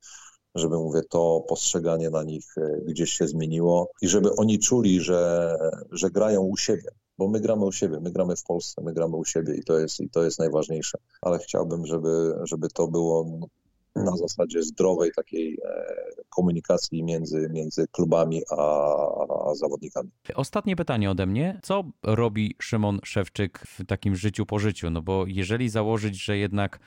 żeby 0.55 0.77
mówię, 0.77 1.03
to 1.11 1.45
postrzeganie 1.49 2.11
na 2.11 2.23
nich 2.23 2.59
e, 2.59 2.81
gdzieś 2.85 3.13
się 3.13 3.29
zmieniło 3.29 3.91
i 4.03 4.09
żeby 4.09 4.37
oni 4.37 4.59
czuli, 4.59 5.01
że, 5.01 5.57
że 5.91 6.11
grają 6.11 6.43
u 6.43 6.57
siebie. 6.57 6.89
Bo 7.19 7.29
my 7.29 7.41
gramy 7.41 7.65
u 7.65 7.73
siebie, 7.73 8.01
my 8.01 8.11
gramy 8.11 8.37
w 8.37 8.43
Polsce, 8.43 8.83
my 8.83 8.93
gramy 8.93 9.17
u 9.17 9.25
siebie 9.25 9.55
i 9.55 9.65
to 9.65 9.79
jest, 9.79 10.01
i 10.01 10.11
to 10.11 10.25
jest 10.25 10.39
najważniejsze. 10.39 10.99
Ale 11.23 11.39
chciałbym, 11.39 11.87
żeby, 11.87 12.35
żeby 12.43 12.69
to 12.69 12.89
było 12.89 13.49
na 13.97 14.17
zasadzie 14.17 14.63
zdrowej 14.63 15.11
takiej 15.17 15.59
e, 15.65 15.85
komunikacji 16.29 17.03
między, 17.03 17.49
między 17.53 17.87
klubami 17.93 18.43
a, 18.51 18.57
a, 19.51 19.55
zawodnikami. 19.55 20.11
Ostatnie 20.35 20.77
pytanie 20.77 21.11
ode 21.11 21.27
mnie. 21.27 21.61
Co 21.63 21.85
robi 22.03 22.57
Szymon 22.63 23.01
Szewczyk 23.05 23.59
w 23.59 23.87
takim 23.87 24.17
życiu 24.17 24.47
po 24.47 24.59
życiu? 24.59 24.91
No 24.91 25.03
bo 25.03 25.25
jeżeli 25.27 25.69
założyć, 25.69 26.25
że 26.25 26.39
jednak 26.39 26.81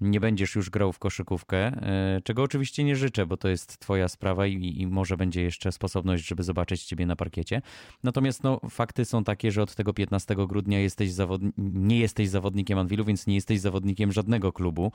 nie 0.00 0.20
będziesz 0.20 0.54
już 0.54 0.70
grał 0.70 0.92
w 0.92 0.98
koszykówkę, 0.98 1.58
e, 1.58 2.20
czego 2.24 2.42
oczywiście 2.42 2.84
nie 2.84 2.96
życzę, 2.96 3.26
bo 3.26 3.36
to 3.36 3.48
jest 3.48 3.78
twoja 3.78 4.08
sprawa 4.08 4.46
i, 4.46 4.80
i, 4.80 4.86
może 4.86 5.16
będzie 5.16 5.42
jeszcze 5.42 5.72
sposobność, 5.72 6.26
żeby 6.26 6.42
zobaczyć 6.42 6.84
ciebie 6.84 7.06
na 7.06 7.16
parkiecie. 7.16 7.62
Natomiast 8.02 8.42
no, 8.42 8.60
fakty 8.70 9.04
są 9.04 9.24
takie, 9.24 9.50
że 9.50 9.62
od 9.62 9.74
tego 9.74 9.94
15 9.94 10.34
grudnia 10.34 10.80
jesteś 10.80 11.12
zawod... 11.12 11.42
nie 11.58 11.98
jesteś 11.98 12.28
zawodnikiem 12.28 12.78
Anwilu, 12.78 13.04
więc 13.04 13.26
nie 13.26 13.34
jesteś 13.34 13.60
zawodnikiem 13.60 14.12
żadnego 14.12 14.52
klubu. 14.52 14.92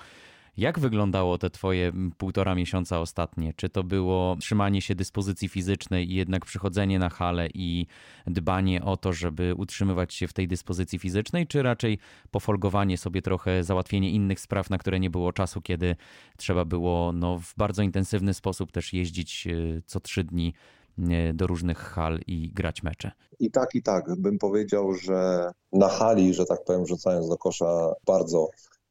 Jak 0.57 0.79
wyglądało 0.79 1.37
te 1.37 1.49
twoje 1.49 1.91
półtora 2.17 2.55
miesiąca 2.55 2.99
ostatnie? 2.99 3.53
Czy 3.53 3.69
to 3.69 3.83
było 3.83 4.35
trzymanie 4.39 4.81
się 4.81 4.95
dyspozycji 4.95 5.49
fizycznej 5.49 6.11
i 6.11 6.15
jednak 6.15 6.45
przychodzenie 6.45 6.99
na 6.99 7.09
halę 7.09 7.47
i 7.53 7.87
dbanie 8.27 8.83
o 8.83 8.97
to, 8.97 9.13
żeby 9.13 9.55
utrzymywać 9.55 10.13
się 10.13 10.27
w 10.27 10.33
tej 10.33 10.47
dyspozycji 10.47 10.99
fizycznej, 10.99 11.47
czy 11.47 11.63
raczej 11.63 11.97
pofolgowanie 12.31 12.97
sobie 12.97 13.21
trochę, 13.21 13.63
załatwienie 13.63 14.11
innych 14.11 14.39
spraw, 14.39 14.69
na 14.69 14.77
które 14.77 14.99
nie 14.99 15.09
było 15.09 15.33
czasu, 15.33 15.61
kiedy 15.61 15.95
trzeba 16.37 16.65
było 16.65 17.11
no, 17.13 17.39
w 17.39 17.53
bardzo 17.57 17.81
intensywny 17.81 18.33
sposób 18.33 18.71
też 18.71 18.93
jeździć 18.93 19.47
e, 19.47 19.81
co 19.85 19.99
trzy 19.99 20.23
dni 20.23 20.53
e, 20.99 21.33
do 21.33 21.47
różnych 21.47 21.77
hal 21.77 22.19
i 22.27 22.51
grać 22.53 22.83
mecze. 22.83 23.11
I 23.39 23.51
tak, 23.51 23.75
i 23.75 23.83
tak. 23.83 24.15
Bym 24.17 24.37
powiedział, 24.37 24.93
że 24.93 25.51
na 25.73 25.89
hali, 25.89 26.33
że 26.33 26.45
tak 26.45 26.63
powiem, 26.63 26.87
rzucając 26.87 27.29
do 27.29 27.37
kosza, 27.37 27.93
bardzo 28.05 28.49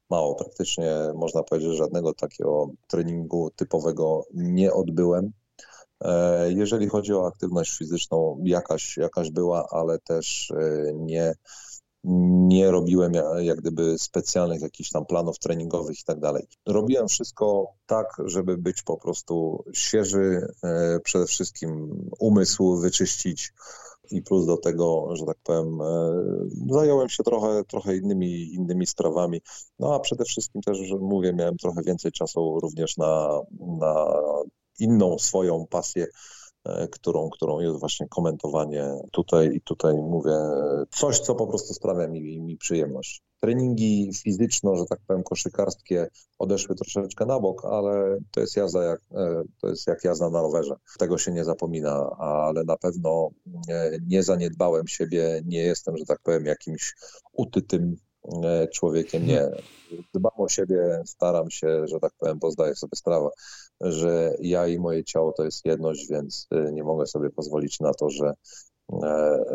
mało, 0.09 0.35
praktycznie 0.35 0.91
można 1.15 1.43
powiedzieć, 1.43 1.71
że 1.71 1.77
żadnego 1.77 2.13
takiego 2.13 2.69
treningu 2.87 3.51
typowego 3.55 4.25
nie 4.33 4.73
odbyłem. 4.73 5.31
E, 6.01 6.51
jeżeli 6.51 6.89
chodzi 6.89 7.13
o 7.13 7.27
aktywność 7.27 7.77
fizyczną, 7.77 8.41
jakaś, 8.43 8.97
jakaś 8.97 9.31
była, 9.31 9.67
ale 9.71 9.99
też 9.99 10.51
e, 10.51 10.93
nie, 10.93 11.33
nie 12.03 12.71
robiłem 12.71 13.11
jak 13.39 13.57
gdyby 13.57 13.99
specjalnych 13.99 14.61
jakichś 14.61 14.89
tam 14.89 15.05
planów 15.05 15.39
treningowych 15.39 15.99
i 15.99 16.03
tak 16.03 16.19
dalej. 16.19 16.47
Robiłem 16.65 17.07
wszystko 17.07 17.73
tak, 17.85 18.07
żeby 18.25 18.57
być 18.57 18.81
po 18.81 18.97
prostu 18.97 19.63
świeży, 19.73 20.47
e, 20.63 20.99
przede 21.03 21.25
wszystkim 21.25 21.89
umysł 22.19 22.75
wyczyścić 22.75 23.53
i 24.11 24.21
plus 24.21 24.45
do 24.45 24.57
tego, 24.57 25.15
że 25.15 25.25
tak 25.25 25.37
powiem, 25.43 25.81
e, 25.81 25.85
zająłem 26.69 27.09
się 27.09 27.23
trochę, 27.23 27.63
trochę 27.63 27.97
innymi, 27.97 28.53
innymi 28.53 28.87
sprawami. 28.87 29.41
No 29.79 29.95
a 29.95 29.99
przede 29.99 30.25
wszystkim 30.25 30.61
też, 30.61 30.77
że 30.77 30.95
mówię, 30.95 31.33
miałem 31.33 31.57
trochę 31.57 31.81
więcej 31.83 32.11
czasu 32.11 32.59
również 32.59 32.97
na, 32.97 33.41
na 33.59 34.21
inną 34.79 35.19
swoją 35.19 35.67
pasję, 35.69 36.07
E, 36.65 36.87
którą, 36.87 37.29
którą 37.29 37.59
jest 37.59 37.79
właśnie 37.79 38.07
komentowanie 38.07 38.93
tutaj 39.11 39.55
i 39.55 39.61
tutaj 39.61 39.93
mówię 39.95 40.35
coś, 40.91 41.19
co 41.19 41.35
po 41.35 41.47
prostu 41.47 41.73
sprawia 41.73 42.07
mi, 42.07 42.41
mi 42.41 42.57
przyjemność. 42.57 43.21
Treningi 43.39 44.11
fizyczno, 44.23 44.75
że 44.75 44.85
tak 44.85 44.99
powiem, 45.07 45.23
koszykarskie 45.23 46.07
odeszły 46.39 46.75
troszeczkę 46.75 47.25
na 47.25 47.39
bok, 47.39 47.65
ale 47.65 48.17
to 48.31 48.41
jest 48.41 48.57
jazda 48.57 48.83
jak, 48.83 49.01
e, 49.11 49.43
to 49.61 49.67
jest 49.67 49.87
jak 49.87 50.03
jazda 50.03 50.29
na 50.29 50.41
rowerze. 50.41 50.75
Tego 50.99 51.17
się 51.17 51.31
nie 51.31 51.45
zapomina, 51.45 52.09
ale 52.19 52.63
na 52.63 52.77
pewno 52.77 53.29
e, 53.69 53.91
nie 54.07 54.23
zaniedbałem 54.23 54.87
siebie, 54.87 55.41
nie 55.45 55.61
jestem, 55.61 55.97
że 55.97 56.05
tak 56.05 56.19
powiem, 56.23 56.45
jakimś 56.45 56.95
utytym 57.33 57.97
człowiekiem. 58.73 59.25
Nie. 59.27 59.49
Dbam 60.13 60.31
o 60.37 60.49
siebie, 60.49 61.01
staram 61.05 61.51
się, 61.51 61.87
że 61.87 61.99
tak 61.99 62.11
powiem, 62.19 62.39
bo 62.39 62.51
zdaję 62.51 62.75
sobie 62.75 62.95
sprawę, 62.95 63.29
że 63.81 64.35
ja 64.39 64.67
i 64.67 64.79
moje 64.79 65.03
ciało 65.03 65.33
to 65.33 65.43
jest 65.43 65.65
jedność, 65.65 66.07
więc 66.09 66.47
nie 66.71 66.83
mogę 66.83 67.05
sobie 67.05 67.29
pozwolić 67.29 67.79
na 67.79 67.93
to, 67.93 68.09
że 68.09 68.25
e, 68.25 68.33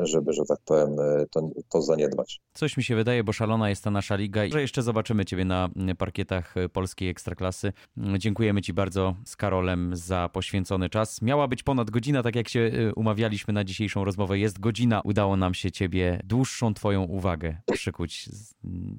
żeby, 0.03 0.33
że 0.33 0.45
tak 0.49 0.59
powiem, 0.65 1.01
e, 1.01 1.27
to, 1.31 1.51
to 1.69 1.83
zaniedbać. 1.83 2.41
Coś 2.53 2.77
mi 2.77 2.85
się 2.85 2.97
wydaje, 2.97 3.25
bo 3.25 3.33
szalona 3.33 3.69
jest 3.69 3.85
ta 3.85 3.91
nasza 3.91 4.17
liga 4.17 4.45
i 4.45 4.53
że 4.53 4.61
jeszcze 4.61 4.83
zobaczymy 4.83 5.25
Ciebie 5.25 5.45
na 5.45 5.69
parkietach 5.99 6.55
polskiej 6.73 7.09
Ekstraklasy. 7.09 7.73
Dziękujemy 7.97 8.63
Ci 8.63 8.73
bardzo 8.73 9.15
z 9.25 9.37
Karolem 9.37 9.97
za 9.97 10.29
poświęcony 10.33 10.91
czas. 10.91 11.23
Miała 11.23 11.49
być 11.49 11.63
ponad 11.63 11.91
godzina, 11.91 12.23
tak 12.23 12.37
jak 12.37 12.49
się 12.49 12.93
umawialiśmy 12.97 13.55
na 13.55 13.65
dzisiejszą 13.65 14.05
rozmowę. 14.05 14.39
Jest 14.39 14.61
godzina, 14.61 15.01
udało 15.05 15.37
nam 15.37 15.55
się 15.55 15.71
Ciebie 15.73 16.21
dłuższą 16.25 16.75
Twoją 16.75 17.03
uwagę 17.03 17.57
przykuć. 17.73 18.29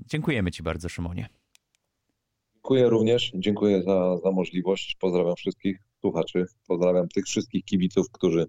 Dziękujemy 0.05 0.51
Ci 0.51 0.63
bardzo, 0.63 0.89
Szymonie. 0.89 1.29
Dziękuję 2.55 2.89
również, 2.89 3.31
dziękuję 3.35 3.83
za, 3.83 4.17
za 4.17 4.31
możliwość. 4.31 4.95
Pozdrawiam 4.99 5.35
wszystkich 5.35 5.77
słuchaczy, 6.01 6.45
pozdrawiam 6.67 7.07
tych 7.07 7.25
wszystkich 7.25 7.65
kibiców, 7.65 8.11
którzy, 8.11 8.45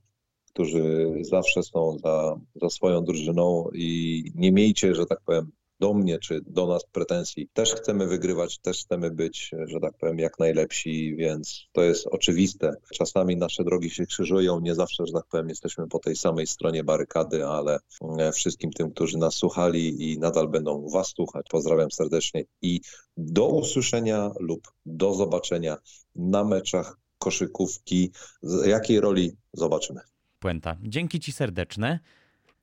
którzy 0.57 1.13
zawsze 1.21 1.63
są 1.63 1.99
za, 1.99 2.37
za 2.55 2.71
swoją 2.71 3.05
drużyną 3.05 3.69
i 3.75 4.23
nie 4.35 4.53
miejcie, 4.53 4.95
że 4.95 5.07
tak 5.07 5.21
powiem, 5.27 5.51
do 5.81 5.95
mnie 5.95 6.19
czy 6.19 6.41
do 6.47 6.67
nas 6.67 6.87
pretensji. 6.93 7.49
Też 7.53 7.75
chcemy 7.75 8.07
wygrywać, 8.07 8.59
też 8.59 8.85
chcemy 8.85 9.11
być, 9.11 9.51
że 9.67 9.81
tak 9.81 9.93
powiem, 9.99 10.19
jak 10.19 10.39
najlepsi, 10.39 11.17
więc 11.17 11.67
to 11.73 11.83
jest 11.83 12.07
oczywiste. 12.07 12.73
Czasami 12.95 13.37
nasze 13.37 13.65
drogi 13.65 13.91
się 13.91 14.07
krzyżują, 14.07 14.61
nie 14.61 14.75
zawsze, 14.75 15.07
że 15.07 15.13
tak 15.13 15.27
powiem, 15.31 15.49
jesteśmy 15.49 15.89
po 15.89 15.99
tej 15.99 16.17
samej 16.17 16.47
stronie 16.47 16.85
barykady, 16.85 17.47
ale 17.47 17.79
e, 18.19 18.33
wszystkim 18.33 18.71
tym, 18.71 18.91
którzy 18.91 19.19
nas 19.19 19.35
słuchali 19.35 20.13
i 20.13 20.19
nadal 20.19 20.49
będą 20.49 20.89
Was 20.89 21.09
słuchać, 21.17 21.47
pozdrawiam 21.51 21.91
serdecznie 21.91 22.45
i 22.63 22.81
do 23.17 23.49
usłyszenia 23.49 24.31
lub 24.41 24.61
do 24.87 25.15
zobaczenia 25.15 25.77
na 26.15 26.45
meczach 26.45 26.99
koszykówki. 27.19 28.11
Z 28.43 28.67
jakiej 28.67 29.01
roli 29.01 29.37
zobaczymy. 29.53 30.01
Puenta. 30.39 30.77
Dzięki 30.83 31.21
Ci 31.21 31.33
serdeczne. 31.33 31.99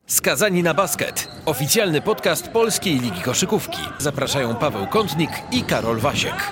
Skazani 0.07 0.63
na 0.63 0.74
basket. 0.74 1.28
Oficjalny 1.45 2.01
podcast 2.01 2.47
Polskiej 2.47 2.99
Ligi 2.99 3.21
Koszykówki. 3.21 3.80
Zapraszają 3.99 4.55
Paweł 4.55 4.88
Kątnik 4.88 5.30
i 5.51 5.63
Karol 5.63 5.99
Wasiek. 5.99 6.51